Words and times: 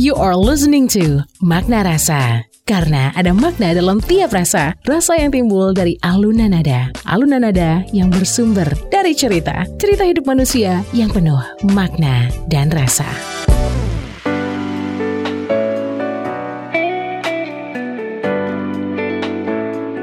You 0.00 0.16
are 0.16 0.32
listening 0.32 0.88
to 0.96 1.28
Makna 1.44 1.84
Rasa. 1.84 2.48
Karena 2.64 3.12
ada 3.12 3.36
makna 3.36 3.76
dalam 3.76 4.00
tiap 4.00 4.32
rasa, 4.32 4.72
rasa 4.88 5.20
yang 5.20 5.28
timbul 5.28 5.76
dari 5.76 6.00
alunan 6.00 6.56
nada. 6.56 6.88
Alunan 7.04 7.44
nada 7.44 7.84
yang 7.92 8.08
bersumber 8.08 8.64
dari 8.88 9.12
cerita. 9.12 9.68
Cerita 9.76 10.08
hidup 10.08 10.24
manusia 10.24 10.80
yang 10.96 11.12
penuh 11.12 11.44
makna 11.76 12.32
dan 12.48 12.72
rasa. 12.72 13.04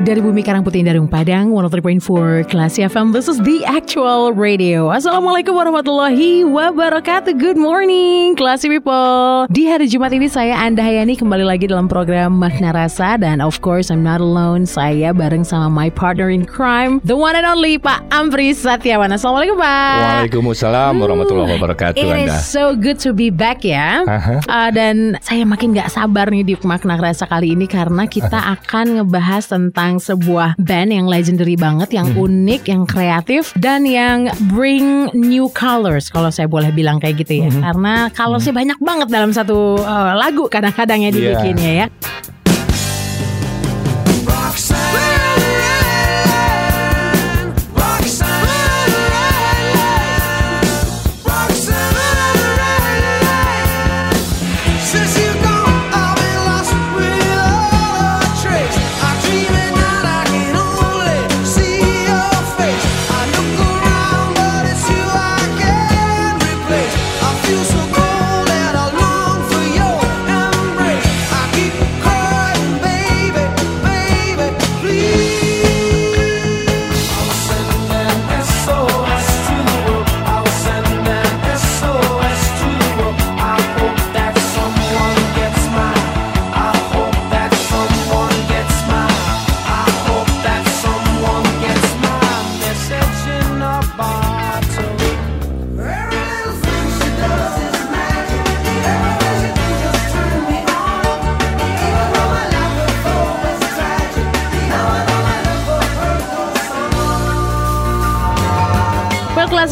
Dari 0.07 0.23
Bumi 0.23 0.39
Karangputih 0.39 0.87
Darung 0.87 1.11
Padang 1.11 1.51
103.4 1.51 2.47
Kelas 2.47 2.79
FM 2.79 3.11
This 3.11 3.27
is 3.27 3.43
the 3.43 3.67
actual 3.67 4.31
radio. 4.31 4.87
Assalamualaikum 4.87 5.51
warahmatullahi 5.51 6.47
wabarakatuh. 6.47 7.35
Good 7.35 7.59
morning 7.59 8.31
Classy 8.39 8.71
people. 8.71 9.51
Di 9.51 9.67
hari 9.67 9.91
Jumat 9.91 10.15
ini 10.15 10.31
saya 10.31 10.63
Anda 10.63 10.79
Hayani 10.79 11.19
Kembali 11.19 11.43
lagi 11.43 11.67
dalam 11.67 11.91
program 11.91 12.39
Makna 12.39 12.71
Rasa. 12.71 13.19
Dan 13.19 13.43
of 13.43 13.59
course 13.59 13.91
I'm 13.91 13.99
not 13.99 14.23
alone. 14.23 14.63
Saya 14.63 15.11
bareng 15.11 15.43
sama 15.43 15.67
my 15.67 15.91
partner 15.91 16.31
in 16.31 16.47
crime 16.47 17.03
The 17.03 17.19
one 17.19 17.35
and 17.35 17.43
only 17.43 17.75
Pak 17.75 18.07
Amri 18.07 18.55
Satyawan 18.55 19.11
Assalamualaikum 19.11 19.59
Pak. 19.59 20.23
Waalaikumsalam 20.23 21.03
warahmatullahi 21.03 21.51
wabarakatuh 21.59 21.99
It 21.99 22.07
Anda. 22.07 22.31
is 22.31 22.47
so 22.47 22.79
good 22.79 22.95
to 23.03 23.11
be 23.11 23.27
back 23.27 23.67
ya. 23.67 24.07
Aha. 24.07 24.39
Uh, 24.47 24.69
Dan 24.71 25.19
saya 25.19 25.43
makin 25.43 25.75
gak 25.75 25.91
sabar 25.91 26.31
nih 26.31 26.47
di 26.47 26.55
Makna 26.63 26.95
Rasa 26.95 27.27
kali 27.27 27.59
ini 27.59 27.67
Karena 27.67 28.07
kita 28.07 28.55
akan 28.55 29.03
ngebahas 29.03 29.51
tentang 29.51 29.96
sebuah 29.97 30.57
band 30.57 30.89
yang 30.91 31.05
legendary 31.05 31.53
banget 31.53 31.91
Yang 31.91 32.07
Hmm. 32.13 32.23
unik, 32.23 32.61
yang 32.65 32.83
kreatif 32.83 33.51
Dan 33.53 33.83
yang 33.83 34.29
bring 34.47 35.09
new 35.13 35.49
colors 35.49 36.07
Kalau 36.07 36.29
saya 36.29 36.45
boleh 36.45 36.69
bilang 36.69 36.97
kayak 36.97 37.21
gitu 37.21 37.37
Hmm. 37.37 37.61
ya 37.61 37.71
Karena 37.71 37.93
colorsnya 38.09 38.53
banyak 38.53 38.79
banget 38.79 39.07
dalam 39.07 39.29
satu 39.29 39.77
uh, 39.77 40.13
lagu 40.13 40.47
Kadang-kadang 40.47 41.01
ya 41.01 41.09
Iya. 41.09 41.13
dibikinnya 41.13 41.71
ya 41.75 41.87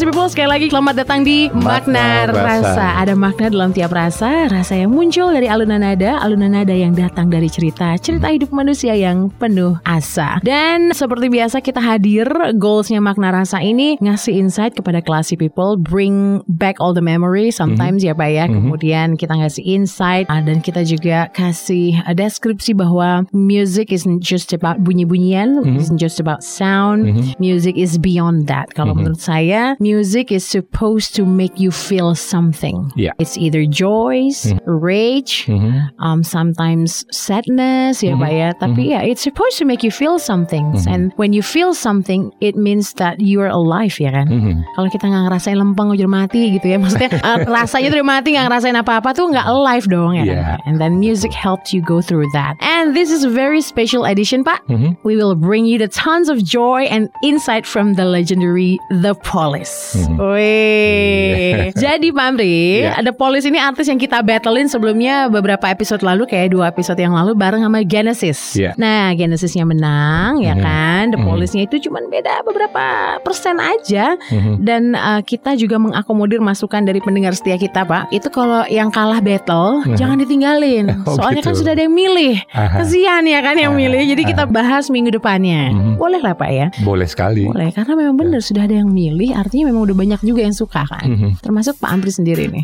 people, 0.06 0.30
sekali 0.30 0.46
lagi 0.46 0.66
selamat 0.70 1.02
datang 1.02 1.26
di 1.26 1.50
Makna, 1.50 2.30
Makna 2.30 2.30
Rasa. 2.30 2.46
Rasa. 2.46 2.86
Ada 3.02 3.14
makna 3.18 3.46
dalam 3.50 3.70
tiap 3.74 3.90
rasa, 3.90 4.46
rasa 4.46 4.78
yang 4.78 4.94
muncul 4.94 5.34
dari 5.34 5.50
alunan 5.50 5.82
nada, 5.82 6.22
alunan 6.22 6.54
nada 6.54 6.70
yang 6.70 6.94
datang 6.94 7.26
dari 7.26 7.50
cerita, 7.50 7.98
cerita 7.98 8.30
hidup 8.30 8.54
manusia 8.54 8.94
yang 8.94 9.34
penuh 9.34 9.74
asa. 9.82 10.38
Dan 10.46 10.94
seperti 10.94 11.26
biasa 11.26 11.58
kita 11.58 11.82
hadir, 11.82 12.30
goalsnya 12.54 13.02
Makna 13.02 13.34
Rasa 13.34 13.58
ini 13.58 13.98
ngasih 13.98 14.38
insight 14.38 14.78
kepada 14.78 15.02
classy 15.02 15.34
people, 15.34 15.74
bring 15.74 16.38
back 16.46 16.78
all 16.78 16.94
the 16.94 17.02
memories 17.02 17.58
sometimes 17.58 18.06
ya 18.06 18.14
Pak 18.14 18.30
ya. 18.30 18.46
Kemudian 18.46 19.18
kita 19.18 19.34
ngasih 19.34 19.66
insight. 19.66 20.30
Ah, 20.30 20.38
dan 20.38 20.62
kita 20.62 20.86
juga 20.86 21.34
kasih 21.34 21.98
ah, 22.06 22.14
deskripsi 22.14 22.78
bahwa 22.78 23.26
music 23.34 23.90
isn't 23.90 24.22
just 24.22 24.54
about 24.54 24.78
bunyi-bunyian, 24.86 25.66
isn't 25.74 25.98
just 25.98 26.22
about 26.22 26.46
sound, 26.46 27.10
music 27.42 27.74
is 27.74 27.98
beyond 27.98 28.46
that. 28.46 28.70
Kalau 28.70 28.94
menurut 28.94 29.18
saya, 29.18 29.74
music 29.82 29.95
is 30.02 30.46
supposed 30.46 31.14
to 31.14 31.24
make 31.24 31.60
you 31.60 31.70
feel 31.70 32.14
something. 32.14 32.90
Yeah. 32.96 33.12
It's 33.18 33.36
either 33.36 33.64
joys, 33.66 34.44
mm-hmm. 34.44 34.64
rage, 34.66 35.46
mm-hmm. 35.46 35.88
um, 36.02 36.22
sometimes 36.22 37.04
sadness, 37.12 38.02
ya 38.02 38.16
mm-hmm. 38.16 38.22
Pak 38.22 38.32
ya. 38.32 38.48
Tapi 38.58 38.82
ya, 38.90 39.00
it's 39.04 39.22
supposed 39.22 39.58
to 39.58 39.64
make 39.64 39.82
you 39.82 39.90
feel 39.90 40.18
something. 40.18 40.74
And 40.88 41.12
when 41.16 41.32
you 41.32 41.42
feel 41.42 41.74
something, 41.74 42.32
it 42.40 42.56
means 42.56 42.94
that 42.98 43.20
you 43.20 43.40
are 43.40 43.52
alive, 43.52 43.98
ya 44.00 44.10
kan? 44.10 44.26
Kalau 44.74 44.88
kita 44.90 45.06
nggak 45.06 45.22
ngerasain 45.30 45.56
lempeng 45.56 45.92
udah 45.92 46.08
mati 46.08 46.56
gitu 46.58 46.66
ya, 46.74 46.78
maksudnya 46.80 47.10
eh, 47.16 47.20
uh, 47.22 47.38
rasanya 47.46 47.92
tuh 47.92 48.00
udah 48.02 48.08
mati 48.08 48.34
nggak 48.34 48.46
ngerasain 48.50 48.76
apa-apa 48.76 49.14
tuh 49.14 49.30
nggak 49.30 49.46
alive 49.46 49.86
dong 49.86 50.12
ya. 50.16 50.24
kan? 50.24 50.36
Yeah. 50.36 50.56
And 50.66 50.80
then 50.80 50.98
music 50.98 51.32
helped 51.32 51.72
you 51.72 51.80
go 51.80 52.02
through 52.02 52.28
that. 52.34 52.58
And 52.60 52.96
this 52.96 53.10
is 53.10 53.22
a 53.22 53.30
very 53.30 53.60
special 53.60 54.04
edition, 54.04 54.42
Pak. 54.42 54.64
We 55.04 55.14
will 55.14 55.34
bring 55.34 55.66
you 55.66 55.78
the 55.78 55.88
tons 55.88 56.28
of 56.28 56.42
joy 56.42 56.90
and 56.90 57.08
insight 57.22 57.66
from 57.66 57.94
the 57.94 58.04
legendary 58.04 58.78
The 58.90 59.14
Police. 59.14 59.85
Wih. 59.94 61.70
Jadi 61.76 62.08
Pak 62.10 62.24
Amri, 62.26 62.58
Yeah. 62.76 63.00
The 63.00 63.14
Police 63.14 63.46
ini 63.46 63.56
artis 63.56 63.86
yang 63.86 63.96
kita 63.96 64.20
battlein 64.20 64.66
sebelumnya 64.66 65.30
beberapa 65.30 65.64
episode 65.66 66.02
lalu 66.02 66.26
kayak 66.26 66.52
dua 66.52 66.68
episode 66.68 66.98
yang 66.98 67.14
lalu 67.14 67.32
bareng 67.32 67.62
sama 67.62 67.80
Genesis. 67.82 68.54
Yeah. 68.54 68.74
Nah, 68.76 69.14
Genesisnya 69.14 69.64
menang 69.64 70.42
ya 70.42 70.54
kan. 70.56 71.14
The 71.14 71.20
Police-nya 71.20 71.66
itu 71.66 71.88
cuman 71.88 72.10
beda 72.10 72.42
beberapa 72.42 73.16
persen 73.22 73.58
aja 73.58 74.18
dan 74.60 74.92
uh, 74.94 75.20
kita 75.22 75.54
juga 75.54 75.76
mengakomodir 75.76 76.42
masukan 76.42 76.82
dari 76.82 76.98
pendengar 77.00 77.32
setia 77.32 77.56
kita, 77.56 77.86
Pak. 77.86 78.10
Itu 78.10 78.28
kalau 78.28 78.66
yang 78.66 78.90
kalah 78.90 79.20
battle 79.20 79.84
jangan 79.94 80.18
ditinggalin. 80.18 80.88
Oh, 81.06 81.14
Soalnya 81.14 81.38
kan 81.38 81.54
gitu. 81.54 81.62
sudah 81.62 81.78
ada 81.78 81.86
yang 81.86 81.94
milih. 81.94 82.34
Aha. 82.50 82.82
Kesian 82.82 83.30
ya 83.30 83.38
kan 83.38 83.54
yang 83.54 83.78
milih. 83.78 84.02
Jadi 84.10 84.26
kita 84.26 84.42
bahas 84.50 84.90
minggu 84.90 85.14
depannya. 85.14 85.70
Boleh 85.94 86.18
lah, 86.18 86.34
Pak 86.34 86.50
ya. 86.50 86.66
Boleh 86.82 87.06
sekali. 87.06 87.46
Boleh, 87.46 87.70
karena 87.70 87.94
memang 87.94 88.16
benar 88.18 88.42
sudah 88.42 88.66
ada 88.66 88.74
yang 88.74 88.90
milih, 88.90 89.30
artinya 89.30 89.65
memang 89.66 89.82
udah 89.84 89.96
banyak 89.98 90.20
juga 90.22 90.46
yang 90.46 90.54
suka 90.54 90.86
kan. 90.86 91.34
Termasuk 91.42 91.82
Pak 91.82 91.90
Amri 91.90 92.14
sendiri 92.14 92.46
nih. 92.46 92.62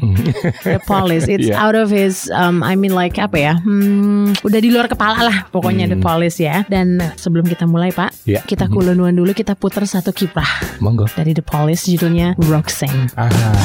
The 0.63 0.79
Police, 0.87 1.27
it's 1.27 1.51
Yeah. 1.51 1.59
out 1.59 1.75
of 1.75 1.91
his, 1.91 2.31
um, 2.31 2.63
I 2.63 2.79
mean 2.79 2.95
like 2.95 3.19
apa 3.19 3.37
ya? 3.37 3.55
Hmm, 3.59 4.31
udah 4.41 4.61
di 4.63 4.71
luar 4.71 4.87
kepala 4.87 5.27
lah 5.27 5.37
pokoknya 5.51 5.91
The 5.91 5.99
Police 5.99 6.39
ya. 6.39 6.63
Dan 6.71 7.03
sebelum 7.19 7.45
kita 7.45 7.67
mulai 7.67 7.91
Pak, 7.91 8.25
Yeah. 8.25 8.47
kita 8.47 8.71
kulunuan 8.71 9.13
dulu 9.13 9.35
kita 9.35 9.59
putar 9.59 9.83
satu 9.85 10.15
kiprah 10.15 10.79
Monggo. 10.79 11.11
dari 11.19 11.35
The 11.35 11.43
Police 11.43 11.91
judulnya 11.91 12.39
Roxanne. 12.47 13.11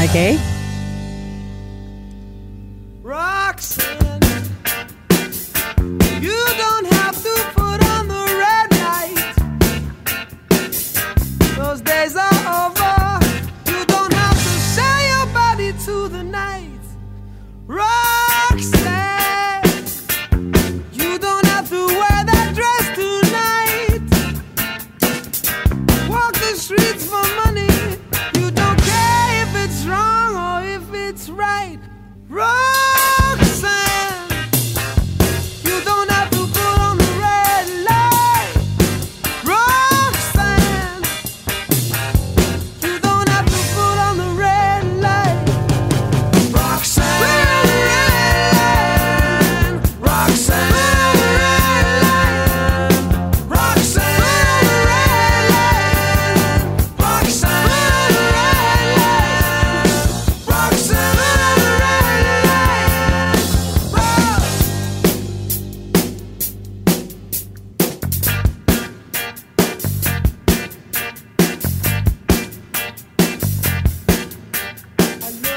Oke. 0.02 0.36
Roxanne, 3.08 4.44
you 6.20 6.36
don't 6.60 6.88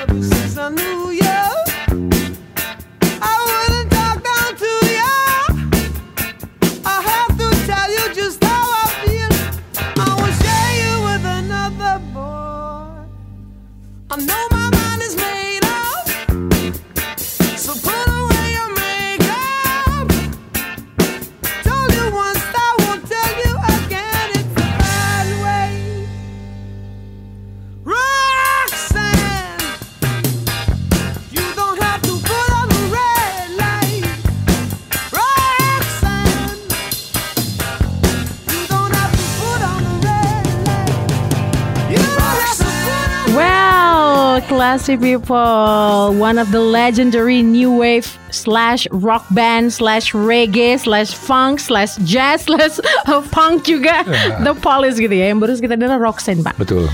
ever 0.00 0.22
since 0.22 0.56
I 0.56 0.70
knew 0.70 1.10
you. 1.10 1.39
Classy 44.70 44.96
people, 44.96 46.14
one 46.14 46.38
of 46.38 46.52
the 46.52 46.60
legendary 46.62 47.42
new 47.42 47.74
wave 47.74 48.06
slash 48.30 48.86
rock 48.92 49.26
band 49.34 49.72
slash 49.72 50.12
reggae 50.12 50.78
slash 50.78 51.10
funk 51.10 51.58
slash 51.58 51.96
jazz 52.06 52.42
slash 52.46 52.78
punk 53.34 53.66
juga, 53.66 54.06
The 54.46 54.54
Police 54.54 55.02
gitu 55.02 55.10
ya. 55.10 55.34
Yang 55.34 55.38
baru 55.42 55.52
kita 55.58 55.74
dengar 55.74 55.98
Roxanne 55.98 56.46
pak. 56.46 56.54
Betul. 56.54 56.86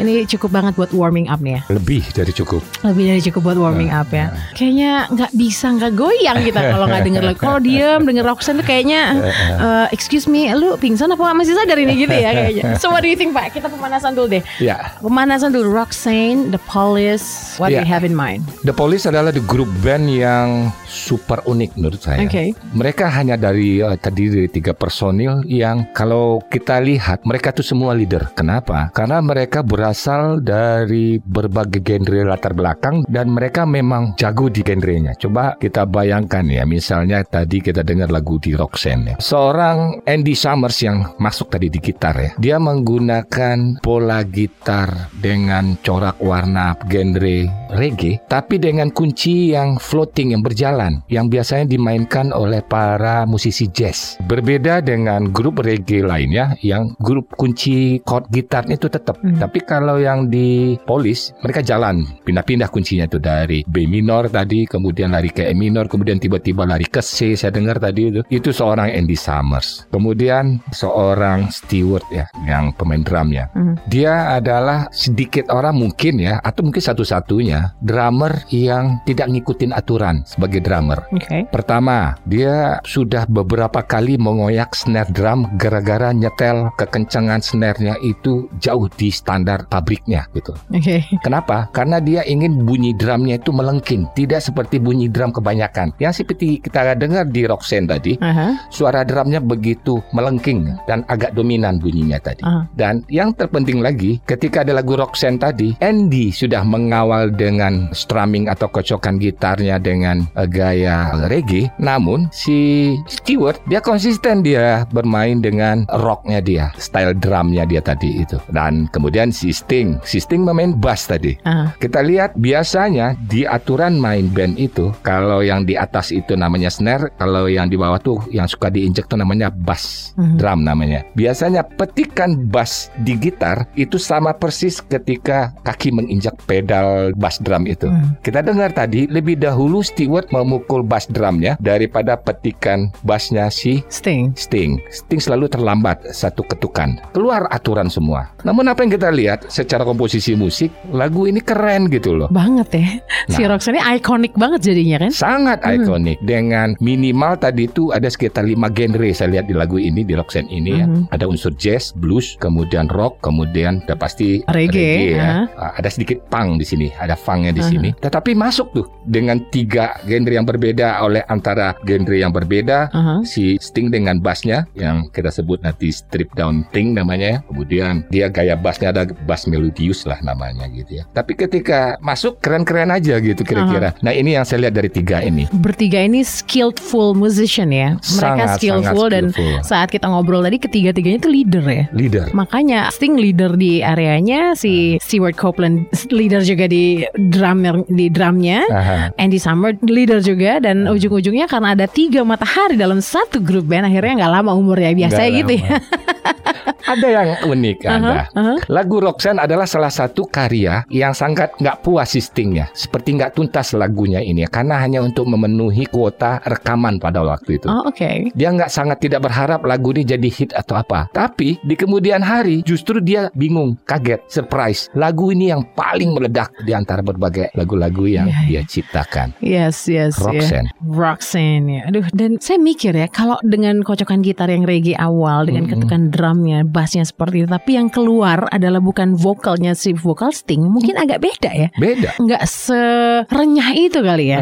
Ini 0.00 0.24
cukup 0.28 0.50
banget 0.52 0.72
buat 0.78 0.90
warming 0.92 1.28
up 1.28 1.40
nih 1.40 1.58
ya. 1.58 1.60
Lebih 1.68 2.02
dari 2.12 2.32
cukup. 2.32 2.62
Lebih 2.84 3.04
dari 3.12 3.20
cukup 3.20 3.40
buat 3.52 3.58
warming 3.58 3.92
up 3.92 4.08
ya. 4.08 4.32
Kayaknya 4.56 5.10
nggak 5.12 5.32
bisa 5.34 5.66
nggak 5.72 5.92
goyang 5.92 6.38
kita 6.40 6.60
kalau 6.72 6.86
nggak 6.88 7.02
denger 7.04 7.22
lagu. 7.22 7.38
Kalau 7.40 7.58
diem 7.60 8.00
denger 8.02 8.24
Roxanne 8.24 8.58
tuh 8.62 8.66
kayaknya, 8.66 9.02
eh, 9.66 9.86
excuse 9.92 10.24
me, 10.26 10.48
lu 10.54 10.76
pingsan 10.76 11.12
apa 11.12 11.32
masih 11.32 11.52
sadar 11.52 11.76
ini 11.76 11.94
gitu 11.98 12.14
ya 12.14 12.30
kayaknya. 12.32 12.64
So 12.82 12.90
what 12.90 13.04
do 13.04 13.08
you 13.10 13.18
think 13.18 13.36
pak? 13.36 13.52
Kita 13.52 13.68
pemanasan 13.68 14.16
dulu 14.16 14.38
deh. 14.38 14.42
Ya. 14.58 14.96
Pemanasan 14.98 15.52
dulu 15.52 15.70
Roxanne, 15.70 16.50
The 16.50 16.60
Police, 16.66 17.56
what 17.60 17.68
do 17.68 17.78
Ya. 17.78 17.84
you 17.84 17.88
have 17.88 18.02
in 18.02 18.16
mind? 18.16 18.42
The 18.64 18.74
Police 18.74 19.06
adalah 19.06 19.30
the 19.30 19.44
grup 19.44 19.68
band 19.84 20.08
yang 20.08 20.72
super 20.86 21.40
unik 21.44 21.76
menurut 21.76 22.00
saya. 22.00 22.24
Oke. 22.24 22.52
Mereka 22.72 23.08
hanya 23.08 23.36
dari 23.36 23.80
eh, 23.80 23.96
terdiri 23.96 24.44
dari 24.44 24.50
tiga 24.50 24.72
personil 24.72 25.40
yang 25.46 25.88
kalau 25.92 26.40
kita 26.48 26.80
lihat 26.80 27.24
mereka 27.24 27.52
tuh 27.52 27.64
semua 27.64 27.92
leader. 27.92 28.28
Kenapa? 28.34 28.90
Karena 28.92 29.20
mereka 29.22 29.60
berasal 29.82 30.38
dari 30.38 31.18
berbagai 31.18 31.82
genre 31.82 32.22
latar 32.22 32.54
belakang 32.54 33.02
dan 33.10 33.34
mereka 33.34 33.66
memang 33.66 34.14
jago 34.14 34.46
di 34.46 34.62
genrenya. 34.62 35.18
Coba 35.18 35.58
kita 35.58 35.90
bayangkan 35.90 36.46
ya, 36.46 36.62
misalnya 36.62 37.26
tadi 37.26 37.58
kita 37.58 37.82
dengar 37.82 38.14
lagu 38.14 38.38
di 38.38 38.54
Roxanne 38.54 39.02
ya. 39.02 39.14
Seorang 39.18 40.06
Andy 40.06 40.38
Summers 40.38 40.78
yang 40.86 41.18
masuk 41.18 41.50
tadi 41.50 41.66
di 41.66 41.82
gitar 41.82 42.14
ya. 42.14 42.30
Dia 42.38 42.62
menggunakan 42.62 43.82
pola 43.82 44.22
gitar 44.22 45.10
dengan 45.18 45.74
corak 45.82 46.22
warna 46.22 46.78
genre 46.86 47.50
reggae 47.74 48.22
tapi 48.30 48.62
dengan 48.62 48.94
kunci 48.94 49.50
yang 49.50 49.82
floating 49.82 50.38
yang 50.38 50.46
berjalan 50.46 51.02
yang 51.10 51.26
biasanya 51.26 51.66
dimainkan 51.66 52.30
oleh 52.30 52.62
para 52.62 53.26
musisi 53.26 53.66
jazz. 53.66 54.14
Berbeda 54.30 54.78
dengan 54.78 55.34
grup 55.34 55.58
reggae 55.58 56.06
lainnya 56.06 56.54
yang 56.62 56.94
grup 57.02 57.34
kunci 57.34 57.98
chord 58.06 58.30
gitarnya 58.30 58.78
itu 58.78 58.86
tetap. 58.86 59.18
Tapi 59.18 59.58
kalau 59.72 59.96
yang 59.96 60.28
di 60.28 60.76
Police 60.84 61.32
mereka 61.40 61.64
jalan 61.64 62.04
pindah-pindah 62.28 62.68
kuncinya 62.68 63.08
itu 63.08 63.16
dari 63.16 63.64
B 63.64 63.88
minor 63.88 64.28
tadi 64.28 64.68
kemudian 64.68 65.16
lari 65.16 65.32
ke 65.32 65.48
E 65.48 65.56
minor 65.56 65.88
kemudian 65.88 66.20
tiba-tiba 66.20 66.68
lari 66.68 66.84
ke 66.84 67.00
C 67.00 67.32
saya 67.32 67.48
dengar 67.48 67.80
tadi 67.80 68.12
itu. 68.12 68.20
Itu 68.28 68.52
seorang 68.52 68.92
Andy 68.92 69.16
Summers. 69.16 69.88
Kemudian 69.88 70.60
seorang 70.76 71.48
Stewart 71.48 72.04
ya 72.12 72.28
yang 72.44 72.76
pemain 72.76 73.00
drumnya. 73.00 73.48
Dia 73.88 74.36
adalah 74.36 74.92
sedikit 74.92 75.48
orang 75.48 75.80
mungkin 75.80 76.20
ya 76.20 76.36
atau 76.44 76.66
mungkin 76.66 76.82
satu-satunya 76.82 77.80
drummer 77.80 78.44
yang 78.52 79.00
tidak 79.08 79.32
ngikutin 79.32 79.72
aturan 79.72 80.26
sebagai 80.28 80.60
drummer. 80.60 81.06
Oke. 81.14 81.48
Pertama, 81.48 82.18
dia 82.28 82.82
sudah 82.84 83.24
beberapa 83.24 83.80
kali 83.80 84.18
mengoyak 84.18 84.74
snare 84.74 85.10
drum 85.14 85.46
gara-gara 85.56 86.10
nyetel 86.10 86.68
kekencangan 86.76 87.40
snare-nya 87.40 87.96
itu 88.02 88.50
jauh 88.58 88.90
di 88.98 89.08
standar 89.08 89.61
pabriknya 89.68 90.26
gitu. 90.34 90.54
Oke. 90.72 91.04
Kenapa? 91.22 91.68
Karena 91.70 92.02
dia 92.02 92.22
ingin 92.26 92.64
bunyi 92.64 92.96
drumnya 92.96 93.38
itu 93.38 93.50
melengking, 93.54 94.08
tidak 94.16 94.42
seperti 94.42 94.82
bunyi 94.82 95.06
drum 95.06 95.30
kebanyakan. 95.30 95.94
Yang 96.02 96.24
seperti 96.24 96.58
kita 96.62 96.94
dengar 96.98 97.28
di 97.28 97.46
Roxanne 97.46 97.88
tadi, 97.88 98.18
Aha. 98.20 98.68
suara 98.68 99.06
drumnya 99.06 99.38
begitu 99.38 100.02
melengking 100.16 100.74
dan 100.88 101.06
agak 101.06 101.36
dominan 101.36 101.78
bunyinya 101.78 102.18
tadi. 102.18 102.42
Aha. 102.42 102.66
Dan 102.74 103.06
yang 103.12 103.36
terpenting 103.36 103.84
lagi, 103.84 104.18
ketika 104.24 104.66
ada 104.66 104.76
lagu 104.76 104.96
Roxanne 104.98 105.38
tadi, 105.38 105.74
Andy 105.78 106.32
sudah 106.32 106.64
mengawal 106.64 107.30
dengan 107.30 107.92
strumming 107.92 108.48
atau 108.48 108.66
kocokan 108.66 109.20
gitarnya 109.20 109.78
dengan 109.78 110.24
eh, 110.34 110.48
gaya 110.48 111.14
reggae. 111.28 111.70
Namun 111.78 112.32
si 112.32 112.92
Stewart 113.06 113.60
dia 113.68 113.84
konsisten 113.84 114.42
dia 114.42 114.88
bermain 114.90 115.38
dengan 115.38 115.84
rocknya 115.92 116.40
dia, 116.42 116.64
style 116.80 117.14
drumnya 117.14 117.68
dia 117.68 117.84
tadi 117.84 118.24
itu. 118.24 118.40
Dan 118.50 118.88
kemudian 118.90 119.30
si 119.30 119.51
Sting, 119.52 120.00
si 120.02 120.18
Sting 120.18 120.42
memain 120.42 120.72
bass 120.72 121.06
tadi. 121.06 121.36
Aha. 121.44 121.76
Kita 121.78 122.00
lihat 122.00 122.34
biasanya 122.36 123.14
di 123.28 123.44
aturan 123.46 124.00
main 124.00 124.26
band 124.32 124.58
itu 124.58 124.90
kalau 125.04 125.44
yang 125.44 125.62
di 125.62 125.76
atas 125.76 126.10
itu 126.10 126.34
namanya 126.34 126.72
snare, 126.72 127.12
kalau 127.16 127.46
yang 127.46 127.68
di 127.68 127.76
bawah 127.76 128.00
tuh 128.00 128.18
yang 128.32 128.48
suka 128.48 128.72
diinjek 128.72 129.06
tuh 129.06 129.20
namanya 129.20 129.52
bass 129.52 130.16
Mhm. 130.16 130.36
drum 130.40 130.60
namanya. 130.64 131.04
Biasanya 131.14 131.62
petikan 131.76 132.48
bass 132.48 132.88
di 133.04 133.16
gitar 133.16 133.68
itu 133.76 134.00
sama 134.00 134.32
persis 134.32 134.80
ketika 134.80 135.52
kaki 135.62 135.92
menginjak 135.92 136.34
pedal 136.48 137.12
bass 137.16 137.38
drum 137.40 137.68
itu. 137.68 137.88
Hmm. 137.88 138.16
Kita 138.24 138.40
dengar 138.40 138.72
tadi 138.72 139.06
lebih 139.06 139.36
dahulu 139.38 139.84
Stewart 139.84 140.28
memukul 140.32 140.80
bass 140.80 141.06
drumnya 141.10 141.60
daripada 141.60 142.16
petikan 142.16 142.88
bassnya 143.04 143.52
si 143.52 143.84
Sting. 143.88 144.32
Sting. 144.34 144.80
Sting 144.88 145.20
selalu 145.20 145.48
terlambat 145.50 146.12
satu 146.12 146.44
ketukan. 146.46 146.96
Keluar 147.12 147.48
aturan 147.50 147.90
semua. 147.92 148.32
Namun 148.46 148.70
apa 148.70 148.82
yang 148.84 148.92
kita 148.94 149.10
lihat 149.12 149.41
secara 149.48 149.82
komposisi 149.82 150.34
musik, 150.34 150.70
lagu 150.90 151.24
ini 151.24 151.40
keren 151.40 151.88
gitu 151.88 152.14
loh. 152.14 152.28
Banget 152.28 152.68
ya. 152.74 152.88
Si 153.30 153.40
Nah. 153.42 153.54
Roxanne 153.56 153.78
ini 153.78 153.98
ikonik 153.98 154.34
banget 154.36 154.60
jadinya 154.68 155.06
kan. 155.06 155.10
Sangat 155.10 155.58
ikonik 155.64 156.18
dengan 156.20 156.74
minimal 156.78 157.38
tadi 157.38 157.64
itu 157.64 157.88
ada 157.88 158.06
sekitar 158.06 158.44
lima 158.44 158.68
genre 158.68 159.08
saya 159.14 159.38
lihat 159.38 159.46
di 159.46 159.54
lagu 159.54 159.78
ini 159.78 160.02
di 160.02 160.12
Roxanne 160.12 160.50
ini 160.50 160.70
ya. 160.76 160.86
Mhm. 160.86 161.08
Ada 161.08 161.24
unsur 161.24 161.56
jazz, 161.56 161.96
blues, 161.96 162.36
kemudian 162.36 162.92
rock, 162.92 163.22
kemudian 163.24 163.80
udah 163.86 163.96
pasti 163.96 164.44
Reggae, 164.44 165.16
ya. 165.16 165.48
Ah, 165.56 165.72
Ada 165.72 165.88
sedikit 165.88 166.20
punk 166.28 166.60
di 166.60 166.66
sini, 166.68 166.88
ada 166.92 167.16
funknya 167.16 167.56
di 167.56 167.62
Aha. 167.64 167.70
sini. 167.72 167.88
Tetapi 167.96 168.36
masuk 168.36 168.76
tuh 168.76 168.86
dengan 169.08 169.40
tiga 169.48 169.96
genre 170.04 170.34
yang 170.36 170.44
berbeda 170.44 171.00
oleh 171.00 171.24
antara 171.26 171.72
genre 171.82 172.12
yang 172.12 172.28
berbeda 172.28 172.92
Aha. 172.92 173.14
si 173.24 173.56
Sting 173.56 173.88
dengan 173.88 174.20
bassnya 174.20 174.68
yang 174.76 175.08
kita 175.08 175.32
sebut 175.32 175.64
nanti 175.64 175.88
strip 175.88 176.28
down 176.36 176.68
thing 176.76 176.92
namanya 176.92 177.26
ya. 177.26 177.38
Kemudian 177.48 178.04
dia 178.12 178.28
gaya 178.28 178.52
bassnya 178.54 178.92
ada 178.92 179.08
bass 179.08 179.31
melodius 179.48 180.04
lah 180.04 180.18
namanya 180.20 180.68
gitu 180.70 181.00
ya. 181.00 181.04
Tapi 181.10 181.34
ketika 181.34 181.96
masuk 181.98 182.38
keren-keren 182.38 182.92
aja 182.92 183.18
gitu 183.18 183.42
kira-kira. 183.42 183.92
Nah 184.00 184.12
ini 184.12 184.36
yang 184.36 184.44
saya 184.44 184.68
lihat 184.68 184.74
dari 184.76 184.90
tiga 184.90 185.20
ini. 185.22 185.48
Bertiga 185.52 186.00
ini 186.00 186.22
skillful 186.22 187.16
musician 187.16 187.72
ya. 187.72 187.96
Mereka 187.96 188.20
Sangat, 188.22 188.48
skillful 188.60 189.06
sangat 189.08 189.14
dan 189.14 189.24
skillful. 189.32 189.62
saat 189.64 189.88
kita 189.90 190.06
ngobrol 190.08 190.42
tadi 190.42 190.58
ketiga-tiganya 190.58 191.18
itu 191.18 191.30
leader 191.30 191.64
ya. 191.64 191.84
Leader. 191.92 192.26
Makanya 192.32 192.88
Sting 192.92 193.16
leader 193.16 193.56
di 193.56 193.80
areanya, 193.80 194.52
si 194.52 194.96
Stewart 195.00 195.34
Copeland 195.34 195.88
leader 196.10 196.44
juga 196.44 196.68
di 196.68 197.02
drummer 197.32 197.82
di 197.88 198.08
drumnya. 198.08 198.64
Aha. 198.68 198.98
Andy 199.16 199.38
Summer 199.38 199.72
leader 199.84 200.20
juga 200.20 200.60
dan 200.60 200.84
ujung-ujungnya 200.86 201.48
karena 201.48 201.74
ada 201.74 201.86
tiga 201.86 202.22
matahari 202.22 202.76
dalam 202.76 203.00
satu 203.00 203.40
grup 203.40 203.66
band 203.66 203.88
akhirnya 203.88 204.24
nggak 204.24 204.32
lama 204.32 204.52
umurnya 204.52 204.92
biasanya 204.92 205.30
Nggak 205.30 205.40
gitu 205.40 205.52
ya. 205.62 205.68
Ada 206.82 207.06
yang 207.08 207.28
unik 207.46 207.78
ada. 207.86 208.26
aha. 208.34 208.54
Lagu 208.68 208.98
Roxanne 208.98 209.42
adalah 209.42 209.66
salah 209.68 209.92
satu 209.92 210.26
karya 210.26 210.82
yang 210.90 211.14
sangat 211.14 211.54
nggak 211.58 211.80
puas 211.84 212.12
si 212.12 212.20
Stingnya. 212.20 212.68
Seperti 212.74 213.14
nggak 213.16 213.38
tuntas 213.38 213.72
lagunya 213.76 214.20
ini 214.20 214.44
karena 214.50 214.82
hanya 214.82 215.00
untuk 215.00 215.28
memenuhi 215.30 215.86
kuota 215.88 216.42
rekaman 216.42 216.98
pada 216.98 217.22
waktu 217.22 217.62
itu. 217.62 217.66
Oh 217.70 217.88
oke. 217.88 218.34
Dia 218.34 218.48
nggak 218.50 218.70
sangat 218.72 218.98
tidak 219.02 219.26
berharap 219.28 219.62
lagu 219.62 219.94
ini 219.94 220.02
jadi 220.02 220.28
hit 220.28 220.50
atau 220.56 220.78
apa. 220.80 221.06
Tapi 221.12 221.60
di 221.62 221.74
kemudian 221.78 222.24
hari 222.24 222.64
justru 222.66 222.98
dia 222.98 223.28
bingung, 223.36 223.78
kaget, 223.86 224.24
surprise. 224.26 224.88
Lagu 224.96 225.30
ini 225.30 225.52
yang 225.52 225.62
paling 225.76 226.14
meledak 226.16 226.50
di 226.64 226.72
antara 226.72 227.04
berbagai 227.04 227.52
lagu-lagu 227.54 228.08
yang 228.08 228.26
Iya, 228.32 228.40
dia 228.48 228.62
ciptakan. 228.64 229.28
Yes, 229.42 229.90
yes. 229.90 230.16
Roxanne. 230.16 230.70
Roxanne 230.80 231.66
ya. 231.68 231.82
Aduh, 231.90 232.06
dan 232.14 232.38
saya 232.40 232.56
mikir 232.56 232.94
ya 232.96 233.06
kalau 233.10 233.36
dengan 233.44 233.82
kocokan 233.84 234.22
gitar 234.24 234.48
yang 234.48 234.64
reggae 234.64 234.96
awal 234.96 235.44
dengan 235.44 235.66
Mm-mm. 235.68 235.72
ketukan 235.78 236.02
drumnya 236.14 236.64
bassnya 236.72 237.04
seperti 237.04 237.44
itu, 237.44 237.48
tapi 237.52 237.76
yang 237.76 237.92
keluar 237.92 238.48
adalah 238.48 238.80
bukan 238.80 239.14
vokalnya 239.14 239.76
si 239.76 239.92
vokal 239.92 240.32
Sting, 240.32 240.64
mungkin 240.64 240.96
agak 240.96 241.20
beda 241.20 241.52
ya. 241.52 241.68
Beda. 241.76 242.16
Nggak 242.16 242.42
serenyah 242.48 243.70
itu 243.76 244.00
kali 244.00 244.32
ya. 244.32 244.38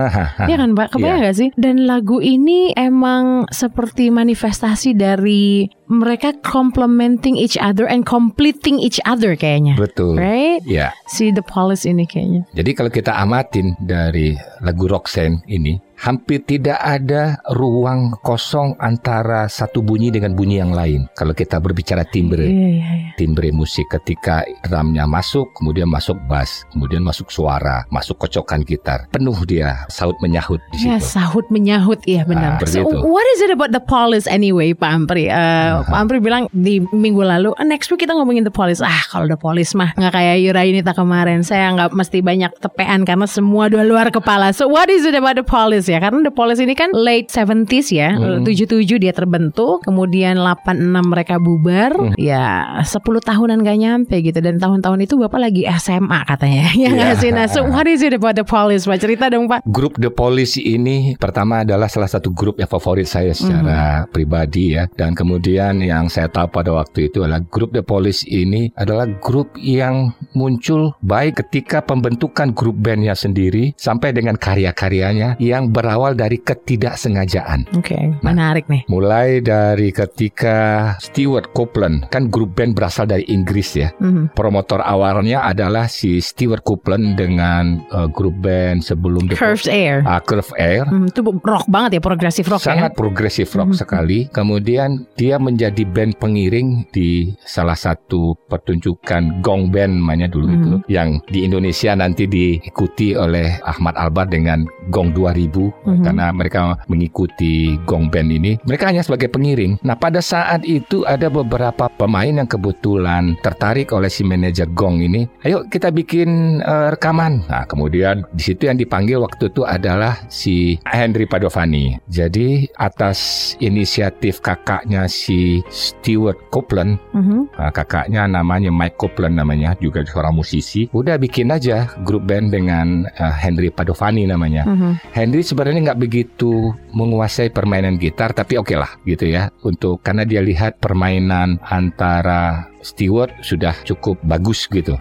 Iya 0.47 0.57
kan 0.57 0.73
Mbak, 0.79 0.89
kebayang 0.95 1.19
Iya. 1.19 1.23
nggak 1.27 1.37
sih? 1.37 1.49
Dan 1.59 1.91
lagu 1.91 2.23
ini 2.23 2.71
emang 2.79 3.51
seperti 3.51 4.15
manifestasi 4.15 4.95
dari 4.95 5.67
mereka 5.91 6.31
complementing 6.47 7.35
each 7.35 7.59
other 7.59 7.91
and 7.91 8.07
completing 8.07 8.79
each 8.79 9.03
other 9.03 9.35
kayaknya. 9.35 9.75
Betul. 9.75 10.15
Right? 10.15 10.63
Ya. 10.63 10.95
Si 11.11 11.35
The 11.35 11.43
Police 11.43 11.83
ini 11.83 12.07
kayaknya. 12.07 12.47
Jadi 12.55 12.71
kalau 12.79 12.91
kita 12.95 13.19
amatin 13.19 13.75
dari 13.83 14.39
lagu 14.63 14.87
Roxanne 14.87 15.43
ini, 15.51 15.75
hampir 16.01 16.41
tidak 16.41 16.81
ada 16.81 17.37
ruang 17.53 18.17
kosong 18.25 18.73
antara 18.81 19.45
satu 19.47 19.85
bunyi 19.85 20.09
dengan 20.09 20.33
bunyi 20.33 20.57
yang 20.57 20.73
lain. 20.73 21.05
Kalau 21.13 21.37
kita 21.37 21.61
berbicara 21.61 22.09
timbre, 22.09 22.49
Iya, 22.49 22.69
iya, 22.73 22.91
iya. 22.97 23.11
timbre 23.21 23.53
musik 23.53 23.85
ketika 23.93 24.41
drumnya 24.65 25.05
masuk, 25.05 25.53
kemudian 25.53 25.85
masuk 25.87 26.17
bass, 26.25 26.65
kemudian 26.73 27.05
masuk 27.05 27.29
suara, 27.29 27.85
masuk 27.93 28.17
kocokan 28.17 28.65
gitar, 28.65 29.05
penuh 29.13 29.37
dia 29.45 29.85
saut 29.93 30.17
menyahut 30.25 30.59
di 30.73 30.89
Ya 30.89 30.97
situ. 30.97 31.21
sahut 31.21 31.45
menyahut 31.53 32.01
iya 32.09 32.25
benar. 32.25 32.57
Ah, 32.57 32.65
so, 32.65 32.81
what 33.05 33.27
is 33.37 33.45
it 33.45 33.53
about 33.53 33.69
the 33.71 33.83
Police 33.83 34.25
anyway, 34.25 34.73
Pak 34.73 34.89
Ampri? 34.89 35.29
Uh, 35.29 35.85
Pak 35.85 35.99
Ampri 36.01 36.17
bilang 36.23 36.49
di 36.51 36.81
minggu 36.81 37.21
lalu, 37.21 37.53
"Ah, 37.61 37.67
next 37.67 37.93
week 37.93 38.01
kita 38.01 38.17
ngomongin 38.17 38.49
the 38.49 38.55
Police. 38.55 38.81
Ah, 38.81 39.05
kalau 39.13 39.29
the 39.29 39.37
Police 39.37 39.77
mah 39.77 39.93
nggak 39.93 40.13
kayak 40.17 40.37
Yura 40.41 40.63
ini 40.65 40.81
tak 40.81 40.97
kemarin. 40.97 41.45
Saya 41.45 41.69
nggak 41.77 41.93
mesti 41.93 42.25
banyak 42.25 42.57
tepean 42.57 43.05
karena 43.05 43.29
semua 43.29 43.69
dua 43.69 43.85
luar 43.85 44.09
kepala. 44.09 44.57
So 44.57 44.65
what 44.65 44.89
is 44.89 45.05
it 45.05 45.13
about 45.13 45.37
the 45.37 45.45
Police 45.45 45.90
ya? 45.91 45.99
Karena 45.99 46.23
the 46.23 46.33
Police 46.33 46.63
ini 46.63 46.79
kan 46.79 46.95
late 46.95 47.29
70s 47.29 47.91
ya, 47.91 48.15
77 48.15 48.87
dia 49.03 49.13
terbentuk, 49.13 49.83
kemudian 49.83 50.39
86 50.39 51.11
mereka 51.11 51.37
bubar. 51.43 52.15
Ya 52.17 52.79
10 52.81 53.03
tahunan 53.03 53.67
gak 53.67 53.79
nyampe 53.79 54.17
gitu 54.23 54.39
dan 54.39 54.57
tahun-tahun 54.63 55.05
itu 55.05 55.15
Bapak 55.21 55.41
lagi 55.43 55.63
SMA 55.77 56.21
katanya. 56.25 56.73
ya 56.83 56.89
nggak 56.95 57.15
sih? 57.19 57.31
Nah, 57.35 57.47
so 57.51 57.67
what 57.67 57.85
is 57.85 58.01
it 58.01 58.15
about 58.15 58.39
the 58.39 58.47
Police? 58.47 58.87
Pak 58.87 58.99
cerita 59.03 59.29
dong, 59.29 59.51
Pak. 59.51 59.67
Grup 59.69 59.99
The 59.99 60.09
Police 60.09 60.57
ini 60.63 61.19
pertama 61.19 61.67
adalah 61.67 61.91
salah 61.91 62.09
satu 62.09 62.33
grup 62.33 62.63
yang 62.63 62.71
favorit 62.71 63.11
saya 63.11 63.35
secara 63.35 64.07
pribadi 64.09 64.79
ya 64.79 64.87
dan 64.95 65.17
kemudian 65.17 65.83
yang 65.83 66.07
saya 66.07 66.31
tahu 66.31 66.49
pada 66.53 66.71
waktu 66.71 67.11
itu 67.11 67.25
adalah 67.25 67.43
grup 67.43 67.75
The 67.75 67.83
Police 67.83 68.25
ini 68.29 68.71
adalah 68.79 69.09
grup 69.21 69.57
yang 69.59 70.15
muncul 70.37 70.95
baik 71.03 71.43
ketika 71.47 71.83
pembentukan 71.83 72.55
grup 72.55 72.79
bandnya 72.79 73.17
sendiri 73.17 73.75
sampai 73.75 74.15
dengan 74.15 74.39
karya-karyanya 74.39 75.41
yang 75.43 75.73
berawal 75.81 76.13
dari 76.13 76.37
ketidaksengajaan. 76.37 77.73
Oke, 77.73 77.97
menarik 78.21 78.69
nih. 78.69 78.85
Mulai 78.93 79.41
dari 79.41 79.89
ketika 79.91 80.93
Stewart 81.01 81.57
Copeland 81.57 82.13
kan 82.13 82.29
grup 82.29 82.53
band 82.53 82.77
berasal 82.77 83.09
dari 83.09 83.25
Inggris 83.33 83.73
ya. 83.73 83.89
Mhm. 83.97 84.37
Promotor 84.37 84.85
awalnya 84.85 85.41
adalah 85.41 85.89
si 85.89 86.21
Stewart 86.21 86.61
Copeland 86.61 87.17
dengan 87.17 87.81
uh, 87.91 88.05
grup 88.07 88.45
band 88.45 88.85
sebelum 88.85 89.25
The 89.33 89.41
Curved 89.41 89.73
Air. 89.73 90.05
Ah, 90.05 90.21
Curve 90.21 90.53
Air 90.61 90.83
Hmm, 90.91 91.07
itu 91.07 91.23
rock 91.23 91.71
banget 91.71 91.97
ya, 91.97 92.01
progresif 92.03 92.45
rock 92.51 92.61
sangat 92.61 92.93
ya. 92.93 92.97
progresif 92.99 93.49
rock 93.55 93.73
sekali. 93.73 94.27
Kemudian 94.29 95.07
dia 95.15 95.39
menjadi 95.39 95.87
band 95.87 96.19
pengiring 96.19 96.91
di 96.91 97.31
salah 97.47 97.79
satu 97.79 98.35
pertunjukan 98.51 99.39
gong 99.41 99.71
band 99.71 100.03
namanya 100.03 100.27
dulu 100.27 100.51
itu 100.51 100.75
yang 100.91 101.23
di 101.31 101.47
Indonesia 101.47 101.95
nanti 101.95 102.27
diikuti 102.27 103.15
oleh 103.15 103.63
Ahmad 103.63 103.95
Albar 103.95 104.27
dengan 104.27 104.67
Gong 104.91 105.15
2000 105.15 105.70
karena 105.83 106.31
mereka 106.33 106.79
mengikuti 106.87 107.77
gong 107.89 108.13
band 108.13 108.31
ini. 108.31 108.53
Mereka 108.65 108.91
hanya 108.93 109.03
sebagai 109.03 109.33
pengiring. 109.33 109.81
Nah, 109.83 109.97
pada 109.97 110.21
saat 110.21 110.63
itu 110.65 111.03
ada 111.05 111.27
beberapa 111.27 111.89
pemain 111.89 112.31
yang 112.31 112.49
kebetulan 112.49 113.35
tertarik 113.41 113.91
oleh 113.91 114.13
si 114.13 114.23
manajer 114.23 114.69
gong 114.71 115.03
ini. 115.03 115.27
Ayo 115.43 115.67
kita 115.67 115.91
bikin 115.91 116.61
eh, 116.61 116.89
rekaman. 116.95 117.45
Nah, 117.49 117.65
kemudian 117.67 118.23
di 118.31 118.43
situ 118.43 118.67
yang 118.69 118.77
dipanggil 118.77 119.19
waktu 119.21 119.49
itu 119.51 119.63
adalah 119.65 120.21
si 120.29 120.77
Henry 120.87 121.25
Padovani. 121.27 121.99
Jadi 122.07 122.69
atas 122.77 123.53
inisiatif 123.59 124.45
kakaknya 124.45 125.07
si 125.09 125.63
Stewart 125.71 126.37
Copeland, 126.53 127.01
Mhm. 127.17 127.57
nah, 127.57 127.71
kakaknya 127.73 128.27
namanya 128.27 128.69
Mike 128.71 128.99
Copeland 129.01 129.39
namanya, 129.39 129.75
juga 129.81 130.05
seorang 130.05 130.37
musisi. 130.37 130.87
Udah 130.93 131.17
bikin 131.17 131.51
aja 131.51 131.91
grup 132.05 132.27
band 132.29 132.53
dengan 132.53 133.07
eh, 133.11 133.35
Henry 133.41 133.71
Padovani 133.73 134.27
namanya. 134.29 134.67
Mhm. 134.67 134.91
Henry 135.15 135.43
sebenarnya 135.61 135.93
nggak 135.93 136.01
begitu 136.01 136.73
menguasai 136.97 137.53
permainan 137.53 138.01
gitar, 138.01 138.33
tapi 138.33 138.57
oke 138.57 138.73
lah 138.81 138.97
gitu 139.05 139.29
ya. 139.29 139.53
Untuk 139.61 140.01
karena 140.01 140.25
dia 140.25 140.41
lihat 140.41 140.81
permainan 140.81 141.61
antara 141.61 142.70
Stewart 142.81 143.33
sudah 143.45 143.77
cukup 143.85 144.17
bagus 144.25 144.67
gitu. 144.71 144.97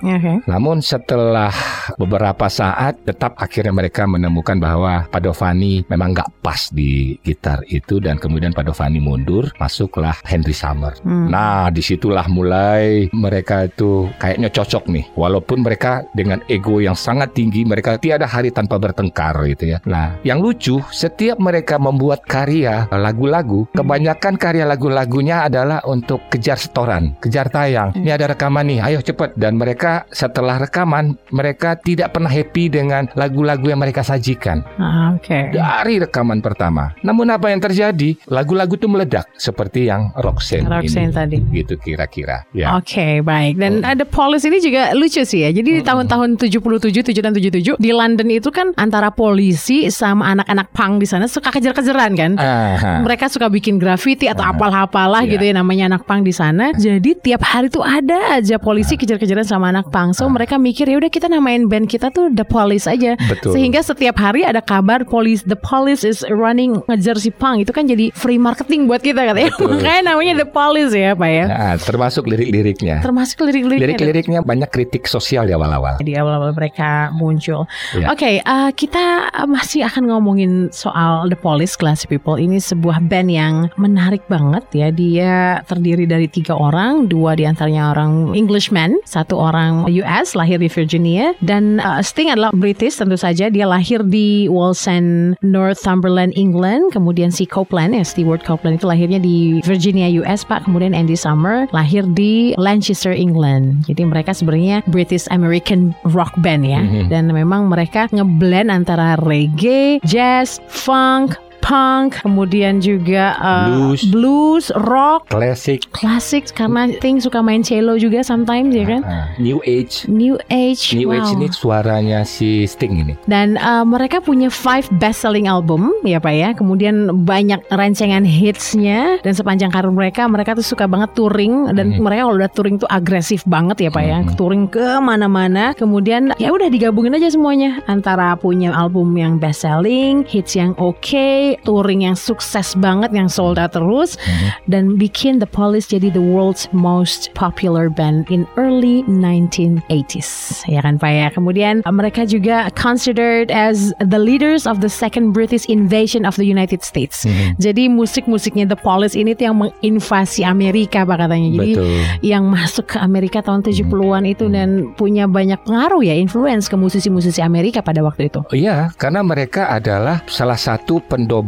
Namun 0.45 0.83
setelah 0.83 1.51
beberapa 1.95 2.51
saat 2.51 2.99
tetap 3.07 3.33
akhirnya 3.39 3.73
mereka 3.73 4.05
menemukan 4.05 4.59
bahwa 4.59 5.07
Padovani 5.09 5.87
memang 5.87 6.13
nggak 6.13 6.29
pas 6.43 6.69
di 6.69 7.15
gitar 7.23 7.63
itu 7.71 7.97
dan 8.03 8.19
kemudian 8.19 8.51
Padovani 8.51 8.99
mundur, 8.99 9.49
masuklah 9.57 10.13
Henry 10.27 10.53
Summer. 10.53 10.93
Hmm. 11.01 11.31
Nah 11.31 11.71
di 11.71 11.79
situlah 11.79 12.27
mulai 12.27 13.07
mereka 13.15 13.65
itu 13.65 14.11
kayaknya 14.19 14.51
cocok 14.51 14.91
nih. 14.91 15.05
Walaupun 15.15 15.63
mereka 15.63 16.03
dengan 16.13 16.43
ego 16.51 16.83
yang 16.83 16.97
sangat 16.97 17.33
tinggi, 17.33 17.63
mereka 17.63 17.95
tiada 17.97 18.27
hari 18.27 18.51
tanpa 18.51 18.75
bertengkar 18.77 19.39
gitu 19.47 19.75
ya. 19.75 19.77
Nah 19.87 20.19
yang 20.27 20.43
lucu 20.43 20.83
setiap 20.91 21.39
mereka 21.39 21.79
membuat 21.79 22.25
karya 22.27 22.89
lagu-lagu, 22.91 23.65
kebanyakan 23.71 24.35
karya 24.35 24.65
lagu-lagunya 24.67 25.47
adalah 25.47 25.79
untuk 25.87 26.19
kejar 26.27 26.59
setoran, 26.59 27.15
kejar 27.23 27.47
tayang. 27.47 27.68
Ini 27.69 28.09
ada 28.11 28.25
rekaman 28.29 28.65
nih, 28.65 28.79
ayo 28.81 28.99
cepet. 28.99 29.33
Dan 29.33 29.55
mereka 29.55 30.05
setelah 30.09 30.57
rekaman, 30.57 31.17
mereka 31.29 31.75
tidak 31.75 32.11
pernah 32.11 32.29
happy 32.29 32.67
dengan 32.67 33.07
lagu-lagu 33.13 33.65
yang 33.65 33.77
mereka 33.77 34.01
sajikan 34.01 34.61
Ah, 34.75 35.13
Oke. 35.13 35.51
dari 35.51 35.99
rekaman 35.99 36.39
pertama. 36.39 36.93
Namun 37.01 37.27
apa 37.27 37.49
yang 37.49 37.59
terjadi? 37.59 38.15
Lagu-lagu 38.25 38.73
itu 38.73 38.87
meledak 38.87 39.27
seperti 39.35 39.85
yang 39.85 40.13
Roxanne, 40.15 40.65
Roxanne 40.65 41.09
ini. 41.09 41.15
tadi. 41.15 41.37
Gitu 41.51 41.73
kira-kira. 41.75 42.47
Ya. 42.51 42.75
Oke, 42.75 43.19
baik. 43.19 43.59
Dan 43.59 43.83
ada 43.83 44.05
Police 44.05 44.45
ini 44.45 44.59
juga 44.59 44.93
lucu 44.93 45.21
sih 45.21 45.43
ya. 45.43 45.49
Jadi 45.49 45.79
di 45.79 45.83
tahun-tahun 45.83 46.39
77, 46.39 47.03
7 47.03 47.19
dan 47.19 47.33
77 47.33 47.75
di 47.75 47.91
London 47.91 48.27
itu 48.29 48.47
kan 48.49 48.71
antara 48.75 49.11
polisi 49.11 49.89
sama 49.89 50.31
anak-anak 50.31 50.71
punk 50.71 51.03
di 51.03 51.07
sana 51.09 51.27
suka 51.27 51.51
kejar-kejaran 51.51 52.15
kan. 52.15 52.31
Aha. 52.35 53.03
Mereka 53.03 53.27
suka 53.27 53.51
bikin 53.51 53.75
graffiti 53.75 54.25
atau 54.25 54.45
apalah-apalah 54.45 55.27
Iya. 55.27 55.31
gitu 55.35 55.43
ya 55.45 55.53
namanya 55.55 55.83
anak 55.91 56.07
punk 56.07 56.23
di 56.23 56.31
sana. 56.31 56.71
Jadi 56.71 57.19
tiap 57.19 57.43
hari 57.43 57.58
tuh 57.67 57.83
ada 57.83 58.39
aja 58.39 58.55
polisi 58.55 58.95
kejar-kejaran 58.95 59.43
sama 59.43 59.75
anak 59.75 59.91
punk. 59.91 60.15
So 60.15 60.31
mereka 60.31 60.55
mikir 60.55 60.87
ya 60.87 60.95
udah 60.95 61.11
kita 61.11 61.27
namain 61.27 61.67
band 61.67 61.91
kita 61.91 62.07
tuh 62.15 62.31
The 62.31 62.47
Police 62.47 62.87
aja. 62.87 63.19
Betul. 63.27 63.59
Sehingga 63.59 63.83
setiap 63.83 64.15
hari 64.15 64.47
ada 64.47 64.63
kabar 64.63 65.03
police 65.03 65.43
The 65.43 65.59
Police 65.59 66.07
is 66.07 66.23
running 66.31 66.79
ngejar 66.87 67.19
si 67.19 67.33
punk. 67.33 67.67
Itu 67.67 67.75
kan 67.75 67.89
jadi 67.89 68.15
free 68.15 68.39
marketing 68.39 68.87
buat 68.87 69.03
kita 69.03 69.19
katanya. 69.27 69.51
Makanya 69.59 70.01
namanya 70.15 70.33
The 70.45 70.47
Police 70.47 70.93
ya, 70.95 71.17
Pak 71.17 71.29
ya. 71.29 71.45
Nah, 71.49 71.75
termasuk 71.81 72.23
lirik-liriknya. 72.29 73.01
Termasuk 73.01 73.43
lirik-liriknya. 73.43 73.97
Lirik-liriknya 73.97 74.39
banyak 74.45 74.69
kritik 74.69 75.09
sosial 75.09 75.49
di 75.49 75.53
awal-awal. 75.57 75.97
di 75.99 76.13
awal-awal 76.13 76.53
mereka 76.53 77.09
muncul. 77.11 77.65
Ya. 77.97 78.13
Oke, 78.13 78.39
eh, 78.39 78.69
kita 78.77 79.33
masih 79.49 79.89
akan 79.89 80.13
ngomongin 80.13 80.69
soal 80.69 81.25
The 81.27 81.35
Police 81.35 81.73
Classy 81.73 82.05
People. 82.05 82.37
Ini 82.37 82.61
sebuah 82.61 83.01
band 83.09 83.29
yang 83.33 83.53
menarik 83.81 84.21
banget 84.29 84.63
ya. 84.71 84.87
Dia 84.93 85.65
terdiri 85.65 86.05
dari 86.05 86.29
tiga 86.29 86.53
orang, 86.53 87.09
dua 87.09 87.33
di 87.49 87.57
antaranya 87.57 87.97
orang 87.97 88.37
Englishman, 88.37 89.01
satu 89.09 89.33
orang 89.33 89.89
US 89.89 90.37
lahir 90.37 90.61
di 90.61 90.69
Virginia, 90.69 91.33
dan 91.41 91.81
eh, 91.81 92.05
Sting 92.05 92.29
adalah 92.29 92.53
British 92.53 93.01
tentu 93.01 93.17
saja. 93.17 93.49
Dia 93.49 93.65
lahir 93.65 94.05
di 94.05 94.45
Wallsend, 94.45 95.33
Northumberland, 95.41 96.37
England. 96.37 96.93
Kemudian 96.93 97.33
si 97.33 97.49
Copeland 97.49 97.97
ya, 97.97 98.05
Stewart 98.05 98.45
Copeland 98.45 98.77
itu 98.77 98.85
lahirnya 98.85 99.17
di 99.17 99.65
Virginia, 99.65 100.05
US, 100.21 100.45
Pak. 100.45 100.69
Kemudian 100.69 100.93
Andy 100.93 101.17
Summer 101.17 101.65
lahir 101.73 102.05
di 102.13 102.53
Lancaster, 102.61 103.17
England. 103.17 103.81
Jadi 103.89 104.05
mereka 104.05 104.37
sebenarnya 104.37 104.85
British 104.85 105.25
American 105.33 105.97
rock 106.13 106.37
band 106.45 106.69
ya. 106.69 106.85
Dan 107.09 107.33
memang 107.33 107.65
mereka 107.65 108.05
ngeblend 108.13 108.69
antara 108.69 109.17
reggae, 109.25 109.97
jazz, 110.05 110.61
funk, 110.69 111.33
punk, 111.69 112.25
kemudian 112.25 112.81
juga 112.81 113.37
uh, 113.37 113.69
Blues. 113.69 114.01
blues, 114.09 114.65
rock, 114.89 115.29
Klasik, 115.29 115.85
klasik 115.93 116.49
karena 116.57 116.89
Ting 116.97 117.21
suka 117.21 117.45
main 117.45 117.61
cello 117.61 117.93
juga 118.01 118.25
sometimes 118.25 118.73
ya 118.73 118.89
kan. 118.89 119.01
ah, 119.05 119.29
New 119.37 119.61
Age. 119.61 120.09
New 120.09 120.41
Age, 120.49 120.97
New 120.97 121.13
Age 121.13 121.29
wow. 121.29 121.37
ini 121.37 121.47
suaranya 121.53 122.25
si 122.25 122.65
Sting 122.65 123.05
ini. 123.05 123.13
Dan 123.29 123.61
uh, 123.61 123.85
mereka 123.85 124.17
punya 124.17 124.49
five 124.49 124.89
best 124.97 125.21
selling 125.21 125.45
album 125.45 125.93
ya 126.01 126.17
Pak 126.17 126.33
ya. 126.33 126.49
Kemudian 126.57 127.13
banyak 127.21 127.61
rancangan 127.69 128.25
hitsnya 128.25 129.21
dan 129.21 129.37
sepanjang 129.37 129.69
karir 129.69 129.93
mereka 129.93 130.25
mereka 130.25 130.57
tuh 130.57 130.65
suka 130.65 130.89
banget 130.89 131.13
touring 131.13 131.69
dan 131.77 132.01
mereka 132.01 132.25
kalau 132.25 132.35
udah 132.41 132.49
touring 132.49 132.81
tuh 132.81 132.89
agresif 132.89 133.45
banget 133.45 133.85
ya 133.85 133.91
Pak 133.93 134.03
ya. 134.03 134.17
Touring 134.33 134.65
ke 134.65 134.97
mana-mana. 134.97 135.77
Kemudian 135.77 136.33
ya 136.41 136.49
udah 136.49 136.71
digabungin 136.71 137.13
aja 137.19 137.29
semuanya 137.29 137.77
antara 137.85 138.33
punya 138.33 138.73
album 138.73 139.13
yang 139.13 139.37
best 139.37 139.61
selling, 139.67 140.25
hits 140.25 140.55
yang 140.55 140.73
oke, 140.79 141.58
touring 141.61 142.03
yang 142.03 142.15
sukses 142.15 142.73
banget 142.75 143.11
yang 143.11 143.27
sold 143.27 143.57
out 143.57 143.71
terus 143.71 144.15
Mhm. 144.19 144.47
dan 144.67 144.83
bikin 144.95 145.39
The 145.39 145.49
Police 145.49 145.87
jadi 145.87 146.09
the 146.09 146.21
world's 146.23 146.67
most 146.71 147.31
popular 147.33 147.87
band 147.89 148.27
in 148.29 148.43
early 148.55 149.01
1980s. 149.07 150.61
Ya 150.65 150.81
kan 150.81 150.97
Pak 150.97 151.11
ya. 151.11 151.27
Kemudian 151.31 151.81
uh, 151.85 151.93
mereka 151.93 152.25
juga 152.25 152.69
considered 152.73 153.49
as 153.49 153.91
the 154.01 154.19
leaders 154.19 154.65
of 154.65 154.81
the 154.81 154.89
second 154.91 155.31
British 155.31 155.65
invasion 155.67 156.25
of 156.25 156.35
the 156.35 156.45
United 156.45 156.81
States. 156.81 157.23
Mhm. 157.25 157.59
Jadi 157.59 157.83
musik-musiknya 157.89 158.65
The 158.69 158.79
Police 158.79 159.13
ini 159.13 159.33
tuh 159.35 159.51
yang 159.51 159.57
menginvasi 159.59 160.43
Amerika 160.43 161.03
Pak 161.03 161.17
katanya. 161.19 161.49
Jadi 161.53 161.71
Betul. 161.75 161.89
yang 162.21 162.43
masuk 162.49 162.95
ke 162.95 162.97
Amerika 162.99 163.39
tahun 163.41 163.61
70-an 163.63 164.23
itu 164.25 164.45
dan 164.49 164.91
punya 164.95 165.25
banyak 165.25 165.61
pengaruh 165.63 166.01
ya, 166.01 166.15
influence 166.15 166.67
ke 166.67 166.75
musisi-musisi 166.75 167.39
Amerika 167.39 167.79
pada 167.81 168.01
waktu 168.01 168.27
itu. 168.27 168.41
Oh 168.43 168.55
Iya, 168.59 168.91
karena 168.99 169.23
mereka 169.23 169.71
adalah 169.71 170.19
salah 170.27 170.59
satu 170.59 170.99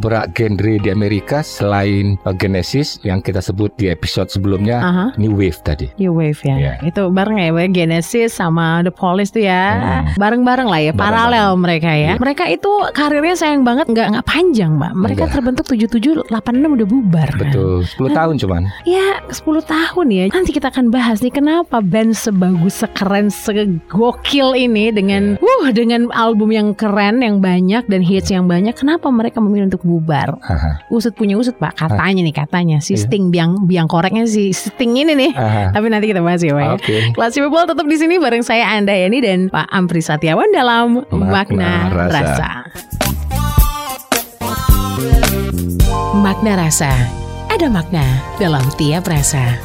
pendobrak 0.02 0.34
genre 0.34 0.82
di 0.82 0.90
Amerika 0.90 1.46
selain 1.46 2.18
uh, 2.26 2.34
Genesis 2.34 2.98
yang 3.06 3.22
kita 3.22 3.38
sebut 3.38 3.70
di 3.78 3.86
episode 3.86 4.34
sebelumnya 4.34 4.82
Aha. 4.82 5.06
New 5.22 5.38
Wave 5.38 5.62
tadi. 5.62 5.94
New 6.02 6.18
Wave 6.18 6.42
ya. 6.42 6.56
Iya. 6.58 6.74
Itu 6.82 7.14
bareng 7.14 7.38
ya 7.38 7.54
Genesis 7.70 8.34
sama 8.34 8.82
The 8.82 8.90
Police 8.90 9.30
tuh 9.30 9.46
ya. 9.46 9.78
Hmm. 9.78 10.18
Bareng-bareng 10.18 10.66
lah 10.66 10.82
ya, 10.82 10.90
Bareng-bareng. 10.90 11.30
paralel 11.30 11.50
mereka 11.62 11.90
ya. 11.94 12.00
Iya. 12.02 12.14
Mereka 12.18 12.44
itu 12.50 12.72
karirnya 12.98 13.38
sayang 13.38 13.62
banget 13.62 13.94
nggak 13.94 14.18
nggak 14.18 14.26
panjang, 14.26 14.74
Mbak. 14.82 14.92
Mereka 14.98 15.22
Enggak. 15.22 15.36
terbentuk 15.38 15.66
77 15.70 16.26
86 16.34 16.76
udah 16.82 16.88
bubar. 16.90 17.30
kan. 17.30 17.40
Betul, 17.54 17.86
10 17.86 18.18
tahun 18.18 18.36
cuman. 18.42 18.62
Ya 18.90 19.22
10 19.30 19.62
tahun 19.62 20.06
ya 20.10 20.24
Nanti 20.34 20.50
kita 20.50 20.74
akan 20.74 20.90
bahas 20.90 21.22
nih 21.22 21.30
Kenapa 21.30 21.78
band 21.84 22.18
sebagus 22.18 22.82
Sekeren 22.82 23.30
Segokil 23.30 24.58
ini 24.58 24.90
Dengan 24.90 25.38
Iya. 25.38 25.68
uh 25.68 25.70
Dengan 25.76 26.08
album 26.16 26.50
yang 26.50 26.72
keren 26.74 27.20
Yang 27.22 27.38
banyak 27.44 27.84
Dan 27.88 28.02
hits 28.02 28.32
yang 28.32 28.48
banyak 28.48 28.74
Kenapa 28.74 29.12
mereka 29.12 29.44
memilih 29.44 29.70
untuk 29.70 29.81
bubar 29.82 30.38
Aha. 30.42 30.86
Usut 30.88 31.14
punya 31.14 31.36
usut 31.36 31.58
pak 31.58 31.76
Katanya 31.76 32.22
nih 32.22 32.36
katanya 32.36 32.78
Si 32.80 32.94
Iya. 32.94 33.08
Sting 33.08 33.30
biang, 33.30 33.66
biang 33.66 33.88
koreknya 33.88 34.26
si 34.26 34.52
Sting 34.52 34.96
ini 34.96 35.14
nih 35.14 35.32
Aha. 35.34 35.64
Tapi 35.74 35.86
nanti 35.90 36.08
kita 36.10 36.22
bahas 36.22 36.42
ya 36.42 36.54
Pak 36.54 36.64
ya. 36.64 36.72
Oke. 36.78 36.98
Classy 37.14 37.40
People 37.40 37.66
tetap 37.66 37.86
di 37.86 37.98
sini 37.98 38.16
bareng 38.18 38.44
saya 38.44 38.72
Anda 38.72 38.94
Yani 38.94 39.20
dan 39.20 39.40
Pak 39.50 39.68
Ampri 39.70 40.00
Satiawan 40.00 40.50
dalam 40.52 41.02
Makna, 41.10 41.90
Makna 41.90 42.08
Rasa. 42.08 42.20
Rasa. 42.22 42.50
Makna 46.22 46.54
Rasa. 46.60 46.94
Ada 47.52 47.68
makna 47.68 48.06
dalam 48.40 48.64
tiap 48.80 49.04
rasa. 49.12 49.60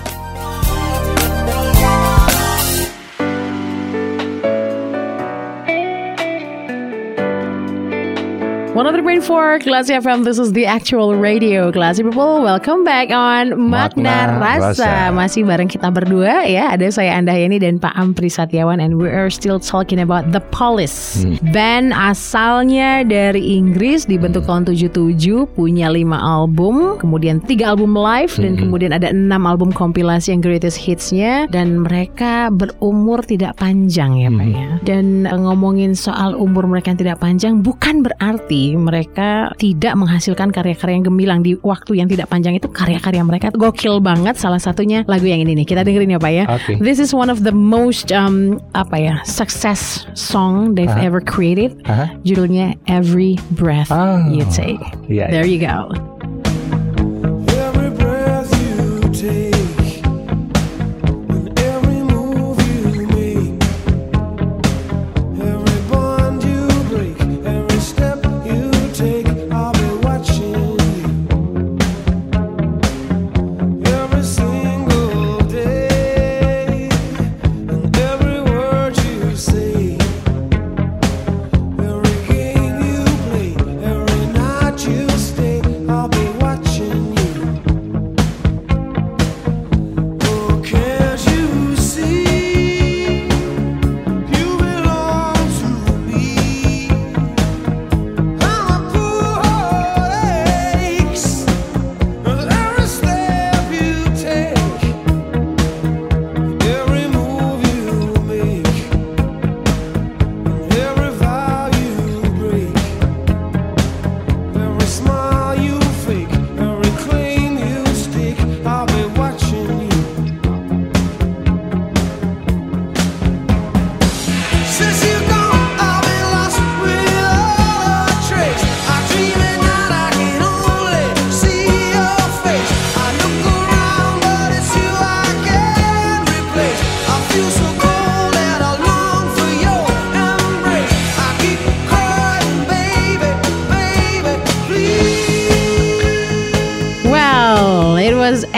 One 8.76 8.85
other 8.85 9.00
point 9.00 9.25
for 9.25 9.56
Classy 9.64 9.97
FM. 9.97 10.21
This 10.28 10.37
is 10.37 10.52
the 10.52 10.68
actual 10.68 11.16
radio. 11.16 11.73
Classy 11.73 12.04
people, 12.04 12.45
welcome 12.45 12.85
back 12.85 13.09
on 13.09 13.56
Makna, 13.56 14.37
Makna 14.37 14.37
Rasa. 14.37 14.85
Rasa. 14.85 14.92
Masih 15.16 15.49
bareng 15.49 15.64
kita 15.64 15.88
berdua 15.88 16.45
ya. 16.45 16.76
Ada 16.76 16.92
saya 16.92 17.16
Anda 17.16 17.33
Yani 17.33 17.56
dan 17.56 17.80
Pak 17.80 17.97
Ampri 17.97 18.28
Satiawan 18.28 18.76
and 18.76 19.00
we 19.00 19.09
are 19.09 19.33
still 19.33 19.56
talking 19.56 19.97
about 19.97 20.28
The 20.28 20.45
Police. 20.52 21.25
Hmm. 21.25 21.40
Band 21.56 21.97
asalnya 21.97 23.00
dari 23.00 23.56
Inggris 23.56 24.04
dibentuk 24.04 24.45
tahun 24.45 24.68
77, 24.68 25.49
punya 25.56 25.88
5 25.88 26.12
album, 26.21 27.00
kemudian 27.00 27.40
3 27.49 27.73
album 27.73 27.97
live 27.97 28.37
dan 28.37 28.61
Hmm. 28.61 28.68
kemudian 28.68 28.92
ada 28.92 29.09
6 29.09 29.49
album 29.49 29.73
kompilasi 29.73 30.37
yang 30.37 30.45
greatest 30.45 30.76
hitsnya 30.76 31.49
dan 31.49 31.80
mereka 31.80 32.52
berumur 32.52 33.25
tidak 33.25 33.56
panjang 33.56 34.21
ya 34.21 34.28
Pak 34.28 34.45
Hmm. 34.45 34.52
ya. 34.52 34.68
Dan 34.85 35.04
eh, 35.25 35.33
ngomongin 35.33 35.97
soal 35.97 36.37
umur 36.37 36.68
mereka 36.68 36.92
yang 36.92 37.00
tidak 37.00 37.25
panjang 37.25 37.64
bukan 37.64 38.04
berarti 38.04 38.65
mereka 38.75 39.54
tidak 39.61 39.94
menghasilkan 39.94 40.50
karya-karya 40.50 40.99
yang 40.99 41.06
gemilang 41.06 41.40
di 41.46 41.54
waktu 41.62 42.02
yang 42.02 42.09
tidak 42.11 42.26
panjang 42.26 42.59
itu 42.59 42.66
karya-karya 42.66 43.22
mereka 43.22 43.55
gokil 43.55 44.02
banget 44.02 44.35
salah 44.35 44.59
satunya 44.59 45.07
lagu 45.07 45.29
yang 45.31 45.38
ini 45.44 45.62
nih 45.62 45.66
kita 45.68 45.87
dengerin 45.87 46.16
ya 46.16 46.18
Pak 46.18 46.33
ya. 46.35 46.44
Oke. 46.50 46.72
This 46.83 46.98
is 46.98 47.14
one 47.14 47.31
of 47.31 47.44
the 47.46 47.52
most 47.55 48.11
um, 48.11 48.59
apa 48.74 48.96
ya 48.98 49.14
success 49.22 50.09
song 50.16 50.74
they've 50.74 50.90
Aha. 50.90 51.07
ever 51.07 51.20
created. 51.22 51.79
Aha. 51.87 52.11
Judulnya 52.26 52.74
Every 52.90 53.37
Breath 53.55 53.92
Ah. 53.92 54.24
You 54.33 54.42
Take. 54.48 54.81
Iya. 55.07 55.29
There 55.31 55.46
you 55.46 55.61
go. 55.61 55.92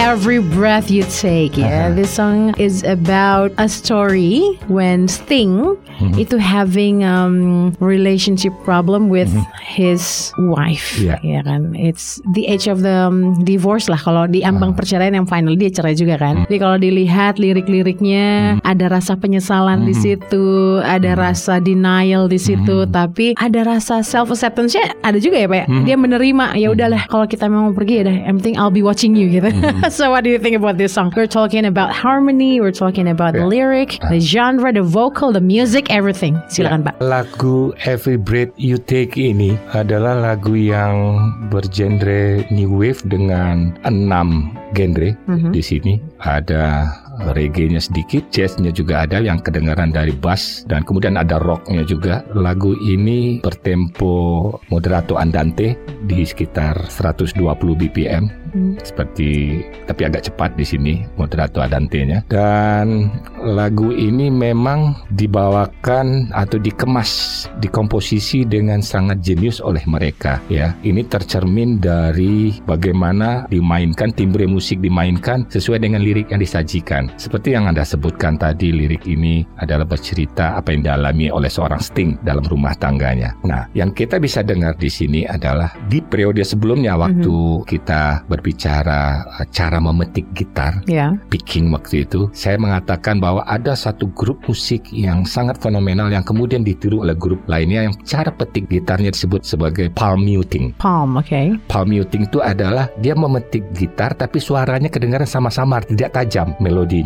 Every 0.08 0.40
Breath 0.40 0.90
You 0.90 1.04
Take 1.04 1.60
ya. 1.60 1.68
Uh-huh. 1.68 1.92
This 1.92 2.08
song 2.08 2.56
is 2.56 2.80
about 2.80 3.52
a 3.60 3.68
story 3.68 4.56
when 4.64 5.04
Sting 5.04 5.76
mm-hmm. 5.76 6.16
itu 6.16 6.40
having 6.40 7.04
um, 7.04 7.76
relationship 7.76 8.56
problem 8.64 9.12
with 9.12 9.28
mm-hmm. 9.28 9.44
His 9.78 10.34
wife. 10.50 10.98
Iya. 10.98 11.22
Ya 11.22 11.40
kan. 11.46 11.78
It's 11.78 12.18
the 12.34 12.50
age 12.50 12.66
of 12.66 12.82
the 12.82 13.06
um, 13.06 13.38
divorce 13.46 13.86
lah 13.86 13.96
kalau 13.96 14.26
di 14.26 14.42
ambang 14.42 14.74
perceraian 14.74 15.14
yang 15.14 15.30
final 15.30 15.54
dia 15.54 15.70
cerai 15.70 15.94
juga 15.94 16.18
kan. 16.18 16.42
Jadi 16.50 16.58
kalau 16.58 16.76
dilihat 16.76 17.38
lirik-liriknya 17.38 18.58
ada 18.66 18.90
rasa 18.90 19.14
penyesalan 19.14 19.86
di 19.86 19.94
situ, 19.94 20.78
ada 20.82 21.14
rasa 21.14 21.62
denial 21.62 22.26
di 22.26 22.36
situ, 22.36 22.82
tapi 22.90 23.38
ada 23.38 23.62
rasa 23.62 24.02
self 24.02 24.34
acceptance-nya 24.34 24.98
ada 25.06 25.22
juga 25.22 25.38
ya 25.38 25.46
Pak. 25.46 25.58
ya? 25.58 25.66
Dia 25.86 25.96
menerima 25.96 26.58
ya 26.58 26.74
udahlah 26.74 27.06
kalau 27.06 27.30
kita 27.30 27.46
memang 27.46 27.72
pergi 27.72 28.02
ya 28.02 28.10
dah, 28.10 28.16
yang 28.26 28.36
penting 28.42 28.56
I'll 28.58 28.74
be 28.74 28.82
watching 28.82 29.14
you 29.14 29.30
gitu. 29.30 29.48
so 29.94 30.10
what 30.10 30.26
do 30.26 30.30
you 30.32 30.40
think 30.42 30.58
about 30.58 30.74
this 30.76 30.90
song? 30.90 31.14
We're 31.14 31.30
talking 31.30 31.62
about 31.62 31.94
harmony, 31.94 32.58
we're 32.58 32.74
talking 32.74 33.06
about 33.06 33.30
the 33.32 33.38
Yeah. 33.38 33.46
lyric, 33.46 34.02
the 34.10 34.18
genre, 34.18 34.74
the 34.74 34.82
vocal, 34.82 35.30
the 35.30 35.38
music, 35.38 35.94
everything. 35.94 36.34
Silakan 36.50 36.82
Pak. 36.82 36.98
Lagu 36.98 37.70
Every 37.86 38.18
Breath 38.18 38.50
You 38.58 38.82
Take 38.82 39.14
ini 39.14 39.54
adalah 39.72 40.16
lagu 40.16 40.56
yang 40.56 41.18
bergenre 41.48 42.44
new 42.48 42.72
wave 42.72 43.04
dengan 43.04 43.76
enam 43.84 44.52
genre 44.72 45.12
Mhm. 45.28 45.50
di 45.52 45.60
sini. 45.60 45.94
Ada 46.18 46.88
reggae-nya 47.34 47.82
sedikit, 47.82 48.26
jazz-nya 48.30 48.70
juga 48.70 49.04
ada 49.04 49.18
yang 49.18 49.42
kedengaran 49.42 49.90
dari 49.90 50.14
bass 50.14 50.62
dan 50.70 50.86
kemudian 50.86 51.18
ada 51.18 51.38
rock-nya 51.42 51.82
juga. 51.82 52.22
Lagu 52.34 52.74
ini 52.78 53.42
bertempo 53.42 54.56
moderato 54.70 55.18
andante 55.18 55.74
di 56.06 56.22
sekitar 56.22 56.86
120 56.86 57.40
BPM 57.74 58.48
Hmm. 58.48 58.80
seperti 58.80 59.60
tapi 59.84 60.08
agak 60.08 60.32
cepat 60.32 60.56
di 60.56 60.64
sini 60.64 60.94
moderato 61.20 61.60
andante-nya 61.60 62.24
dan 62.32 63.12
lagu 63.44 63.92
ini 63.92 64.32
memang 64.32 64.96
dibawakan 65.12 66.32
atau 66.32 66.56
dikemas 66.56 67.44
dikomposisi 67.60 68.48
dengan 68.48 68.80
sangat 68.80 69.20
jenius 69.20 69.60
oleh 69.60 69.84
mereka 69.84 70.40
ya 70.48 70.72
ini 70.80 71.04
tercermin 71.04 71.76
dari 71.76 72.56
bagaimana 72.64 73.44
dimainkan 73.52 74.16
timbre 74.16 74.48
musik 74.48 74.80
dimainkan 74.80 75.44
sesuai 75.52 75.84
dengan 75.84 76.00
lirik 76.00 76.32
yang 76.32 76.40
disajikan 76.40 77.07
seperti 77.16 77.54
yang 77.56 77.70
anda 77.70 77.86
sebutkan 77.86 78.36
tadi 78.36 78.74
lirik 78.74 79.08
ini 79.08 79.46
adalah 79.62 79.88
bercerita 79.88 80.58
apa 80.58 80.74
yang 80.74 80.84
dialami 80.84 81.32
oleh 81.32 81.48
seorang 81.48 81.80
Sting 81.80 82.20
dalam 82.26 82.44
rumah 82.44 82.74
tangganya 82.76 83.32
nah 83.46 83.70
yang 83.72 83.94
kita 83.94 84.20
bisa 84.20 84.44
dengar 84.44 84.74
di 84.76 84.90
sini 84.90 85.24
adalah 85.24 85.72
di 85.88 86.02
periode 86.02 86.42
sebelumnya 86.42 86.98
waktu 86.98 87.62
kita 87.64 88.26
berbicara 88.26 89.24
uh, 89.40 89.46
cara 89.48 89.78
memetik 89.78 90.26
gitar 90.34 90.80
Ya. 90.88 91.14
picking 91.28 91.68
waktu 91.68 92.08
itu, 92.08 92.32
saya 92.32 92.56
mengatakan 92.56 93.20
bahwa 93.20 93.44
ada 93.44 93.76
satu 93.76 94.08
grup 94.16 94.40
musik 94.48 94.88
yang 94.90 95.28
sangat 95.28 95.60
fenomenal 95.60 96.08
yang 96.08 96.24
kemudian 96.24 96.64
ditiru 96.64 97.04
oleh 97.04 97.12
grup 97.12 97.44
lainnya 97.44 97.88
yang 97.88 97.94
cara 98.04 98.32
petik 98.32 98.70
gitarnya 98.72 99.12
disebut 99.12 99.44
sebagai 99.44 99.92
palm 99.92 100.24
muting. 100.24 100.72
Palm, 100.80 101.20
oke. 101.20 101.60
Palm 101.68 101.88
muting 101.92 102.24
itu 102.24 102.40
adalah 102.40 102.88
dia 103.00 103.12
memetik 103.12 103.68
gitar 103.76 104.16
tapi 104.16 104.40
suaranya 104.40 104.88
kedengaran 104.88 105.28
sama-samar, 105.28 105.84
tidak 105.88 106.16
tajam 106.16 106.56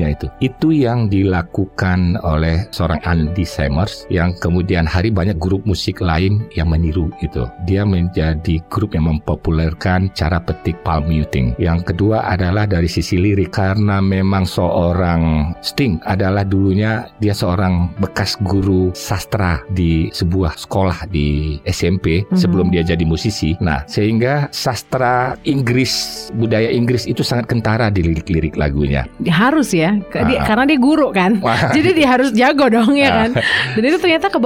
itu. 0.00 0.26
Itu 0.38 0.70
yang 0.70 1.10
dilakukan 1.10 2.22
oleh 2.22 2.70
seorang 2.70 3.02
Andy 3.02 3.42
Summers 3.42 4.06
yang 4.08 4.32
kemudian 4.38 4.86
hari 4.86 5.10
banyak 5.10 5.36
grup 5.42 5.66
musik 5.66 5.98
lain 5.98 6.46
yang 6.54 6.70
meniru 6.70 7.10
itu. 7.18 7.44
Dia 7.66 7.82
menjadi 7.82 8.62
grup 8.70 8.94
yang 8.94 9.10
mempopulerkan 9.10 10.14
cara 10.14 10.38
petik 10.38 10.78
palm 10.86 11.10
muting. 11.10 11.58
Yang 11.58 11.90
kedua 11.90 12.30
adalah 12.30 12.70
dari 12.70 12.86
sisi 12.86 13.18
lirik 13.18 13.50
karena 13.50 13.98
memang 13.98 14.46
seorang 14.46 15.52
Sting 15.64 15.98
adalah 16.06 16.46
dulunya 16.46 17.10
dia 17.18 17.34
seorang 17.34 17.90
bekas 17.98 18.38
guru 18.46 18.94
sastra 18.94 19.58
di 19.74 20.06
sebuah 20.14 20.54
sekolah 20.54 21.10
di 21.10 21.58
SMP 21.66 22.22
Mhm. 22.30 22.38
sebelum 22.38 22.70
dia 22.70 22.86
jadi 22.86 23.02
musisi. 23.02 23.58
Nah, 23.58 23.82
sehingga 23.90 24.46
sastra 24.54 25.34
Inggris, 25.42 26.30
budaya 26.38 26.70
Inggris 26.70 27.10
itu 27.10 27.26
sangat 27.26 27.50
kentara 27.50 27.90
di 27.90 28.06
lirik-lirik 28.06 28.54
lagunya. 28.54 29.10
Harus 29.26 29.74
ya, 29.74 29.81
Ke- 30.06 30.22
dia- 30.24 30.40
Ah. 30.42 30.46
karena 30.46 30.64
dia 30.66 30.78
guru 30.78 31.08
kan. 31.10 31.38
Wah. 31.40 31.70
Jadi 31.76 31.90
dia 31.92 32.08
harus 32.08 32.30
jago 32.32 32.66
dong 32.66 32.94
ya 32.94 33.10
kan. 33.24 33.30
Dan 33.74 33.82
itu 33.82 33.98
ternyata 33.98 34.26
ke 34.28 34.38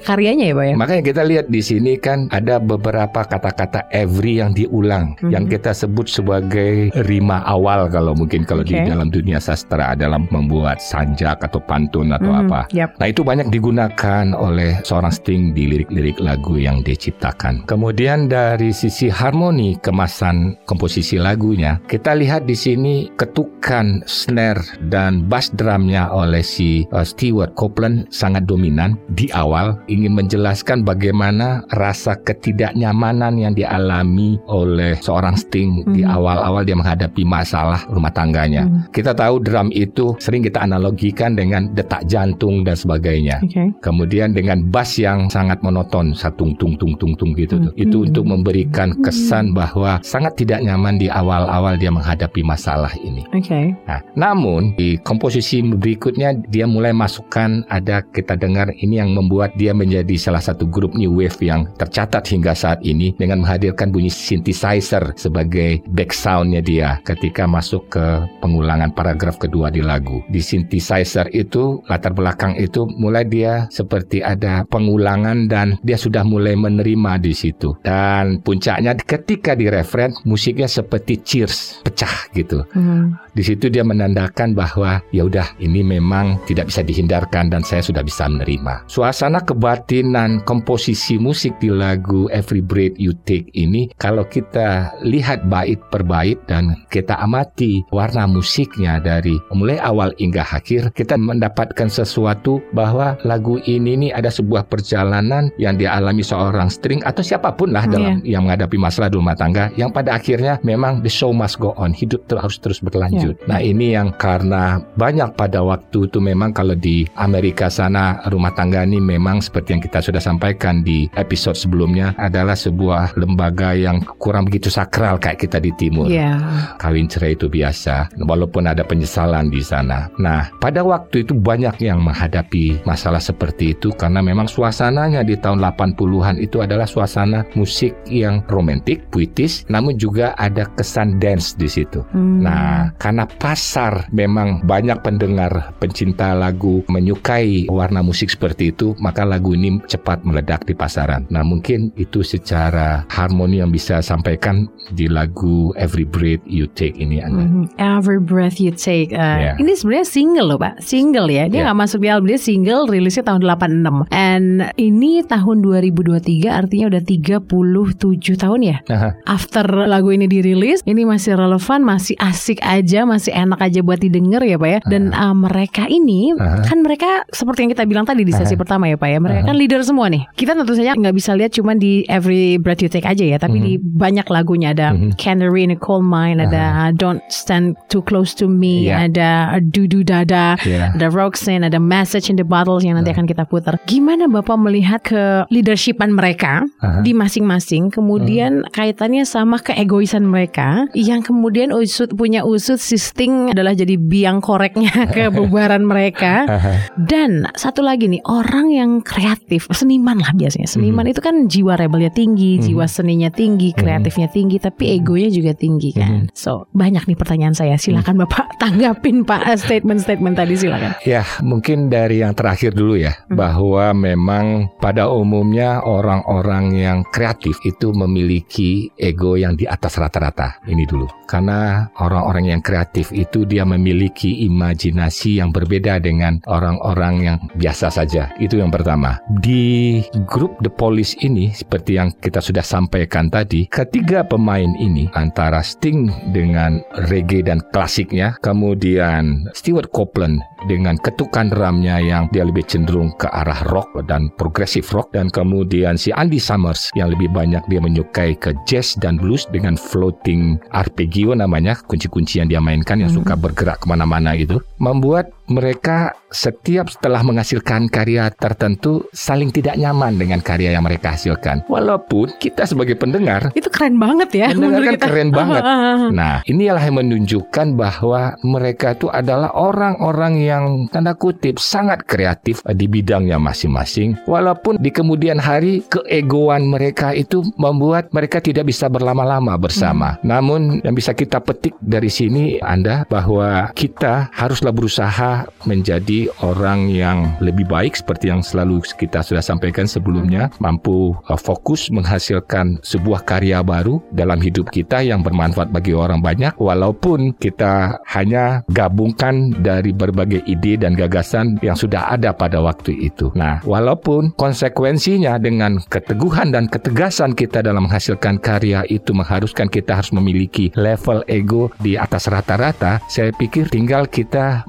karyanya 0.00 0.44
ya, 0.50 0.54
Pak 0.54 0.64
ya. 0.66 0.74
Makanya 0.74 1.02
kita 1.04 1.22
lihat 1.22 1.46
di 1.46 1.60
sini 1.60 1.96
kan 1.96 2.26
ada 2.30 2.58
beberapa 2.58 3.22
kata-kata 3.22 3.86
every 3.90 4.38
yang 4.38 4.50
diulang 4.50 5.14
Mhm. 5.20 5.30
yang 5.30 5.44
kita 5.46 5.70
sebut 5.70 6.06
sebagai 6.06 6.90
rima 7.04 7.42
awal 7.44 7.86
kalau 7.86 8.14
mungkin 8.14 8.42
kalau 8.42 8.62
di 8.62 8.74
Oke. 8.74 8.86
dalam 8.86 9.08
dunia 9.08 9.38
sastra 9.38 9.92
dalam 9.94 10.26
membuat 10.30 10.78
sanjak 10.78 11.42
atau 11.42 11.60
pantun 11.60 12.10
atau 12.10 12.30
Mhm, 12.30 12.40
apa. 12.46 12.60
yap. 12.70 12.94
Nah 12.96 13.06
itu 13.06 13.20
banyak 13.20 13.50
digunakan 13.50 14.24
oleh 14.32 14.78
seorang 14.82 15.10
Sting 15.10 15.52
di 15.52 15.66
lirik-lirik 15.66 16.22
lagu 16.22 16.54
yang 16.56 16.80
dia 16.80 16.94
ciptakan. 16.94 17.66
Kemudian 17.66 18.30
dari 18.30 18.70
sisi 18.70 19.10
harmoni 19.10 19.74
kemasan 19.76 20.62
komposisi 20.64 21.18
lagunya, 21.18 21.82
kita 21.84 22.14
lihat 22.14 22.46
di 22.46 22.54
sini 22.54 22.94
ketukan 23.14 24.06
snare 24.06 24.62
dan 24.90 25.26
bass 25.26 25.48
drumnya 25.56 26.10
oleh 26.12 26.44
si 26.44 26.84
uh, 26.92 27.06
Stewart 27.06 27.54
Copeland 27.56 28.10
sangat 28.12 28.44
dominan 28.44 28.98
di 29.16 29.30
awal 29.32 29.78
ingin 29.88 30.14
menjelaskan 30.14 30.84
bagaimana 30.84 31.64
rasa 31.72 32.18
ketidaknyamanan 32.20 33.40
yang 33.40 33.54
dialami 33.56 34.36
oleh 34.50 34.98
seorang 35.00 35.38
Sting 35.40 35.86
di 35.96 36.04
Mhm. 36.04 36.10
awal-awal 36.12 36.62
dia 36.66 36.76
menghadapi 36.76 37.24
masalah 37.24 37.80
rumah 37.88 38.12
tangganya. 38.12 38.68
Mhm. 38.68 38.92
Kita 38.92 39.16
tahu 39.16 39.40
drum 39.40 39.72
itu 39.72 40.12
sering 40.20 40.44
kita 40.44 40.60
analogikan 40.60 41.32
dengan 41.32 41.72
detak 41.72 42.04
jantung 42.04 42.66
dan 42.66 42.76
sebagainya. 42.76 43.40
Oke. 43.40 43.72
Kemudian 43.80 44.36
dengan 44.36 44.68
bass 44.68 45.00
yang 45.00 45.32
sangat 45.32 45.64
monoton, 45.64 46.12
satung 46.12 46.52
tung 46.60 46.76
tung 46.76 46.92
tung 47.00 47.16
tung 47.16 47.32
gitu 47.32 47.56
tuh. 47.56 47.72
Hmm. 47.72 47.80
Itu 47.80 47.96
untuk 48.04 48.28
memberikan 48.28 48.92
kesan 49.00 49.56
bahwa 49.56 50.02
sangat 50.04 50.36
tidak 50.36 50.60
nyaman 50.60 51.00
di 51.00 51.08
awal-awal 51.08 51.80
dia 51.80 51.88
menghadapi 51.88 52.44
masalah 52.44 52.92
ini. 53.00 53.24
Oke. 53.32 53.72
Nah, 53.88 54.04
namun 54.12 54.59
di 54.76 55.00
komposisi 55.00 55.64
berikutnya 55.64 56.36
dia 56.48 56.68
mulai 56.68 56.92
masukkan 56.92 57.64
ada 57.68 58.04
kita 58.04 58.36
dengar 58.36 58.70
ini 58.80 59.00
yang 59.00 59.12
membuat 59.16 59.56
dia 59.56 59.72
menjadi 59.72 60.14
salah 60.20 60.42
satu 60.42 60.68
grup 60.68 60.94
new 60.94 61.16
wave 61.16 61.36
yang 61.40 61.66
tercatat 61.76 62.26
hingga 62.28 62.52
saat 62.52 62.80
ini 62.84 63.16
dengan 63.16 63.42
menghadirkan 63.42 63.88
bunyi 63.90 64.12
synthesizer 64.12 65.16
sebagai 65.16 65.80
back 65.90 66.12
soundnya 66.12 66.60
dia 66.60 67.00
ketika 67.02 67.48
masuk 67.48 67.88
ke 67.90 68.04
pengulangan 68.38 68.92
paragraf 68.92 69.40
kedua 69.40 69.72
di 69.72 69.80
lagu. 69.80 70.22
Di 70.28 70.38
synthesizer 70.44 71.32
itu 71.32 71.82
latar 71.88 72.12
belakang 72.12 72.56
itu 72.60 72.86
mulai 72.86 73.24
dia 73.26 73.66
seperti 73.72 74.20
ada 74.20 74.62
pengulangan 74.68 75.48
dan 75.48 75.80
dia 75.82 75.96
sudah 75.96 76.22
mulai 76.22 76.54
menerima 76.54 77.18
di 77.18 77.32
situ. 77.32 77.74
Dan 77.82 78.44
puncaknya 78.44 78.94
ketika 78.98 79.56
di 79.56 79.66
referen 79.66 80.12
musiknya 80.24 80.68
seperti 80.68 81.20
cheers 81.24 81.80
pecah 81.82 82.30
gitu. 82.36 82.62
Mhm. 82.74 83.32
Di 83.34 83.42
situ 83.46 83.70
dia 83.70 83.86
menandakan 83.86 84.49
bahwa 84.52 85.00
ya 85.14 85.26
udah 85.26 85.46
ini 85.62 85.80
memang 85.84 86.40
tidak 86.46 86.68
bisa 86.68 86.82
dihindarkan 86.84 87.52
dan 87.52 87.62
saya 87.62 87.84
sudah 87.84 88.02
bisa 88.04 88.26
menerima. 88.26 88.86
Suasana 88.90 89.40
kebatinan 89.44 90.42
komposisi 90.44 91.16
musik 91.16 91.56
di 91.62 91.70
lagu 91.70 92.26
Every 92.34 92.64
Breath 92.64 92.96
You 92.98 93.14
Take 93.24 93.52
ini 93.54 93.90
kalau 93.96 94.26
kita 94.26 94.94
lihat 95.04 95.46
bait 95.46 95.78
per 95.90 96.02
bait 96.02 96.38
dan 96.50 96.74
kita 96.90 97.18
amati 97.20 97.84
warna 97.94 98.26
musiknya 98.26 98.98
dari 98.98 99.38
mulai 99.54 99.78
awal 99.80 100.10
hingga 100.18 100.42
akhir 100.42 100.92
kita 100.96 101.14
mendapatkan 101.16 101.88
sesuatu 101.88 102.62
bahwa 102.74 103.16
lagu 103.26 103.60
ini 103.68 104.08
nih 104.08 104.12
ada 104.16 104.32
sebuah 104.32 104.66
perjalanan 104.66 105.52
yang 105.60 105.76
dialami 105.76 106.24
seorang 106.24 106.72
string 106.72 107.02
atau 107.04 107.20
siapa 107.20 107.52
pun 107.54 107.70
lah 107.74 107.84
dalam 107.86 108.22
yang 108.24 108.46
menghadapi 108.46 108.76
masalah 108.80 109.12
rumah 109.12 109.36
tangga 109.36 109.70
yang 109.76 109.92
pada 109.92 110.16
akhirnya 110.16 110.58
memang 110.62 111.02
the 111.04 111.12
show 111.12 111.30
must 111.34 111.60
go 111.60 111.76
on 111.76 111.92
hidup 111.92 112.24
harus 112.30 112.56
terus 112.62 112.80
berlanjut. 112.80 113.36
Nah 113.50 113.60
ini 113.60 113.94
yang 113.94 114.14
karena 114.40 114.80
banyak 114.96 115.36
pada 115.36 115.60
waktu 115.60 116.08
itu 116.08 116.16
memang 116.16 116.56
kalau 116.56 116.72
di 116.72 117.04
Amerika 117.20 117.68
sana 117.68 118.24
rumah 118.32 118.56
tangga 118.56 118.88
ini 118.88 118.96
memang 118.96 119.44
seperti 119.44 119.76
yang 119.76 119.82
kita 119.84 120.00
sudah 120.00 120.16
sampaikan 120.16 120.80
di 120.80 121.12
episode 121.12 121.60
sebelumnya 121.60 122.16
adalah 122.16 122.56
sebuah 122.56 123.20
lembaga 123.20 123.76
yang 123.76 124.00
kurang 124.16 124.48
begitu 124.48 124.72
sakral 124.72 125.20
kayak 125.20 125.44
kita 125.44 125.60
di 125.60 125.68
timur 125.76 126.08
Iya. 126.08 126.40
kawin 126.80 127.04
cerai 127.04 127.36
itu 127.36 127.52
biasa 127.52 128.08
walaupun 128.24 128.64
ada 128.64 128.80
penyesalan 128.80 129.52
di 129.52 129.60
sana. 129.60 130.08
Nah, 130.16 130.48
pada 130.56 130.80
waktu 130.80 131.28
itu 131.28 131.36
banyak 131.36 131.76
yang 131.84 132.00
menghadapi 132.00 132.80
masalah 132.88 133.20
seperti 133.20 133.76
itu 133.76 133.92
karena 133.92 134.24
memang 134.24 134.48
suasananya 134.48 135.20
di 135.20 135.36
tahun 135.36 135.60
80-an 135.60 136.40
itu 136.40 136.64
adalah 136.64 136.88
suasana 136.88 137.44
musik 137.52 137.92
yang 138.08 138.40
romantik, 138.48 139.04
puitis, 139.12 139.68
namun 139.68 140.00
juga 140.00 140.32
ada 140.40 140.64
kesan 140.80 141.20
dance 141.20 141.52
di 141.60 141.68
situ. 141.68 142.00
Hmm. 142.16 142.40
Nah, 142.40 142.96
karena 142.96 143.28
pasar 143.28 144.08
memang 144.14 144.29
banyak 144.62 144.98
pendengar 145.02 145.74
pencinta 145.82 146.32
lagu 146.34 146.82
menyukai 146.86 147.66
warna 147.68 148.00
musik 148.04 148.30
seperti 148.30 148.70
itu, 148.70 148.94
maka 149.02 149.26
lagu 149.26 149.52
ini 149.54 149.80
cepat 149.86 150.22
meledak 150.22 150.64
di 150.64 150.74
pasaran. 150.76 151.26
Nah, 151.32 151.42
mungkin 151.42 151.90
itu 151.96 152.22
secara 152.22 153.04
harmoni 153.10 153.58
yang 153.58 153.72
bisa 153.74 153.98
sampaikan 154.00 154.70
di 154.94 155.06
lagu 155.06 155.70
Every 155.74 156.04
Breath 156.06 156.42
You 156.46 156.70
Take 156.70 157.00
ini 157.00 157.18
Anda. 157.22 157.44
Mhm. 157.46 157.64
Every 157.80 158.20
breath 158.20 158.60
you 158.60 158.70
take. 158.74 159.10
Uh, 159.16 159.32
Yeah. 159.40 159.56
Ini 159.56 159.72
sebenarnya 159.72 160.06
single 160.10 160.46
loh 160.52 160.58
pak, 160.60 160.84
single 160.84 161.28
ya. 161.32 161.48
Dia 161.48 161.62
Yeah. 161.62 161.64
nggak 161.70 161.78
masuk 161.80 161.98
di 162.04 162.08
album 162.12 162.28
dia 162.28 162.40
single, 162.40 162.84
rilisnya 162.90 163.24
tahun 163.24 163.40
86. 163.46 164.04
And 164.12 164.68
ini 164.76 165.24
tahun 165.24 165.64
2023 165.64 166.52
artinya 166.52 166.92
udah 166.92 167.02
37 167.02 168.36
tahun 168.36 168.60
ya. 168.60 168.76
Aha. 168.90 169.16
After 169.24 169.64
lagu 169.88 170.12
ini 170.12 170.28
dirilis, 170.28 170.84
ini 170.84 171.08
masih 171.08 171.40
relevan, 171.40 171.80
masih 171.80 172.18
asik 172.20 172.60
aja, 172.60 173.08
masih 173.08 173.32
enak 173.32 173.60
aja 173.64 173.80
buat 173.80 174.02
didengar 174.02 174.19
ya 174.28 174.56
pak 174.60 174.68
ya. 174.68 174.78
Dan 174.84 175.12
uh, 175.12 175.32
mereka 175.32 175.88
ini 175.88 176.34
Aha. 176.36 176.66
kan 176.66 176.84
mereka 176.84 177.24
seperti 177.30 177.64
yang 177.64 177.70
kita 177.72 177.84
bilang 177.88 178.04
tadi 178.04 178.22
di 178.22 178.32
sesi 178.32 178.54
pertama 178.54 178.86
ya 178.86 179.00
pak 179.00 179.08
ya. 179.08 179.18
Mereka 179.20 179.40
kan 179.48 179.56
leader 179.56 179.80
semua 179.80 180.10
nih. 180.12 180.26
Kita 180.34 180.52
tentu 180.52 180.76
saja 180.76 180.92
nggak 180.92 181.14
bisa 181.14 181.32
lihat 181.32 181.54
cuma 181.54 181.72
di 181.74 182.04
Every 182.06 182.60
Breath 182.60 182.82
You 182.82 182.90
Take 182.90 183.06
aja 183.06 183.24
ya, 183.24 183.38
tapi 183.38 183.56
di 183.60 183.72
banyak 183.78 184.26
lagunya 184.28 184.72
ada 184.72 184.92
Mhm. 184.92 185.14
Canary 185.16 185.62
in 185.64 185.72
a 185.72 185.78
Coal 185.78 186.02
Mine, 186.02 186.42
ada 186.42 186.90
Don't 186.90 187.22
Stand 187.30 187.78
Too 187.88 188.02
Close 188.02 188.34
to 188.42 188.50
Me, 188.50 188.90
Iya. 188.90 189.06
ada 189.06 189.30
Dudu 189.62 190.02
Dada, 190.02 190.58
Iya. 190.60 190.96
ada 190.98 191.06
Roxanne, 191.08 191.62
ada 191.62 191.78
Message 191.78 192.28
in 192.28 192.36
the 192.36 192.46
Bottles 192.46 192.82
yang 192.82 192.98
nanti 192.98 193.14
akan 193.14 193.28
kita 193.28 193.46
putar. 193.46 193.78
Gimana 193.86 194.26
Bapak 194.26 194.58
melihat 194.58 195.00
ke 195.04 195.46
leadershipan 195.48 196.10
mereka 196.10 196.66
di 197.04 197.14
masing-masing, 197.14 197.90
kemudian 197.90 198.66
kaitannya 198.72 199.22
sama 199.22 199.62
keegoisan 199.62 200.26
mereka 200.26 200.88
yang 200.96 201.22
kemudian 201.22 201.70
usut 201.70 202.10
punya 202.16 202.42
usut 202.42 202.80
si 202.80 202.96
Sting 202.98 203.52
adalah 203.52 203.76
jadi 203.76 203.94
biang 204.10 204.42
koreknya 204.42 205.06
ke 205.14 205.30
bubaran 205.30 205.86
mereka. 205.86 206.50
Dan 206.98 207.46
satu 207.54 207.86
lagi 207.86 208.10
nih 208.10 208.18
orang 208.26 208.74
yang 208.74 208.90
kreatif, 209.06 209.70
seniman 209.70 210.18
lah 210.18 210.34
biasanya. 210.34 210.66
Seniman 210.66 211.06
itu 211.06 211.22
kan 211.22 211.46
jiwa 211.46 211.78
rebelnya 211.78 212.10
tinggi, 212.10 212.58
jiwa 212.58 212.90
seninya 212.90 213.30
tinggi, 213.30 213.70
kreatifnya 213.70 214.26
tinggi, 214.26 214.58
tapi 214.58 214.98
egonya 214.98 215.30
juga 215.30 215.52
tinggi 215.54 215.94
kan. 215.94 216.26
So 216.34 216.66
banyak 216.74 217.06
nih 217.06 217.14
pertanyaan 217.14 217.54
saya. 217.54 217.78
Silakan 217.78 218.26
bapak 218.26 218.50
tanggapin 218.62 219.22
pak 219.22 219.46
statement-statement 219.62 220.34
tadi 220.34 220.58
silakan. 220.58 220.98
Ya, 221.06 221.22
mungkin 221.46 221.86
dari 221.86 222.26
yang 222.26 222.34
terakhir 222.34 222.74
dulu 222.74 222.98
ya, 222.98 223.14
bahwa 223.30 223.94
memang 223.94 224.74
pada 224.82 225.06
umumnya 225.06 225.84
orang-orang 225.84 226.74
yang 226.74 226.98
kreatif 227.14 227.60
itu 227.62 227.94
memiliki 227.94 228.90
ego 228.96 229.36
yang 229.36 229.54
di 229.54 229.68
atas 229.68 230.00
rata-rata. 230.00 230.58
Ini 230.66 230.84
dulu. 230.88 231.06
Karena 231.28 231.86
orang-orang 232.00 232.56
yang 232.56 232.60
kreatif 232.64 233.12
itu 233.12 233.44
dia 233.44 233.62
memiliki 233.68 233.99
imajinasi 234.08 235.42
yang 235.42 235.52
berbeda 235.52 236.00
dengan 236.00 236.40
orang-orang 236.48 237.14
yang 237.20 237.38
biasa 237.58 237.92
saja. 237.92 238.32
Itu 238.40 238.56
yang 238.56 238.72
pertama. 238.72 239.20
Di 239.44 240.00
grup 240.24 240.56
The 240.64 240.72
Police 240.72 241.18
ini, 241.20 241.52
seperti 241.52 242.00
yang 242.00 242.14
kita 242.16 242.40
sudah 242.40 242.64
sampaikan 242.64 243.28
tadi, 243.28 243.68
ketiga 243.68 244.24
pemain 244.24 244.72
ini 244.80 245.10
antara 245.12 245.60
Sting 245.60 246.32
dengan 246.32 246.80
reggae 247.10 247.44
dan 247.44 247.60
klasiknya, 247.74 248.38
kemudian 248.40 249.50
Stewart 249.52 249.90
Copeland 249.92 250.40
dengan 250.68 251.00
ketukan 251.00 251.48
drumnya 251.48 252.02
yang 252.02 252.28
dia 252.34 252.44
lebih 252.44 252.66
cenderung 252.66 253.14
ke 253.16 253.30
arah 253.30 253.64
rock 253.72 253.94
dan 254.04 254.28
progressive 254.36 254.86
rock. 254.92 255.12
Dan 255.14 255.32
kemudian 255.32 255.96
si 255.96 256.12
Andy 256.12 256.42
Summers 256.42 256.92
yang 256.98 257.12
lebih 257.14 257.32
banyak 257.32 257.62
dia 257.70 257.80
menyukai 257.80 258.36
ke 258.36 258.52
jazz 258.68 258.98
dan 258.98 259.16
blues 259.16 259.48
dengan 259.48 259.78
floating 259.78 260.60
arpeggio 260.74 261.32
namanya 261.32 261.78
kunci-kunci 261.88 262.42
yang 262.42 262.48
dia 262.50 262.60
mainkan 262.60 263.00
yang 263.00 263.12
suka 263.12 263.38
bergerak 263.38 263.80
ke 263.80 263.86
mana-mana 263.88 264.36
gitu 264.36 264.60
membuat 264.82 265.32
mereka 265.50 266.14
setiap 266.30 266.86
setelah 266.86 267.26
menghasilkan 267.26 267.90
karya 267.90 268.30
tertentu 268.30 269.02
saling 269.10 269.50
tidak 269.50 269.74
nyaman 269.74 270.14
dengan 270.14 270.38
karya 270.38 270.78
yang 270.78 270.86
mereka 270.86 271.18
hasilkan 271.18 271.66
walaupun 271.66 272.30
kita 272.38 272.64
sebagai 272.64 272.94
pendengar 272.94 273.50
Itu 273.52 273.66
keren 273.66 273.98
banget 273.98 274.30
ya. 274.30 274.46
Mendengar 274.54 274.62
menurut 274.62 274.86
kan 274.86 274.94
kita. 274.96 275.06
keren 275.10 275.30
banget. 275.34 275.62
Ah, 275.70 275.76
ah, 275.76 275.92
ah. 275.92 276.10
Nah, 276.10 276.36
inilah 276.48 276.82
yang 276.82 276.96
menunjukkan 277.04 277.76
bahwa 277.76 278.34
mereka 278.42 278.96
itu 278.96 279.12
adalah 279.12 279.52
orang-orang 279.54 280.40
yang 280.40 280.64
tanda 280.88 281.12
kutip 281.14 281.60
sangat 281.60 282.08
kreatif 282.08 282.64
di 282.74 282.86
bidangnya 282.88 283.36
masing-masing. 283.36 284.16
Walaupun 284.24 284.80
di 284.80 284.88
kemudian 284.88 285.36
hari 285.36 285.84
keegoan 285.86 286.66
mereka 286.66 287.12
itu 287.12 287.44
membuat 287.60 288.08
mereka 288.10 288.40
tidak 288.40 288.72
bisa 288.72 288.88
berlama-lama 288.88 289.54
bersama. 289.60 290.16
Namun 290.24 290.80
yang 290.80 290.96
bisa 290.96 291.12
kita 291.12 291.38
petik 291.44 291.76
dari 291.82 292.08
sini 292.08 292.58
Anda 292.62 293.04
bahwa 293.06 293.70
kita 293.76 294.32
haruslah 294.32 294.72
berusaha 294.72 295.39
menjadi 295.68 296.32
orang 296.42 296.90
yang 296.90 297.36
lebih 297.38 297.68
baik 297.68 297.96
seperti 297.96 298.32
yang 298.32 298.40
selalu 298.40 298.82
kita 298.96 299.20
sudah 299.20 299.44
sampaikan 299.44 299.84
sebelumnya, 299.84 300.48
mampu 300.58 301.14
uh, 301.28 301.40
fokus 301.40 301.92
menghasilkan 301.92 302.80
sebuah 302.82 303.24
karya 303.24 303.60
baru 303.60 304.00
dalam 304.10 304.40
hidup 304.40 304.72
kita 304.72 305.04
yang 305.04 305.20
bermanfaat 305.20 305.70
bagi 305.70 305.92
orang 305.92 306.20
banyak 306.24 306.56
walaupun 306.56 307.36
kita 307.36 308.00
hanya 308.10 308.62
gabungkan 308.72 309.54
dari 309.60 309.92
berbagai 309.94 310.42
ide 310.48 310.80
dan 310.80 310.96
gagasan 310.96 311.60
yang 311.60 311.76
sudah 311.76 312.12
ada 312.12 312.32
pada 312.34 312.60
waktu 312.60 312.96
itu. 312.96 313.30
Nah, 313.36 313.60
walaupun 313.64 314.32
konsekuensinya 314.34 315.36
dengan 315.38 315.80
keteguhan 315.88 316.52
dan 316.54 316.66
ketegasan 316.66 317.36
kita 317.36 317.62
dalam 317.64 317.86
menghasilkan 317.88 318.40
karya 318.40 318.82
itu 318.88 319.12
mengharuskan 319.12 319.68
kita 319.68 320.00
harus 320.00 320.12
memiliki 320.14 320.72
level 320.74 321.22
ego 321.28 321.68
di 321.80 321.94
atas 321.94 322.28
rata-rata, 322.28 323.02
saya 323.06 323.32
pikir 323.34 323.68
tinggal 323.68 324.08
kita 324.08 324.64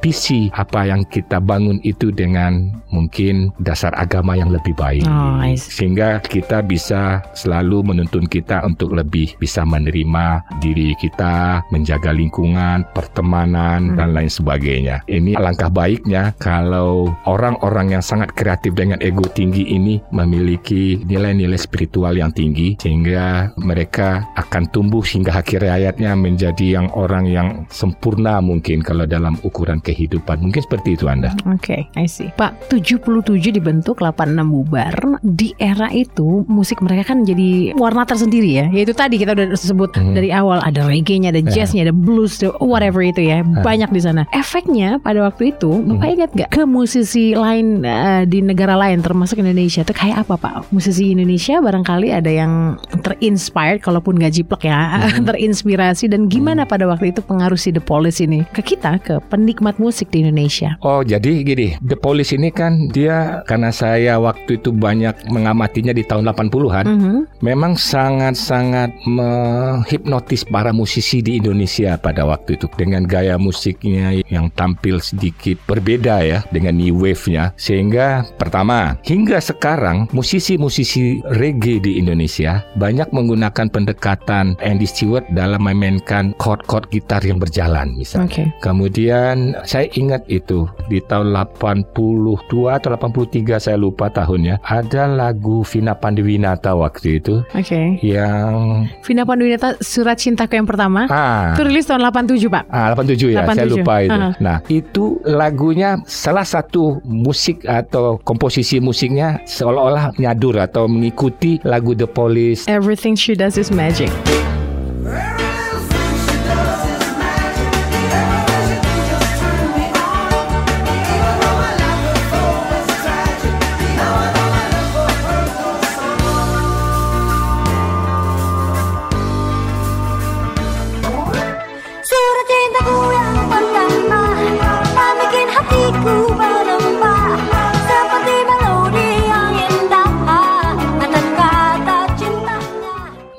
melapisi 0.00 0.48
apa 0.56 0.88
yang 0.88 1.04
kita 1.12 1.44
bangun 1.44 1.76
itu 1.84 2.08
dengan 2.08 2.72
mungkin 2.88 3.52
dasar 3.60 3.92
agama 4.00 4.32
yang 4.32 4.48
lebih 4.48 4.72
baik. 4.72 5.04
Oh. 5.04 5.44
Sehingga 5.60 6.24
kita 6.24 6.64
bisa 6.64 7.20
selalu 7.36 7.92
menuntun 7.92 8.24
kita 8.24 8.64
untuk 8.64 8.96
lebih 8.96 9.36
bisa 9.36 9.60
menerima 9.60 10.40
diri 10.64 10.96
kita, 10.96 11.60
menjaga 11.68 12.16
lingkungan, 12.16 12.88
pertemanan, 12.96 13.92
dan 13.92 14.16
lain 14.16 14.32
sebagainya. 14.32 15.04
Ini 15.04 15.36
alangkah 15.36 15.68
baiknya 15.68 16.32
kalau 16.40 17.12
orang-orang 17.28 18.00
yang 18.00 18.04
sangat 18.04 18.32
kreatif 18.32 18.72
dengan 18.72 19.04
ego 19.04 19.28
tinggi 19.28 19.68
ini 19.68 20.00
memiliki 20.16 20.96
nilai-nilai 21.04 21.60
spiritual 21.60 22.16
yang 22.16 22.32
tinggi 22.32 22.80
sehingga 22.80 23.52
mereka 23.60 24.32
akan 24.40 24.64
tumbuh 24.72 25.04
hingga 25.04 25.44
akhir 25.44 25.60
hayatnya 25.60 26.16
menjadi 26.16 26.80
yang 26.80 26.88
orang 26.96 27.28
yang 27.28 27.48
sempurna 27.68 28.40
mungkin 28.40 28.80
kalau 28.80 29.04
dalam 29.04 29.36
ukuran 29.44 29.79
kehidupan. 29.80 30.40
Mungkin 30.40 30.60
seperti 30.60 30.94
itu 30.94 31.08
Anda. 31.08 31.32
Oke, 31.48 31.88
I 31.96 32.06
see. 32.06 32.30
Pak, 32.36 32.68
77 32.68 33.02
dibentuk, 33.50 33.98
86 33.98 34.46
bubar. 34.46 34.94
Di 35.20 35.52
era 35.56 35.88
itu 35.90 36.44
musik 36.46 36.80
mereka 36.80 37.12
kan 37.12 37.24
jadi 37.24 37.72
warna 37.74 38.04
tersendiri 38.04 38.50
ya. 38.50 38.66
Yaitu 38.68 38.92
tadi 38.92 39.16
kita 39.16 39.32
udah 39.32 39.52
sebut 39.52 39.92
Hmm. 39.96 40.14
dari 40.14 40.30
awal 40.30 40.62
ada 40.62 40.86
reggae-nya, 40.86 41.34
ada 41.34 41.42
jazznya, 41.42 41.82
ada 41.82 41.94
blues, 41.94 42.38
ada 42.38 42.54
whatever 42.62 43.02
itu 43.02 43.20
ya. 43.20 43.42
Banyak 43.42 43.90
di 43.90 44.00
sana. 44.00 44.22
Efeknya 44.30 45.00
pada 45.00 45.24
waktu 45.24 45.50
itu, 45.50 45.70
Bapak 45.82 46.06
Hmm. 46.06 46.14
ingat 46.16 46.30
gak 46.36 46.50
ke 46.50 46.62
musisi 46.62 47.34
lain 47.34 47.82
eh, 47.82 48.22
di 48.24 48.40
negara 48.40 48.76
lain 48.76 49.00
termasuk 49.00 49.40
Indonesia 49.40 49.82
itu 49.82 49.90
kayak 49.90 50.24
apa 50.24 50.34
Pak? 50.36 50.70
Musisi 50.70 51.10
Indonesia 51.10 51.58
barangkali 51.58 52.08
ada 52.12 52.30
yang 52.30 52.76
terinspired 53.00 53.82
kalaupun 53.82 54.16
gak 54.16 54.32
jiplek 54.32 54.68
ya, 54.68 54.78
Hmm. 55.10 55.24
terinspirasi 55.28 56.06
dan 56.06 56.26
gimana 56.26 56.64
pada 56.64 56.86
waktu 56.86 57.10
itu 57.10 57.20
pengaruh 57.20 57.58
si 57.58 57.70
The 57.70 57.82
Police 57.82 58.20
ini 58.20 58.46
ke 58.50 58.62
kita, 58.62 58.98
ke 59.00 59.18
penikmat 59.26 59.69
musik 59.78 60.10
di 60.10 60.24
Indonesia? 60.24 60.74
Oh 60.82 61.04
jadi 61.04 61.44
gini, 61.44 61.76
The 61.84 61.94
Police 61.94 62.32
ini 62.34 62.50
kan 62.50 62.88
dia 62.90 63.44
karena 63.46 63.70
saya 63.70 64.16
waktu 64.18 64.58
itu 64.58 64.72
banyak 64.72 65.30
mengamatinya 65.30 65.92
di 65.92 66.02
tahun 66.02 66.26
80-an, 66.26 66.86
Mhm. 66.88 67.18
memang 67.44 67.76
sangat-sangat 67.76 68.90
menghipnotis 69.06 70.42
para 70.48 70.72
musisi 70.72 71.20
di 71.20 71.38
Indonesia 71.38 72.00
pada 72.00 72.24
waktu 72.24 72.56
itu 72.56 72.66
dengan 72.74 73.04
gaya 73.04 73.36
musiknya 73.36 74.18
yang 74.32 74.48
tampil 74.56 74.98
sedikit 74.98 75.60
berbeda 75.68 76.24
ya 76.24 76.38
dengan 76.50 76.80
new 76.80 76.96
wave-nya 76.96 77.52
sehingga 77.60 78.24
pertama 78.40 78.96
hingga 79.04 79.38
sekarang 79.38 80.08
musisi-musisi 80.16 81.20
reggae 81.36 81.82
di 81.82 82.00
Indonesia 82.00 82.64
banyak 82.80 83.12
menggunakan 83.12 83.68
pendekatan 83.68 84.56
Andy 84.64 84.88
Stewart 84.88 85.26
dalam 85.36 85.60
memainkan 85.60 86.32
chord-chord 86.40 86.88
gitar 86.88 87.20
yang 87.20 87.36
berjalan 87.36 87.92
misalnya. 87.94 88.26
Oke. 88.30 88.44
Kemudian 88.64 89.59
saya 89.64 89.86
ingat 89.96 90.24
itu 90.28 90.68
di 90.88 91.00
tahun 91.00 91.32
82 91.32 92.36
atau 92.70 92.88
83 92.94 93.58
saya 93.60 93.76
lupa 93.76 94.08
tahunnya 94.10 94.60
ada 94.62 95.06
lagu 95.06 95.62
Vina 95.64 95.94
Pandiwinata 95.94 96.74
waktu 96.76 97.22
itu 97.22 97.42
Oke. 97.52 97.98
yang 98.00 98.86
Vina 99.02 99.24
Panduwinata 99.24 99.76
Surat 99.80 100.20
Cintaku 100.20 100.56
yang 100.60 100.68
pertama. 100.68 101.08
ah 101.08 101.56
Itu 101.56 101.62
rilis 101.66 101.86
tahun 101.88 102.04
87, 102.04 102.46
Pak. 102.52 102.64
Ah, 102.68 102.92
87 102.92 103.32
ya, 103.32 103.42
saya 103.48 103.66
87. 103.66 103.72
lupa 103.80 103.94
itu. 104.04 104.20
Ah. 104.20 104.32
Nah, 104.38 104.56
itu 104.68 105.04
lagunya 105.24 105.98
salah 106.04 106.44
satu 106.44 107.00
musik 107.02 107.64
atau 107.64 108.20
komposisi 108.22 108.78
musiknya 108.78 109.40
seolah-olah 109.48 110.14
nyadur 110.20 110.60
atau 110.60 110.84
mengikuti 110.86 111.58
lagu 111.64 111.96
The 111.96 112.06
Police. 112.06 112.68
Everything 112.68 113.16
she 113.16 113.32
does 113.32 113.56
is 113.56 113.72
magic. 113.72 114.12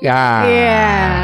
Cintanya 0.02 0.42
Ya. 0.42 1.21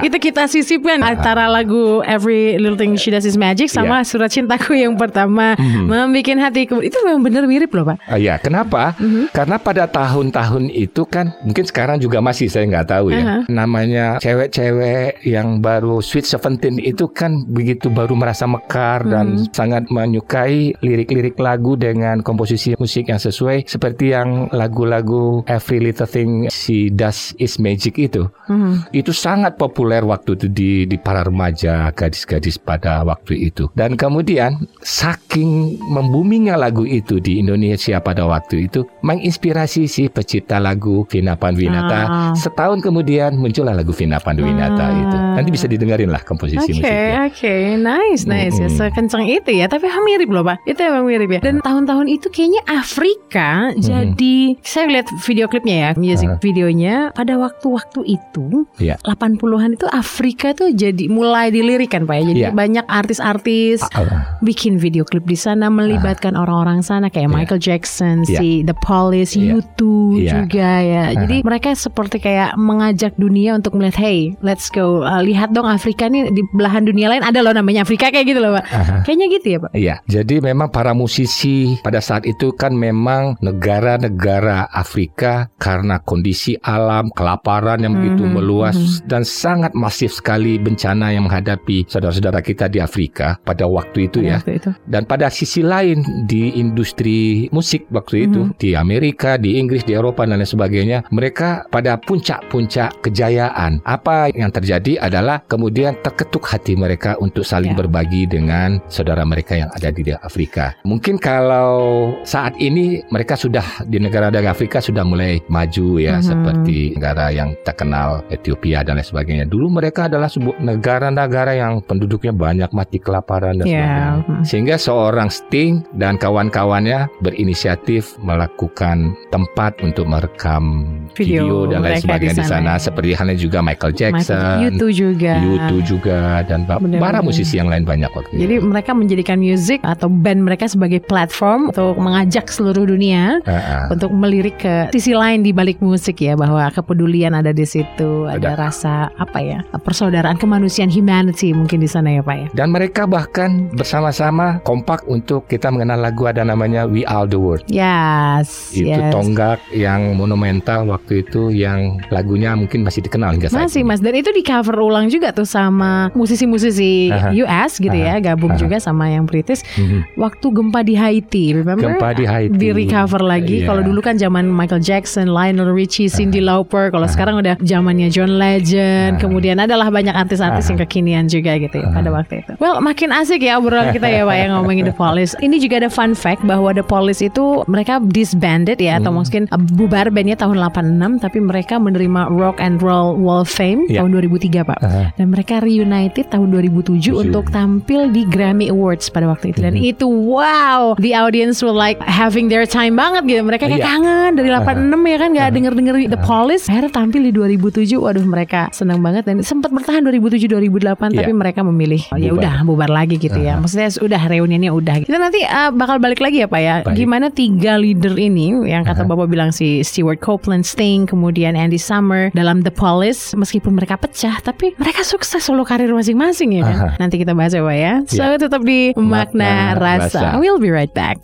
Iya, 0.00 0.08
itu, 0.10 0.16
kita 0.18 0.48
sisipkan 0.48 0.98
antara 1.00 1.46
lagu 1.46 2.02
Every 2.02 2.56
Little 2.56 2.74
Thing 2.74 2.96
She 2.96 3.12
Does 3.12 3.22
Is 3.22 3.36
Magic 3.36 3.68
sama 3.68 4.00
Iya. 4.00 4.08
Surat 4.08 4.30
Cintaku 4.32 4.74
yang 4.74 4.96
pertama 4.96 5.54
membikin 5.60 6.40
hatiku. 6.40 6.80
Itu 6.80 6.98
memang 7.04 7.22
benar 7.22 7.44
mirip 7.44 7.70
loh, 7.70 7.84
Pak. 7.84 8.02
Ah, 8.08 8.16
ya, 8.16 8.40
kenapa? 8.40 8.96
Karena 9.30 9.60
pada 9.60 9.84
tahun-tahun 9.84 10.72
itu 10.72 11.04
kan 11.04 11.36
mungkin 11.44 11.62
sekarang 11.62 12.00
juga 12.00 12.18
masih 12.18 12.48
saya 12.48 12.64
nggak 12.64 12.88
tahu 12.88 13.12
ya. 13.12 13.20
Aha. 13.20 13.36
Namanya 13.46 14.06
cewek-cewek 14.18 15.22
yang 15.22 15.60
baru 15.60 16.00
Sweet 16.00 16.24
Seventeen 16.24 16.80
itu 16.80 17.06
kan 17.06 17.44
begitu 17.44 17.92
baru 17.92 18.16
merasa 18.16 18.48
mekar 18.48 19.04
dan 19.04 19.44
sangat 19.52 19.86
menyukai 19.88 20.72
lirik-lirik 20.80 21.36
lagu 21.36 21.76
dengan 21.76 22.20
komposisi 22.20 22.72
musik 22.74 23.10
yang 23.10 23.20
sesuai 23.20 23.68
seperti 23.68 24.16
yang 24.16 24.48
lagu-lagu 24.48 25.44
Every 25.44 25.78
Little 25.80 26.08
Thing 26.08 26.48
She 26.48 26.88
Does 26.88 27.36
Is 27.36 27.58
Magic 27.58 28.00
itu 28.00 28.26
Mhm. 28.48 28.88
itu 28.92 29.12
sangat 29.12 29.56
populer 29.56 29.83
waktu 30.04 30.36
itu 30.36 30.46
di 30.48 30.70
di 30.84 30.96
para 30.96 31.20
remaja 31.20 31.92
gadis-gadis 31.92 32.56
pada 32.56 33.02
waktu 33.02 33.50
itu 33.50 33.68
dan 33.74 33.94
kemudian 33.94 34.64
saking 34.80 35.76
membumingnya 35.84 36.54
lagu 36.54 36.82
itu 36.82 37.18
di 37.18 37.38
Indonesia 37.38 37.98
pada 37.98 38.24
waktu 38.24 38.66
itu 38.66 38.86
menginspirasi 39.00 39.84
si 39.84 40.08
pencipta 40.08 40.56
lagu 40.56 41.04
Vina 41.08 41.34
Panduwinata 41.34 42.00
Ah. 42.04 42.32
setahun 42.32 42.80
kemudian 42.80 43.34
muncullah 43.34 43.74
lagu 43.74 43.92
Vina 43.92 44.16
Panduwinata 44.16 44.84
Ah. 44.84 44.96
itu 44.96 45.16
nanti 45.34 45.50
bisa 45.50 45.66
didengarin 45.66 46.08
lah 46.08 46.22
komposisi 46.22 46.56
Oke, 46.60 46.80
musiknya 46.80 47.26
oke, 47.26 47.54
nice, 47.76 48.22
nice 48.24 48.56
ya, 48.56 48.68
Mm-mm. 48.68 48.78
sekencang 48.78 49.24
itu 49.26 49.50
ya. 49.50 49.66
Tapi 49.66 49.86
mirip 50.04 50.28
loh 50.28 50.44
pak, 50.44 50.60
itu 50.68 50.76
emang 50.78 51.08
mirip 51.08 51.28
ya. 51.28 51.40
Dan 51.40 51.64
tahun-tahun 51.64 52.06
itu 52.06 52.28
kayaknya 52.28 52.60
Afrika 52.68 53.72
jadi, 53.80 54.60
saya 54.60 54.84
lihat 54.90 55.08
video 55.24 55.48
klipnya 55.48 55.76
ya, 55.76 55.90
music 55.96 56.28
Aha. 56.28 56.40
videonya. 56.44 56.94
Pada 57.16 57.40
waktu-waktu 57.40 58.00
itu, 58.06 58.68
Iya. 58.76 59.00
80-an 59.02 59.63
itu 59.72 59.88
Afrika 59.88 60.52
tuh 60.52 60.68
jadi 60.70 61.08
mulai 61.08 61.48
dilirikan 61.48 62.04
pak 62.04 62.16
ya. 62.16 62.24
Jadi 62.26 62.40
Iya. 62.42 62.50
banyak 62.52 62.84
artis-artis 62.84 63.80
Ah, 63.86 64.36
bikin 64.40 64.76
video 64.76 65.06
klip 65.06 65.24
di 65.24 65.34
sana 65.34 65.70
melibatkan 65.70 66.34
orang-orang 66.34 66.82
sana 66.82 67.08
kayak 67.08 67.30
Iya. 67.30 67.34
Michael 67.34 67.60
Jackson, 67.62 68.16
Iya. 68.26 68.38
si 68.38 68.48
The 68.60 68.74
Police, 68.74 69.32
Iya. 69.32 69.56
U2 69.56 69.80
Iya. 70.18 70.30
juga 70.34 70.70
ya. 70.82 71.04
Jadi 71.14 71.36
mereka 71.40 71.72
seperti 71.72 72.18
kayak 72.18 72.58
mengajak 72.58 73.14
dunia 73.14 73.54
untuk 73.54 73.72
melihat, 73.72 74.02
hey, 74.02 74.34
let's 74.40 74.68
go, 74.68 75.00
uh, 75.00 75.22
lihat 75.22 75.54
dong 75.54 75.64
Afrika 75.64 76.10
nih 76.10 76.28
di 76.28 76.42
belahan 76.50 76.82
dunia 76.82 77.08
lain 77.08 77.22
ada 77.22 77.40
loh 77.40 77.54
namanya 77.54 77.86
Afrika 77.86 78.10
kayak 78.10 78.26
gitu 78.26 78.42
loh 78.42 78.58
pak. 78.58 78.64
Aha. 78.66 78.96
Kayaknya 79.06 79.26
gitu 79.32 79.46
ya 79.46 79.58
pak. 79.62 79.70
Iya, 79.72 79.94
jadi 80.04 80.34
memang 80.42 80.68
para 80.68 80.90
musisi 80.90 81.78
pada 81.80 82.02
saat 82.02 82.26
itu 82.26 82.50
kan 82.52 82.74
memang 82.74 83.38
negara-negara 83.38 84.66
Afrika 84.66 85.46
karena 85.56 86.00
kondisi 86.00 86.58
alam, 86.58 87.12
kelaparan 87.12 87.78
yang 87.78 87.94
begitu 87.94 88.24
Mhm, 88.24 88.32
meluas 88.32 88.76
dan 89.04 89.22
sangat 89.22 89.53
masif 89.74 90.14
sekali 90.14 90.56
bencana 90.56 91.10
yang 91.10 91.26
menghadapi 91.26 91.86
saudara-saudara 91.86 92.40
kita 92.40 92.66
di 92.66 92.78
Afrika 92.78 93.38
pada 93.42 93.66
waktu 93.66 94.08
itu 94.08 94.20
Pada 94.20 94.28
ya. 94.28 94.36
waktu 94.40 94.52
itu. 94.58 94.70
Dan 94.86 95.02
pada 95.04 95.26
sisi 95.28 95.60
lain 95.60 96.02
di 96.24 96.54
industri 96.56 97.46
musik 97.50 97.86
waktu 97.90 98.26
itu 98.26 98.40
Mhm. 98.50 98.52
di 98.58 98.70
Amerika, 98.74 99.36
di 99.36 99.56
Inggris, 99.56 99.82
di 99.82 99.94
Eropa 99.94 100.24
dan 100.24 100.38
lain 100.38 100.48
sebagainya, 100.48 100.98
mereka 101.10 101.64
pada 101.68 101.96
puncak-puncak 101.96 103.00
kejayaan. 103.00 103.78
Apa 103.84 104.32
yang 104.32 104.50
terjadi 104.50 104.98
adalah 104.98 105.42
kemudian 105.44 105.94
terketuk 106.02 106.44
hati 106.46 106.74
mereka 106.74 107.14
untuk 107.18 107.44
saling 107.44 107.72
Ya. 107.72 107.78
berbagi 107.78 108.26
dengan 108.26 108.80
saudara 108.88 109.22
mereka 109.22 109.54
yang 109.54 109.70
ada 109.70 109.90
di 109.90 110.02
Afrika. 110.12 110.74
Mungkin 110.84 111.18
kalau 111.18 112.12
saat 112.24 112.56
ini 112.58 113.02
mereka 113.08 113.34
sudah 113.34 113.64
di 113.84 113.98
negara-negara 113.98 114.50
Afrika 114.50 114.78
sudah 114.78 115.02
mulai 115.02 115.40
maju 115.48 115.98
ya 115.98 116.18
Mhm. 116.18 116.24
seperti 116.24 116.78
negara 116.94 117.30
yang 117.30 117.52
terkenal 117.62 118.22
Ethiopia 118.28 118.82
dan 118.82 118.96
lain 118.96 119.06
sebagainya. 119.06 119.43
Dulu 119.46 119.66
mereka 119.70 120.06
adalah 120.06 120.26
sebuah 120.26 120.58
negara-negara 120.58 121.52
yang 121.54 121.80
penduduknya 121.80 122.30
banyak 122.30 122.70
mati 122.70 122.98
kelaparan 122.98 123.58
dan 123.58 123.66
Ya. 123.66 123.72
sebagainya. 123.74 124.10
Hmm. 124.24 124.42
Sehingga 124.42 124.76
seorang 124.76 125.28
Sting 125.28 125.72
dan 125.92 126.16
kawan-kawannya 126.16 127.08
berinisiatif 127.20 128.16
melakukan 128.18 129.12
tempat 129.28 129.78
untuk 129.80 130.06
merekam 130.06 130.86
Video 131.12 131.44
video, 131.44 131.56
dan 131.68 131.80
lain 131.80 132.00
sebagainya 132.00 132.34
di 132.34 132.44
sana. 132.44 132.74
sana. 132.74 132.82
Seperti 132.82 133.12
halnya 133.12 133.36
juga 133.36 133.58
Michael 133.60 133.92
Jackson, 133.92 134.38
U2 134.70 134.82
juga. 134.90 135.32
U2 135.38 135.72
juga 135.80 136.18
dan 136.42 136.64
para 136.66 137.20
musisi 137.20 137.54
yang 137.54 137.66
lain 137.66 137.82
banyak 137.82 138.08
waktu 138.08 138.34
Jadi 138.34 138.54
itu. 138.56 138.64
mereka 138.64 138.90
menjadikan 138.92 139.38
musik 139.38 139.80
atau 139.82 140.08
band 140.08 140.40
mereka 140.40 140.66
sebagai 140.66 140.98
platform 141.00 141.70
untuk 141.70 141.94
mengajak 141.96 142.46
seluruh 142.46 142.84
dunia 142.84 143.38
Ah, 143.44 143.50
ah. 143.50 143.84
untuk 143.88 144.10
melirik 144.10 144.56
ke 144.56 144.88
sisi 144.90 145.12
lain 145.12 145.40
di 145.40 145.50
balik 145.50 145.78
musik 145.78 146.18
ya 146.18 146.34
bahwa 146.34 146.66
kepedulian 146.68 147.32
ada 147.32 147.50
di 147.50 147.64
situ 147.64 148.26
ada, 148.26 148.54
Ada. 148.54 148.60
rasa 148.60 148.94
apa 149.14 149.33
ya 149.40 149.58
persaudaraan 149.74 150.36
kemanusiaan 150.36 150.88
humanity 150.88 151.50
mungkin 151.50 151.78
di 151.78 151.88
sana 151.88 152.10
ya 152.10 152.20
pak 152.20 152.36
ya 152.36 152.46
Dan 152.52 152.70
mereka 152.70 153.04
bahkan 153.04 153.70
bersama-sama 153.70 154.60
kompak 154.60 155.02
untuk 155.06 155.46
kita 155.46 155.68
mengenal 155.68 155.98
lagu 156.00 156.24
ada 156.24 156.42
namanya 156.42 156.84
We 156.84 157.02
Are 157.02 157.24
the 157.24 157.36
World. 157.36 157.64
yes 157.66 158.70
Itu 158.70 158.90
yes. 158.90 159.10
tonggak 159.10 159.58
yang 159.70 160.14
monumental 160.14 160.86
waktu 160.86 161.22
itu 161.22 161.48
yang 161.48 161.98
lagunya 162.08 162.52
mungkin 162.52 162.82
masih 162.82 163.00
dikenal 163.00 163.34
hingga 163.34 163.48
saat 163.48 163.64
masih 163.64 163.80
ini. 163.80 163.88
mas 163.88 163.98
dan 163.98 164.14
itu 164.14 164.30
di 164.30 164.42
cover 164.42 164.76
ulang 164.76 165.06
juga 165.06 165.30
tuh 165.30 165.44
sama 165.44 166.10
musisi-musisi 166.14 167.08
Aha. 167.08 167.30
US 167.36 167.72
gitu 167.76 167.94
ya 167.94 168.18
gabung 168.18 168.52
Aha. 168.52 168.60
juga 168.60 168.76
sama 168.78 169.08
yang 169.08 169.24
British 169.24 169.62
Mhm. 169.74 170.16
waktu 170.16 170.46
gempa 170.50 170.80
di 170.80 170.94
Haiti 170.94 171.54
remember 171.54 171.94
Gempa 171.94 172.08
di 172.12 172.24
Haiti. 172.24 172.54
di 172.54 172.68
recover 172.70 173.20
lagi 173.20 173.62
Iya. 173.62 173.66
kalau 173.66 173.82
dulu 173.82 174.00
kan 174.00 174.14
zaman 174.14 174.44
Michael 174.46 174.80
Jackson 174.80 175.28
Lionel 175.28 175.70
Richie 175.70 176.06
Cindy 176.06 176.38
Lauper 176.38 176.90
kalau 176.90 177.06
sekarang 177.06 177.38
udah 177.38 177.54
zamannya 177.60 178.08
John 178.08 178.34
Legend 178.34 179.16
Aha. 179.16 179.22
Kemudian 179.24 179.56
adalah 179.56 179.88
banyak 179.88 180.12
artis-artis 180.12 180.68
yang 180.68 180.78
kekinian 180.78 181.24
juga 181.26 181.56
gitu 181.56 181.80
ya 181.80 181.88
pada 181.90 182.12
waktu 182.12 182.44
itu 182.44 182.52
well 182.60 182.76
makin 182.78 183.08
asik 183.10 183.40
ya 183.40 183.56
obrolan 183.56 183.90
kita 183.90 184.04
ya 184.06 184.22
Pak 184.22 184.36
yang 184.36 184.50
ngomongin 184.54 184.84
The 184.84 184.94
Police 184.94 185.32
ini 185.40 185.56
juga 185.56 185.80
ada 185.80 185.88
fun 185.88 186.12
fact 186.12 186.44
bahwa 186.44 186.70
The 186.70 186.84
Police 186.84 187.20
itu 187.20 187.64
mereka 187.64 187.98
disbanded 188.04 188.76
ya 188.76 188.98
atau 188.98 189.08
Hmm. 189.08 189.22
mungkin 189.22 189.42
bubar 189.72 190.10
bandnya 190.10 190.34
tahun 190.34 190.58
86 190.58 191.18
tapi 191.18 191.38
mereka 191.38 191.78
menerima 191.78 192.26
Rock 192.28 192.58
and 192.58 192.78
Roll 192.78 193.14
Wall 193.16 193.40
of 193.40 193.48
Fame 193.48 193.86
Iya. 193.86 194.02
tahun 194.02 194.10
2003 194.12 194.66
Pak 194.66 194.78
Aha. 194.80 195.02
dan 195.14 195.26
mereka 195.30 195.62
reunited 195.62 196.26
tahun 196.28 196.50
2007 196.50 197.14
Tujuh. 197.14 197.14
untuk 197.22 197.48
tampil 197.48 198.10
di 198.10 198.26
Grammy 198.26 198.66
Awards 198.68 199.06
pada 199.08 199.24
waktu 199.24 199.54
itu 199.54 199.62
dan 199.62 199.78
Mhm. 199.78 199.86
itu 199.86 200.06
wow 200.10 200.98
the 200.98 201.14
audience 201.14 201.62
were 201.62 201.70
like 201.70 202.02
having 202.02 202.50
their 202.50 202.66
time 202.66 202.98
banget 202.98 203.22
gitu 203.24 203.40
mereka 203.40 203.70
kayak 203.70 203.78
Iya. 203.78 203.86
kangen 203.88 204.30
dari 204.34 204.50
86 204.50 205.06
ya 205.06 205.16
kan 205.16 205.28
nggak 205.30 205.48
denger 205.54 205.72
denger 205.72 205.94
The 206.10 206.20
Police 206.20 206.66
akhirnya 206.66 206.90
tampil 206.90 207.22
di 207.22 207.30
2007 207.30 208.02
waduh 208.02 208.26
mereka 208.26 208.66
senang 208.74 208.98
banget 208.98 209.13
dan 209.20 209.44
sempat 209.44 209.68
bertahan 209.68 210.02
2007 210.02 210.48
2008 210.48 211.14
tapi 211.14 211.30
Iya. 211.30 211.36
mereka 211.36 211.60
memilih 211.60 212.02
oh, 212.08 212.16
ya 212.16 212.32
udah 212.32 212.54
bubar 212.64 212.88
lagi 212.88 213.14
gitu 213.16 213.36
ya 213.36 213.54
maksudnya 213.54 213.92
udah 214.00 214.22
reuniannya 214.24 214.70
udah 214.70 214.94
kita 215.04 215.14
nanti 215.14 215.44
uh, 215.44 215.70
bakal 215.70 216.00
balik 216.00 216.18
lagi 216.18 216.40
ya 216.40 216.48
Pak 216.48 216.60
ya 216.60 216.74
Baik. 216.82 216.96
gimana 216.96 217.26
tiga 217.28 217.76
leader 217.76 218.16
ini 218.16 218.50
yang 218.64 218.82
kata 218.82 219.04
Bapak 219.04 219.28
bilang 219.28 219.52
si 219.52 219.84
Stewart 219.84 220.18
Copeland 220.18 220.64
Sting 220.64 221.04
kemudian 221.04 221.54
Andy 221.54 221.76
Summer 221.76 222.32
dalam 222.32 222.64
The 222.64 222.72
Police 222.72 223.36
meskipun 223.36 223.76
mereka 223.76 223.94
pecah 223.94 224.40
tapi 224.40 224.72
mereka 224.74 225.04
sukses 225.04 225.38
solo 225.38 225.62
karir 225.62 225.92
masing-masing 225.92 226.56
ya 226.56 226.62
kan 226.64 226.76
Aha. 226.76 226.88
nanti 226.96 227.20
kita 227.20 227.36
bahas 227.36 227.52
ya 227.52 227.60
Pak 227.60 227.76
ya 227.76 227.92
so 228.08 228.22
Ya. 228.24 228.40
tetap 228.40 228.64
di 228.64 228.96
Makna, 228.96 229.76
Makna 229.76 229.76
Rasa. 229.76 230.18
Rasa. 230.32 230.40
we'll 230.40 230.56
be 230.56 230.72
right 230.72 230.90
back 230.90 231.20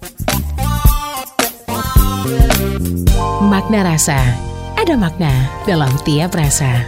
Makna 3.40 3.83
Rasa 3.83 4.18
ada 4.76 4.96
makna 4.96 5.29
dalam 5.64 5.90
tiap 6.03 6.33
rasa 6.33 6.85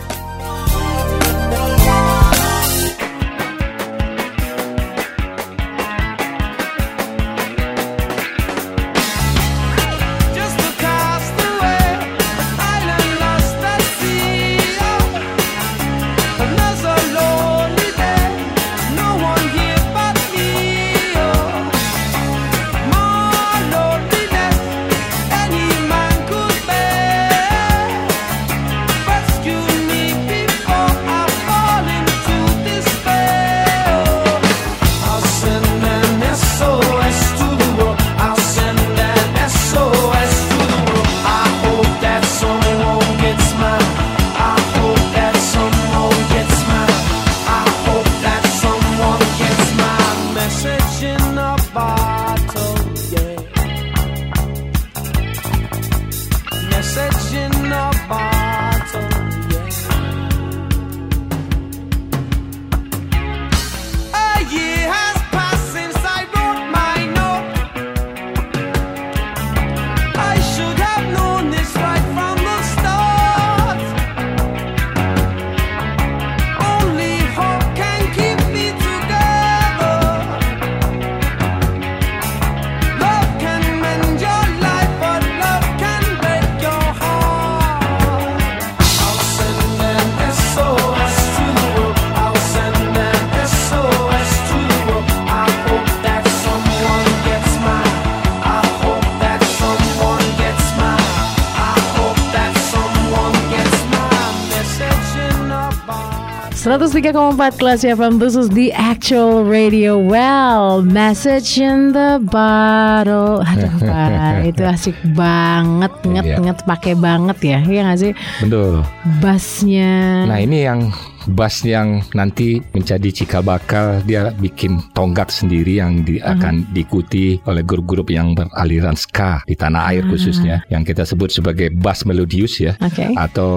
103,4 106.93 107.57
kelas 107.57 107.89
FM 107.89 108.21
This 108.21 108.37
is 108.37 108.53
the 108.53 108.69
actual 108.69 109.49
radio. 109.49 109.97
Well 109.97 110.85
Message 110.85 111.57
in 111.57 111.97
the 111.97 112.21
bottle. 112.21 113.41
Aduh 113.41 113.81
Pak 113.81 114.45
Itu 114.53 114.61
asik 114.69 114.93
banget 115.17 115.89
Nget 116.05 116.27
Iya. 116.29 116.37
nget 116.45 116.59
pakai 116.69 116.93
banget 116.93 117.39
ya. 117.41 117.59
Iya 117.65 117.81
gak 117.89 117.97
sih? 117.97 118.13
Betul. 118.45 118.85
Bassnya. 119.25 120.29
Nah 120.29 120.37
ini 120.37 120.69
yang 120.69 120.93
bass 121.29 121.63
yang 121.63 122.03
nanti 122.13 122.59
menjadi 122.73 123.09
cikal 123.13 123.43
bakal 123.43 124.01
dia 124.03 124.35
bikin 124.37 124.83
tonggak 124.93 125.31
sendiri 125.31 125.79
yang 125.79 126.03
di- 126.03 126.23
akan 126.23 126.67
diikuti 126.73 127.39
oleh 127.45 127.63
grup-grup 127.63 128.09
yang 128.09 128.35
beraliran 128.35 128.95
ska 128.95 129.43
di 129.45 129.55
tanah 129.55 129.93
air 129.93 130.03
khususnya 130.07 130.63
yang 130.71 130.83
kita 130.83 131.03
sebut 131.03 131.31
sebagai 131.31 131.71
bass 131.73 132.03
melodius 132.05 132.59
ya 132.59 132.75
Oke 132.81 133.07
atau 133.15 133.51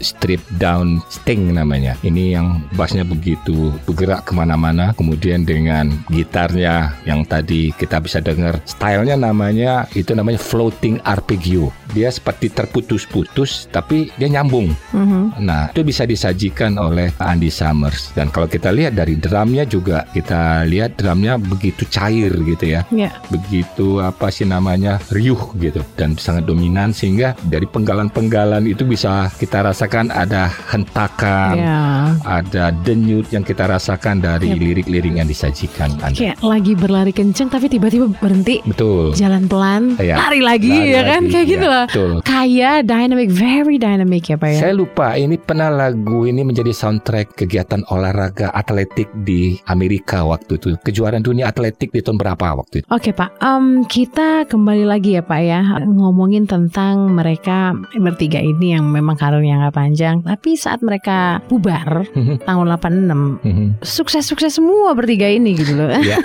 strip 0.00 0.40
down 0.56 1.00
sting 1.08 1.52
namanya. 1.52 1.96
Ini 2.02 2.36
yang 2.38 2.62
bassnya 2.74 3.02
begitu 3.02 3.72
bergerak 3.86 4.28
ke 4.28 4.32
mana-mana, 4.34 4.92
kemudian 4.96 5.42
dengan 5.42 5.92
gitarnya 6.10 6.92
yang 7.06 7.22
tadi 7.24 7.70
kita 7.74 8.02
bisa 8.02 8.18
dengar, 8.20 8.60
stylenya 8.66 9.16
namanya 9.16 9.86
itu 9.94 10.12
namanya 10.12 10.40
floating 10.40 11.00
arpeggio. 11.02 11.70
Dia 11.94 12.10
seperti 12.10 12.50
terputus-putus, 12.50 13.68
tapi 13.70 14.10
dia 14.18 14.28
nyambung. 14.28 14.74
Mhm. 14.92 15.40
Nah, 15.42 15.70
itu 15.72 15.82
bisa 15.82 16.04
disajikan 16.04 16.76
oleh 16.76 17.05
Andy 17.16 17.48
Summers. 17.48 18.10
Dan 18.12 18.28
kalau 18.28 18.46
kita 18.46 18.70
lihat 18.70 18.94
dari 18.94 19.14
drumnya 19.14 19.62
juga, 19.62 20.06
kita 20.10 20.64
lihat 20.64 20.96
drumnya 20.96 21.36
begitu 21.36 21.84
cair 21.86 22.32
gitu 22.32 22.64
ya 22.68 22.82
Ya 22.88 23.10
begitu 23.28 23.98
apa 23.98 24.28
sih 24.28 24.44
namanya 24.44 24.98
riuh 25.08 25.54
gitu 25.56 25.82
dan 25.94 26.14
sangat 26.16 26.44
dominan 26.44 26.90
sehingga 26.90 27.34
dari 27.44 27.66
penggalan-penggalan 27.66 28.64
itu 28.64 28.82
bisa 28.82 29.28
kita 29.36 29.62
rasakan 29.62 30.08
ada 30.10 30.48
hentakan, 30.70 31.54
Ya 31.56 31.80
ada 32.22 32.70
denyut 32.72 33.28
yang 33.30 33.42
kita 33.42 33.66
rasakan 33.66 34.18
dari 34.18 34.48
Yep. 34.48 34.58
lirik-lirik 34.58 35.14
yang 35.16 35.26
disajikan. 35.26 35.90
Anda. 35.98 36.14
Kayak 36.14 36.36
lagi 36.40 36.72
berlari 36.72 37.12
kenceng 37.12 37.48
Tapi 37.48 37.66
tiba-tiba 37.66 38.06
berhenti 38.16 38.62
Betul. 38.62 39.10
Jalan 39.12 39.44
pelan 39.46 39.98
Iya. 39.98 40.16
Lari 40.16 40.40
lagi 40.40 40.70
Lari 40.70 40.92
ya 40.92 41.02
kan 41.02 41.20
lagi, 41.22 41.32
Kayak 41.32 41.44
iya, 41.44 41.52
gitu 41.52 41.66
lah 41.66 41.84
betul. 41.90 42.12
Kayak 42.22 42.76
dynamic 42.86 43.28
Very 43.30 43.76
dynamic 43.76 44.22
ya 44.24 44.36
Pak 44.38 44.48
ya 44.48 44.58
Saya 44.60 44.74
lupa 44.74 45.14
ini 45.14 45.36
pernah 45.36 45.68
lagu 45.68 46.24
ini 46.24 46.40
menjadi 46.40 46.72
soundtrack 46.96 47.36
kegiatan 47.36 47.84
olahraga 47.92 48.48
atletik 48.56 49.12
di 49.20 49.60
Amerika 49.68 50.24
waktu 50.24 50.56
itu. 50.56 50.80
Kejuaraan 50.80 51.20
dunia 51.20 51.52
atletik 51.52 51.92
di 51.92 52.00
tahun 52.00 52.16
berapa 52.16 52.56
waktu 52.56 52.80
itu? 52.80 52.86
Oke 52.88 53.12
Pak, 53.12 53.36
Em, 53.36 53.84
kita 53.84 54.48
kembali 54.48 54.88
lagi 54.88 55.20
ya 55.20 55.22
Pak 55.22 55.40
ya 55.44 55.60
ngomongin 55.84 56.48
tentang 56.48 57.12
mereka 57.12 57.76
bertiga 58.00 58.40
ini 58.40 58.72
yang 58.72 58.88
memang 58.88 59.12
karirnya 59.14 59.60
nggak 59.60 59.76
panjang, 59.76 60.24
tapi 60.24 60.56
saat 60.56 60.80
mereka 60.80 61.44
bubar 61.52 62.08
tahun 62.48 62.66
86 62.72 63.44
Mhm. 63.44 63.66
sukses-sukses 63.84 64.56
semua 64.56 64.96
bertiga 64.96 65.28
ini 65.28 65.52
gitu 65.52 65.76
loh. 65.76 65.92
Ya. 66.06 66.22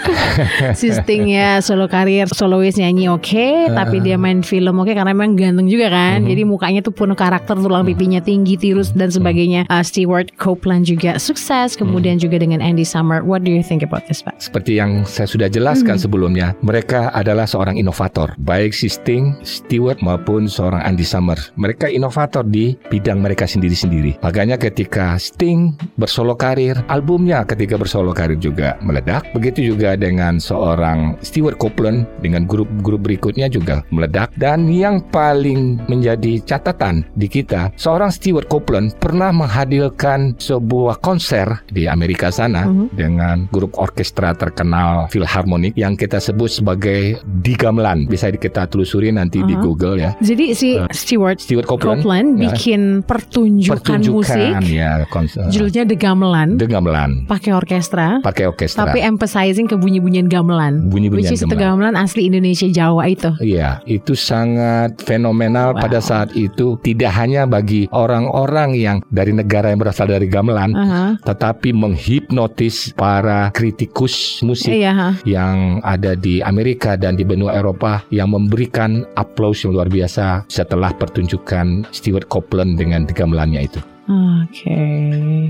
Sistingnya 0.78 1.60
solo 1.60 1.90
karir, 1.90 2.30
solois 2.30 2.78
nyanyi 2.78 3.10
oke, 3.10 3.68
tapi 3.68 3.98
dia 4.00 4.16
main 4.16 4.46
film 4.46 4.78
oke 4.78 4.94
karena 4.94 5.12
memang 5.12 5.34
ganteng 5.34 5.66
juga 5.66 5.90
kan. 5.90 6.24
Jadi 6.24 6.46
mukanya 6.46 6.80
tuh 6.80 6.94
penuh 6.94 7.18
karakter, 7.18 7.58
tulang 7.58 7.82
pipinya 7.84 8.22
tinggi, 8.22 8.56
tirus 8.56 8.94
dan 8.94 9.10
sebagainya. 9.10 9.66
Uh, 9.68 9.82
Stewart 9.82 10.30
Copeland 10.62 10.86
juga 10.86 11.18
sukses, 11.18 11.74
kemudian 11.74 12.22
juga 12.22 12.38
dengan 12.38 12.62
Andy 12.62 12.86
Summer. 12.86 13.26
What 13.26 13.42
do 13.42 13.50
you 13.50 13.66
think 13.66 13.82
about 13.82 14.06
this 14.06 14.22
Pak? 14.22 14.38
Seperti 14.38 14.78
yang 14.78 15.02
saya 15.10 15.26
sudah 15.26 15.50
jelaskan 15.50 15.98
sebelumnya, 15.98 16.54
mereka 16.62 17.10
adalah 17.18 17.50
seorang 17.50 17.82
inovator, 17.82 18.38
baik 18.38 18.70
si 18.70 18.86
Sting, 18.86 19.34
Stewart 19.42 19.98
maupun 20.06 20.46
seorang 20.46 20.86
Andy 20.86 21.02
Summers. 21.02 21.50
Mereka 21.58 21.90
inovator 21.90 22.46
di 22.46 22.78
bidang 22.94 23.26
mereka 23.26 23.50
sendiri-sendiri. 23.50 24.22
Makanya 24.22 24.62
ketika 24.62 25.18
Sting 25.18 25.74
bersolo 25.98 26.38
karir, 26.38 26.78
albumnya 26.94 27.42
ketika 27.42 27.82
bersolo 27.82 28.14
karir 28.14 28.38
juga 28.38 28.78
meledak. 28.86 29.34
Begitu 29.34 29.74
juga 29.74 29.98
dengan 29.98 30.38
seorang 30.38 31.18
Stewart 31.26 31.58
Copeland 31.58 32.06
dengan 32.22 32.46
grup-grup 32.46 33.02
berikutnya 33.02 33.50
juga 33.50 33.82
meledak. 33.90 34.30
Dan 34.38 34.70
yang 34.70 35.02
paling 35.10 35.82
menjadi 35.90 36.38
catatan 36.46 37.02
di 37.18 37.26
kita, 37.26 37.74
seorang 37.82 38.14
Stewart 38.14 38.46
Copeland 38.46 38.94
pernah 39.02 39.34
menghadirkan 39.34 40.38
sebuah 40.52 41.00
konser 41.00 41.64
di 41.68 41.88
Amerika 41.88 42.28
sana 42.28 42.68
Mhm. 42.68 42.86
dengan 42.92 43.38
grup 43.48 43.76
orkestra 43.76 44.36
terkenal 44.36 45.08
Philharmonic 45.08 45.72
yang 45.74 45.96
kita 45.96 46.20
sebut 46.20 46.52
sebagai 46.52 47.20
di 47.24 47.54
gamelan. 47.54 48.04
Bisa 48.06 48.28
kita 48.30 48.68
telusuri 48.68 49.10
nanti 49.10 49.40
di 49.40 49.54
Aha. 49.54 49.62
Google 49.62 49.96
ya. 49.98 50.12
Jadi 50.20 50.52
si 50.52 50.76
Stewart 50.92 51.40
Stewart 51.40 51.64
Copeland, 51.64 52.02
Copeland 52.02 52.28
ya, 52.36 52.42
bikin 52.50 52.82
pertunjukan, 53.02 53.80
musik 54.10 54.36
pertunjukan 54.36 54.62
ya 54.64 55.06
konser 55.08 55.48
judulnya 55.48 55.84
The 55.86 55.96
Gamelan 55.96 56.50
The 56.58 56.68
gamelan 56.68 57.12
pakai 57.26 57.52
orkestra 57.52 58.20
pakai 58.20 58.48
orkestra. 58.48 58.84
tapi 58.84 59.00
emphasizing 59.00 59.66
ke 59.66 59.76
bunyi-bunyian 59.76 60.26
gamelan 60.26 60.90
Bunyi-bunyian 60.90 61.30
which 61.30 61.32
is 61.32 61.40
itu 61.40 61.54
gamelan. 61.54 61.94
gamelan 61.94 61.96
asli 61.96 62.26
Indonesia 62.26 62.68
Jawa 62.68 63.08
itu 63.08 63.30
Iya, 63.40 63.80
itu 63.86 64.12
sangat 64.14 65.00
fenomenal 65.00 65.72
Wow. 65.72 65.82
pada 65.82 66.00
saat 66.00 66.34
itu 66.34 66.82
tidak 66.82 67.14
hanya 67.14 67.46
bagi 67.46 67.86
orang-orang 67.92 68.74
yang 68.74 68.98
dari 69.08 69.32
negara 69.32 69.70
yang 69.70 69.78
berasal 69.78 70.04
dari 70.04 70.26
gamelan, 70.26 70.41
Aha. 70.74 71.06
tetapi 71.22 71.74
menghipnotis 71.76 72.94
para 72.98 73.54
kritikus 73.54 74.42
musik 74.42 74.74
ha. 74.82 75.14
yang 75.28 75.84
ada 75.86 76.18
di 76.18 76.42
Amerika 76.42 76.98
dan 76.98 77.18
di 77.18 77.24
benua 77.28 77.58
Eropa 77.58 78.02
yang 78.10 78.34
memberikan 78.34 79.06
aplaus 79.14 79.62
yang 79.62 79.78
luar 79.78 79.88
biasa 79.92 80.46
setelah 80.50 80.94
pertunjukan 80.96 81.86
Stewart 81.94 82.26
Copeland 82.32 82.80
dengan 82.80 83.06
gamelannya 83.06 83.68
itu. 83.68 83.91
Oke 84.12 84.80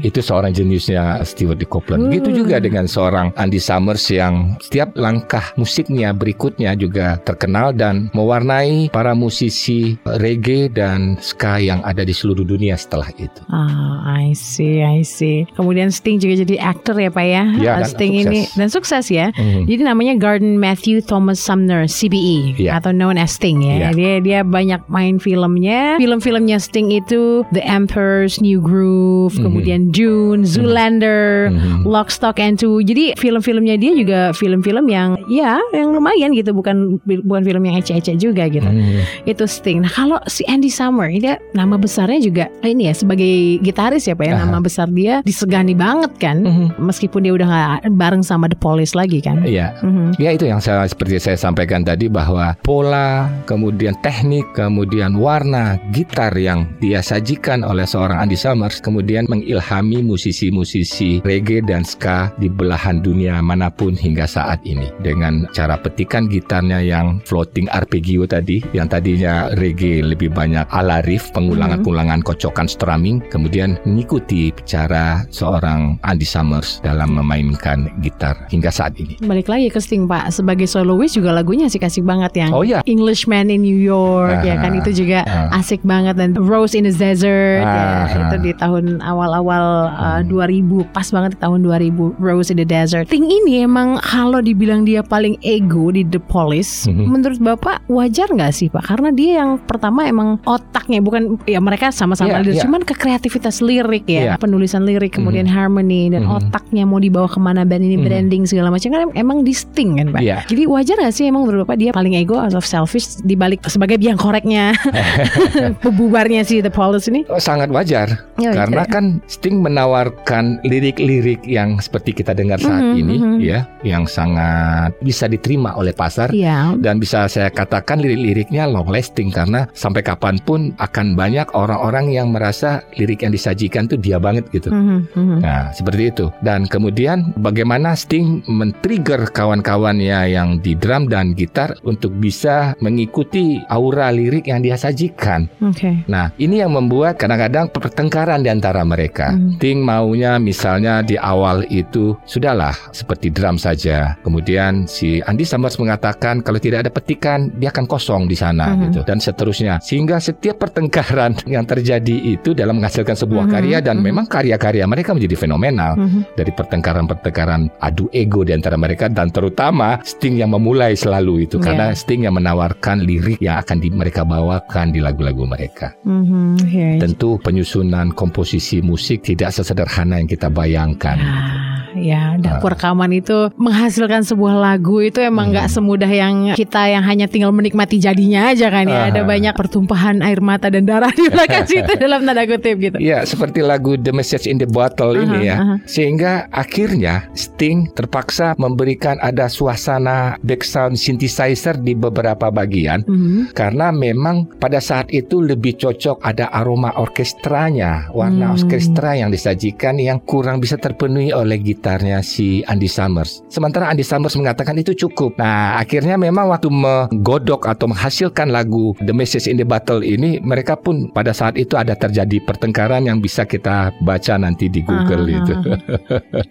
Itu 0.02 0.20
seorang 0.22 0.50
jeniusnya 0.52 1.22
Stewart 1.22 1.58
di 1.58 1.66
Copeland. 1.66 2.06
Hmm. 2.06 2.10
Begitu 2.10 2.42
juga 2.42 2.58
dengan 2.58 2.86
seorang 2.86 3.30
Andy 3.38 3.58
Summers 3.58 4.10
yang 4.10 4.58
setiap 4.58 4.94
langkah 4.98 5.54
musiknya 5.56 6.10
berikutnya 6.12 6.74
juga 6.74 7.22
terkenal 7.22 7.70
dan 7.72 8.10
mewarnai 8.12 8.90
para 8.90 9.14
musisi 9.14 9.94
reggae 10.18 10.68
dan 10.68 11.22
ska 11.22 11.62
yang 11.62 11.86
ada 11.86 12.02
di 12.02 12.12
seluruh 12.12 12.42
dunia 12.42 12.74
setelah 12.76 13.08
itu. 13.16 13.42
Ah, 13.48 14.02
I 14.26 14.34
see, 14.34 14.82
I 14.82 15.06
see. 15.06 15.46
Kemudian 15.54 15.94
Sting 15.94 16.18
juga 16.18 16.42
jadi 16.42 16.58
aktor 16.60 16.98
ya 16.98 17.14
Pak 17.14 17.26
ya. 17.26 17.44
Ah, 17.46 17.80
dan 17.82 17.86
Sting 17.86 18.14
sukses. 18.18 18.26
ini 18.26 18.40
dan 18.58 18.68
sukses 18.70 19.06
ya. 19.08 19.28
Mhm. 19.38 19.70
Jadi 19.70 19.82
namanya 19.86 20.14
Garden 20.18 20.58
Matthew 20.58 21.06
Thomas 21.06 21.38
Sumner 21.38 21.86
CBE 21.86 22.58
Iya. 22.58 22.82
atau 22.82 22.90
known 22.92 23.22
as 23.22 23.38
Sting 23.38 23.62
ya. 23.62 23.88
Iya. 23.88 23.90
Dia 23.94 24.14
dia 24.20 24.40
banyak 24.42 24.82
main 24.90 25.22
filmnya. 25.22 26.02
Film-filmnya 26.02 26.58
Sting 26.58 26.90
itu 26.90 27.46
The 27.54 27.62
Emperor's 27.62 28.42
New 28.42 28.51
Groove, 28.58 29.38
Mhm. 29.38 29.44
kemudian 29.46 29.82
Dune, 29.94 30.42
Zoolander, 30.44 31.54
Mhm. 31.54 31.86
Lock, 31.86 32.10
Stock 32.10 32.42
and 32.42 32.58
Two. 32.58 32.82
Jadi 32.82 33.14
film-filmnya 33.14 33.78
dia 33.78 33.94
juga 33.94 34.20
film-film 34.34 34.90
yang 34.90 35.21
ya 35.32 35.56
yang 35.72 35.96
lumayan 35.96 36.36
gitu, 36.36 36.52
bukan 36.52 37.00
bukan 37.08 37.42
film 37.48 37.64
yang 37.64 37.80
ecek-ecek 37.80 38.20
juga 38.20 38.52
gitu. 38.52 38.68
Mhm. 38.68 39.24
Itu 39.24 39.48
Sting. 39.48 39.88
Nah 39.88 39.92
kalau 39.92 40.20
si 40.28 40.44
Andy 40.52 40.68
Summer 40.68 41.08
ini 41.08 41.40
nama 41.56 41.80
besarnya 41.80 42.20
juga 42.20 42.52
eh, 42.60 42.76
ini 42.76 42.92
ya 42.92 42.94
sebagai 42.94 43.64
gitaris 43.64 44.12
ya 44.12 44.14
pak 44.14 44.26
ya 44.28 44.34
Aha. 44.36 44.44
nama 44.44 44.60
besar 44.60 44.92
dia 44.92 45.24
disegani 45.24 45.72
banget 45.72 46.12
kan. 46.20 46.44
Mhm. 46.44 46.84
Meskipun 46.84 47.24
dia 47.24 47.34
udah 47.34 47.48
nggak 47.48 47.96
bareng 47.96 48.24
sama 48.28 48.52
The 48.52 48.60
Police 48.60 48.92
lagi 48.92 49.24
kan. 49.24 49.48
Iya. 49.48 49.72
Mhm. 49.80 50.20
Ya 50.20 50.36
itu 50.36 50.44
yang 50.44 50.60
saya 50.60 50.84
seperti 50.84 51.24
saya 51.24 51.40
sampaikan 51.40 51.88
tadi 51.88 52.12
bahwa 52.12 52.60
pola, 52.66 53.32
kemudian 53.48 53.96
teknik, 54.04 54.44
kemudian 54.52 55.16
warna 55.16 55.80
gitar 55.96 56.36
yang 56.36 56.68
dia 56.84 57.00
sajikan 57.00 57.64
oleh 57.64 57.86
seorang 57.86 58.26
Andy 58.26 58.36
Summers 58.36 58.82
kemudian 58.82 59.30
mengilhami 59.30 60.02
musisi-musisi 60.02 61.22
reggae 61.22 61.62
dan 61.62 61.86
ska 61.86 62.34
di 62.42 62.50
belahan 62.50 63.06
dunia 63.06 63.38
mana 63.46 63.70
pun 63.70 63.94
hingga 63.94 64.26
saat 64.26 64.58
ini 64.66 64.90
dengan 65.06 65.21
cara 65.52 65.78
petikan 65.78 66.26
gitarnya 66.26 66.82
yang 66.82 67.22
floating 67.24 67.70
arpeggio 67.70 68.26
tadi 68.26 68.62
yang 68.72 68.86
tadinya 68.86 69.54
reggae 69.56 70.02
lebih 70.02 70.30
banyak 70.30 70.66
ala 70.70 71.00
riff 71.06 71.30
pengulangan-pengulangan 71.32 72.22
kocokan 72.22 72.66
strumming 72.66 73.22
kemudian 73.30 73.78
mengikuti 73.86 74.50
cara 74.66 75.22
seorang 75.30 76.02
Andy 76.02 76.26
Summers 76.26 76.82
dalam 76.82 77.14
memainkan 77.14 77.92
gitar 78.00 78.34
hingga 78.50 78.74
saat 78.74 78.98
ini. 78.98 79.22
Balik 79.22 79.46
lagi 79.46 79.70
ke 79.70 79.78
Sting 79.78 80.06
pak 80.06 80.32
sebagai 80.32 80.66
soloist 80.66 81.14
juga 81.14 81.30
lagunya 81.32 81.68
asik-asik 81.68 82.02
banget 82.02 82.34
yang 82.38 82.52
Oh, 82.52 82.66
iya. 82.66 82.82
Englishman 82.86 83.48
in 83.48 83.62
New 83.62 83.78
York 83.78 84.42
ya 84.42 84.58
kan 84.58 84.74
Aha. 84.74 84.80
itu 84.82 85.04
juga 85.04 85.20
Ah. 85.28 85.60
asik 85.60 85.84
banget 85.84 86.18
dan 86.18 86.34
Rose 86.34 86.74
in 86.74 86.84
the 86.84 86.94
Desert 86.94 87.62
ya, 87.62 88.08
itu 88.10 88.36
di 88.42 88.52
tahun 88.56 89.00
awal-awal 89.02 89.66
uh, 89.92 90.20
Hmm. 90.22 90.30
2000 90.32 90.88
pas 90.90 91.06
banget 91.06 91.36
di 91.36 91.40
tahun 91.40 91.60
2000 91.62 92.16
Rose 92.18 92.50
in 92.50 92.58
the 92.58 92.66
Desert. 92.66 93.06
Sting 93.06 93.26
ini 93.26 93.62
emang 93.62 94.00
kalau 94.00 94.40
dibilang 94.40 94.82
dia 94.82 95.01
paling 95.02 95.38
ego 95.42 95.90
di 95.90 96.02
The 96.02 96.18
Police 96.18 96.86
Mhm. 96.86 97.06
menurut 97.06 97.40
bapak 97.40 97.86
wajar 97.88 98.28
nggak 98.28 98.52
sih 98.52 98.68
pak? 98.68 98.84
Karena 98.84 99.10
dia 99.10 99.42
yang 99.42 99.60
pertama 99.60 100.04
emang 100.04 100.40
otaknya 100.44 101.00
bukan 101.00 101.38
ya 101.44 101.58
mereka 101.58 101.90
sama-sama 101.90 102.32
Iya, 102.32 102.38
leader, 102.40 102.56
iya. 102.56 102.64
cuman 102.64 102.82
ke 102.82 102.94
kreativitas 102.94 103.60
lirik 103.60 104.06
ya 104.06 104.22
Iya. 104.24 104.34
penulisan 104.38 104.84
lirik 104.84 105.14
kemudian 105.14 105.46
harmony 105.46 106.08
dan 106.08 106.24
Mhm. 106.24 106.38
otaknya 106.38 106.84
mau 106.84 106.98
dibawa 106.98 107.26
ke 107.26 107.38
mana 107.38 107.62
band 107.62 107.82
ini 107.82 107.98
Mhm. 107.98 108.06
branding 108.06 108.44
segala 108.46 108.70
macam 108.70 108.90
kan 108.90 109.10
emang 109.14 109.42
di 109.42 109.52
Sting 109.52 109.98
kan 109.98 110.08
pak. 110.10 110.22
Iya. 110.22 110.38
Jadi 110.48 110.64
wajar 110.66 110.96
gak 110.98 111.14
sih 111.14 111.26
emang 111.26 111.44
menurut 111.44 111.64
bapak 111.64 111.78
dia 111.78 111.92
paling 111.92 112.14
ego 112.14 112.38
atau 112.38 112.60
selfish 112.60 113.22
dibalik 113.22 113.60
sebagai 113.66 113.96
biang 113.96 114.16
koreknya 114.16 114.74
pembubarnya 115.84 116.42
si 116.42 116.60
The 116.60 116.70
Police 116.70 117.08
ini? 117.08 117.24
Oh, 117.28 117.38
sangat 117.38 117.70
wajar 117.70 118.26
Ya, 118.38 118.52
karena 118.54 118.84
oke. 118.84 118.92
kan 118.92 119.06
Sting 119.28 119.62
menawarkan 119.62 120.62
lirik-lirik 120.64 121.44
yang 121.44 121.78
seperti 121.78 122.14
kita 122.14 122.34
dengar 122.34 122.58
saat 122.58 122.82
Mhm, 122.84 122.96
ini 122.98 123.16
mhm. 123.18 123.38
ya, 123.40 123.60
yang 123.82 124.06
sangat 124.06 124.91
bisa 125.00 125.32
diterima 125.32 125.74
oleh 125.80 125.96
pasar 125.96 126.34
Iya. 126.36 126.76
dan 126.78 127.00
bisa 127.00 127.26
saya 127.32 127.48
katakan 127.48 128.04
lirik-liriknya 128.04 128.68
long 128.68 128.90
lasting 128.92 129.32
karena 129.32 129.68
sampai 129.72 130.04
kapan 130.04 130.38
pun 130.44 130.76
akan 130.78 131.16
banyak 131.16 131.48
orang-orang 131.56 132.12
yang 132.12 132.34
merasa 132.34 132.84
lirik 133.00 133.24
yang 133.24 133.32
disajikan 133.32 133.88
tuh 133.88 133.98
dia 133.98 134.20
banget 134.20 134.48
gitu. 134.52 134.74
Mhm, 134.74 135.00
mhm. 135.16 135.38
Nah, 135.42 135.72
seperti 135.72 136.04
itu. 136.12 136.26
Dan 136.44 136.66
kemudian 136.68 137.32
bagaimana 137.40 137.94
Sting 137.96 138.42
men-trigger 138.50 139.30
kawan-kawannya 139.32 140.32
yang 140.32 140.58
di 140.60 140.74
drum 140.74 141.06
dan 141.08 141.38
gitar 141.38 141.78
untuk 141.86 142.12
bisa 142.18 142.74
mengikuti 142.82 143.62
aura 143.70 144.10
lirik 144.10 144.50
yang 144.50 144.64
dia 144.66 144.76
sajikan. 144.76 145.46
Oke. 145.62 146.04
Nah, 146.10 146.34
ini 146.42 146.64
yang 146.64 146.74
membuat 146.74 147.22
kadang-kadang 147.22 147.70
pertengkaran 147.70 148.42
di 148.42 148.50
antara 148.50 148.82
mereka. 148.82 149.34
Hmm. 149.36 149.58
Sting 149.62 149.80
maunya 149.86 150.42
misalnya 150.42 151.06
di 151.06 151.16
awal 151.20 151.68
itu 151.70 152.18
sudahlah 152.26 152.74
seperti 152.92 153.30
drum 153.30 153.60
saja. 153.62 154.18
Kemudian 154.26 154.81
si 154.86 155.20
Andy 155.22 155.44
Summers 155.44 155.76
mengatakan 155.76 156.40
kalau 156.40 156.58
tidak 156.58 156.86
ada 156.86 156.92
petikan 156.94 157.50
dia 157.58 157.70
akan 157.70 157.86
kosong 157.86 158.26
di 158.26 158.36
sana 158.36 158.74
Mhm. 158.74 158.80
gitu 158.88 159.00
dan 159.04 159.18
seterusnya. 159.18 159.82
Sehingga 159.82 160.18
setiap 160.18 160.62
pertengkaran 160.62 161.36
yang 161.50 161.66
terjadi 161.66 162.16
itu 162.32 162.54
dalam 162.54 162.78
menghasilkan 162.78 163.18
sebuah 163.18 163.46
Mhm, 163.48 163.52
karya 163.52 163.78
dan 163.82 164.00
mhm. 164.00 164.04
memang 164.06 164.26
karya-karya 164.26 164.86
mereka 164.86 165.12
menjadi 165.12 165.36
fenomenal 165.36 165.98
Mhm. 165.98 166.38
dari 166.38 166.52
pertengkaran-pertengkaran 166.54 167.68
adu 167.80 168.08
ego 168.12 168.46
di 168.46 168.54
antara 168.54 168.78
mereka 168.78 169.10
dan 169.10 169.28
terutama 169.28 170.00
Sting 170.02 170.38
yang 170.38 170.54
memulai 170.54 170.96
selalu 170.96 171.50
itu 171.50 171.58
Iya. 171.58 171.66
karena 171.66 171.86
Sting 171.92 172.24
yang 172.24 172.36
menawarkan 172.36 173.04
lirik 173.04 173.42
yang 173.42 173.60
akan 173.60 173.78
di, 173.78 173.92
mereka 173.92 174.24
bawakan 174.24 174.92
di 174.92 175.00
lagu-lagu 175.02 175.44
mereka. 175.44 175.92
Mhm. 176.04 176.64
Iya, 176.64 176.88
iya. 176.96 177.02
Tentu 177.02 177.42
penyusunan 177.42 178.14
komposisi 178.14 178.80
musik 178.80 179.24
tidak 179.24 179.52
sesederhana 179.52 180.22
yang 180.22 180.30
kita 180.30 180.48
bayangkan. 180.48 181.18
Ah, 181.18 181.92
ya 181.92 182.40
dapur 182.40 182.72
rekaman 182.72 183.12
itu 183.12 183.52
menghasilkan 183.58 184.24
sebuah 184.24 184.56
lagu 184.56 184.71
itu 184.78 185.20
emang 185.20 185.50
nggak 185.50 185.68
semudah 185.68 186.08
yang 186.08 186.54
kita 186.54 186.88
yang 186.88 187.02
hanya 187.02 187.26
tinggal 187.26 187.50
menikmati 187.50 187.98
jadinya 187.98 188.48
aja 188.48 188.68
kan 188.68 188.86
ya 188.86 189.10
ada 189.10 189.22
Ah. 189.22 189.28
banyak 189.28 189.52
pertumpahan 189.52 190.22
air 190.22 190.40
mata 190.40 190.68
dan 190.68 190.84
darah 190.84 191.10
di 191.10 191.26
belakang 191.26 191.66
situ 191.72 191.92
dalam 191.96 192.22
tanda 192.22 192.44
kutip 192.44 192.78
gitu 192.78 192.98
Ya, 192.98 193.22
seperti 193.22 193.60
lagu 193.60 193.96
The 193.96 194.12
Message 194.12 194.46
in 194.46 194.56
the 194.56 194.68
Bottle 194.68 195.16
ini 195.16 195.38
Aha, 195.38 195.48
ya. 195.48 195.56
aha. 195.58 195.76
Sehingga 195.84 196.32
akhirnya 196.48 197.26
Sting 197.34 197.90
terpaksa 197.92 198.54
memberikan 198.56 199.18
ada 199.20 199.48
suasana 199.48 200.38
background 200.40 200.96
synthesizer 200.96 201.74
di 201.76 201.92
beberapa 201.92 202.48
bagian 202.48 203.02
Mhm. 203.02 203.52
karena 203.52 203.90
memang 203.90 204.46
pada 204.58 204.78
saat 204.78 205.10
itu 205.10 205.42
lebih 205.42 205.74
cocok 205.74 206.22
ada 206.22 206.52
aroma 206.52 206.94
orkestranya, 206.94 208.12
warna 208.12 208.52
Hmm. 208.52 208.58
orkestra 208.60 209.16
yang 209.16 209.30
disajikan 209.30 209.96
yang 209.96 210.20
kurang 210.20 210.60
bisa 210.60 210.76
terpenuhi 210.76 211.32
oleh 211.32 211.58
gitarnya 211.58 212.20
si 212.22 212.62
Andy 212.64 212.86
Summers. 212.86 213.42
Sementara 213.48 213.88
Andy 213.88 214.04
Summers 214.04 214.36
mengatakan 214.36 214.61
itu 214.64 214.94
cukup. 214.98 215.34
Nah, 215.36 215.78
akhirnya 215.78 216.16
memang 216.16 216.48
waktu 216.48 216.70
menggodok 216.70 217.66
atau 217.66 217.86
menghasilkan 217.86 218.50
lagu 218.50 218.94
The 218.98 219.12
Message 219.12 219.46
in 219.46 219.56
the 219.56 219.66
Battle 219.66 220.02
ini, 220.02 220.38
mereka 220.40 220.76
pun 220.76 221.10
pada 221.10 221.32
saat 221.32 221.56
itu 221.56 221.74
ada 221.74 221.94
terjadi 221.94 222.38
pertengkaran 222.42 223.04
yang 223.04 223.18
bisa 223.18 223.44
kita 223.44 223.90
baca 224.00 224.34
nanti 224.36 224.68
di 224.68 224.82
Google 224.82 225.24
Ah, 225.24 225.38
itu. 225.38 225.54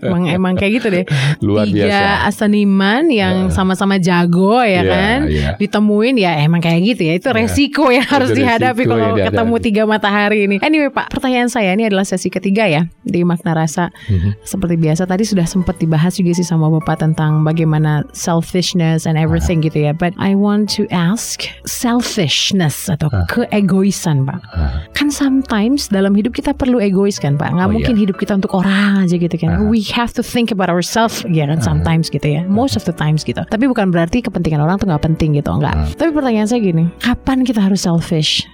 emang 0.00 0.22
emang 0.26 0.52
kayak 0.54 0.72
gitu 0.76 0.88
deh 0.90 1.04
Luar 1.44 1.64
tiga 1.64 1.86
biasa. 1.86 2.30
seniman 2.34 3.04
yang 3.08 3.48
sama-sama 3.48 3.96
jago 3.96 4.60
ya 4.60 4.80
Iya, 4.80 4.82
kan 4.86 5.18
iya. 5.26 5.48
ditemuin 5.56 6.14
ya 6.16 6.32
emang 6.40 6.58
kayak 6.58 6.80
gitu 6.86 7.02
ya 7.04 7.14
itu 7.14 7.28
Iya. 7.28 7.36
resiko 7.36 7.84
yang 7.88 8.06
harus 8.06 8.30
Itu 8.30 8.38
dihadapi 8.40 8.80
resiko 8.80 8.92
kalau 8.92 9.08
dihadapi. 9.12 9.26
ketemu 9.28 9.54
tiga 9.60 9.82
matahari 9.84 10.38
ini 10.44 10.56
anyway 10.60 10.88
pak 10.88 11.10
pertanyaan 11.10 11.46
saya 11.46 11.72
ini 11.72 11.86
adalah 11.86 12.02
sesi 12.02 12.28
ketiga 12.28 12.64
ya 12.64 12.86
di 13.00 13.20
makna 13.22 13.52
rasa 13.52 13.92
Mhm. 14.08 14.40
seperti 14.42 14.74
biasa 14.76 15.02
tadi 15.04 15.22
sudah 15.22 15.44
sempat 15.44 15.76
dibahas 15.76 16.14
juga 16.14 16.32
sih 16.32 16.42
sama 16.42 16.70
bapak 16.70 16.96
tentang 17.00 17.42
bagaimana 17.42 17.99
selfishness 18.12 19.04
and 19.04 19.16
everything 19.16 19.60
gitu 19.60 19.84
ya. 19.84 19.92
But 19.92 20.14
I 20.16 20.34
want 20.34 20.70
to 20.78 20.86
ask 20.88 21.44
selfishness 21.64 22.86
atau 22.88 23.08
Ah. 23.10 23.26
keegoisan 23.26 24.24
pak. 24.24 24.40
Ah. 24.54 24.86
kan 24.94 25.08
sometimes 25.10 25.88
dalam 25.88 26.12
hidup 26.12 26.32
kita 26.32 26.52
perlu 26.52 26.78
egois 26.78 27.16
kan 27.16 27.34
pak? 27.34 27.50
Nggak 27.50 27.68
Oh, 27.68 27.74
mungkin 27.74 27.94
iya. 27.96 28.02
hidup 28.06 28.16
kita 28.16 28.36
untuk 28.36 28.52
orang 28.54 29.04
aja 29.04 29.16
gitu 29.16 29.32
kan. 29.36 29.50
Ah. 29.56 29.66
we 29.66 29.80
have 29.90 30.12
to 30.14 30.22
think 30.22 30.48
about 30.50 30.68
ourselves 30.68 31.24
ya 31.26 31.44
kan 31.44 31.58
sometimes 31.60 32.08
gitu 32.08 32.24
ya. 32.24 32.42
Most 32.46 32.76
of 32.76 32.84
the 32.84 32.94
times 32.94 33.24
gitu. 33.24 33.40
Tapi 33.42 33.64
bukan 33.66 33.90
berarti 33.90 34.22
kepentingan 34.22 34.60
orang 34.60 34.78
tuh 34.78 34.86
nggak 34.86 35.02
penting 35.02 35.34
gitu 35.36 35.50
enggak 35.50 35.74
tapi 35.96 36.10
pertanyaan 36.12 36.46
saya 36.46 36.60
gini 36.60 36.86
kapan 37.00 37.42
kita 37.42 37.58
harus 37.60 37.82
selfish? 37.82 38.44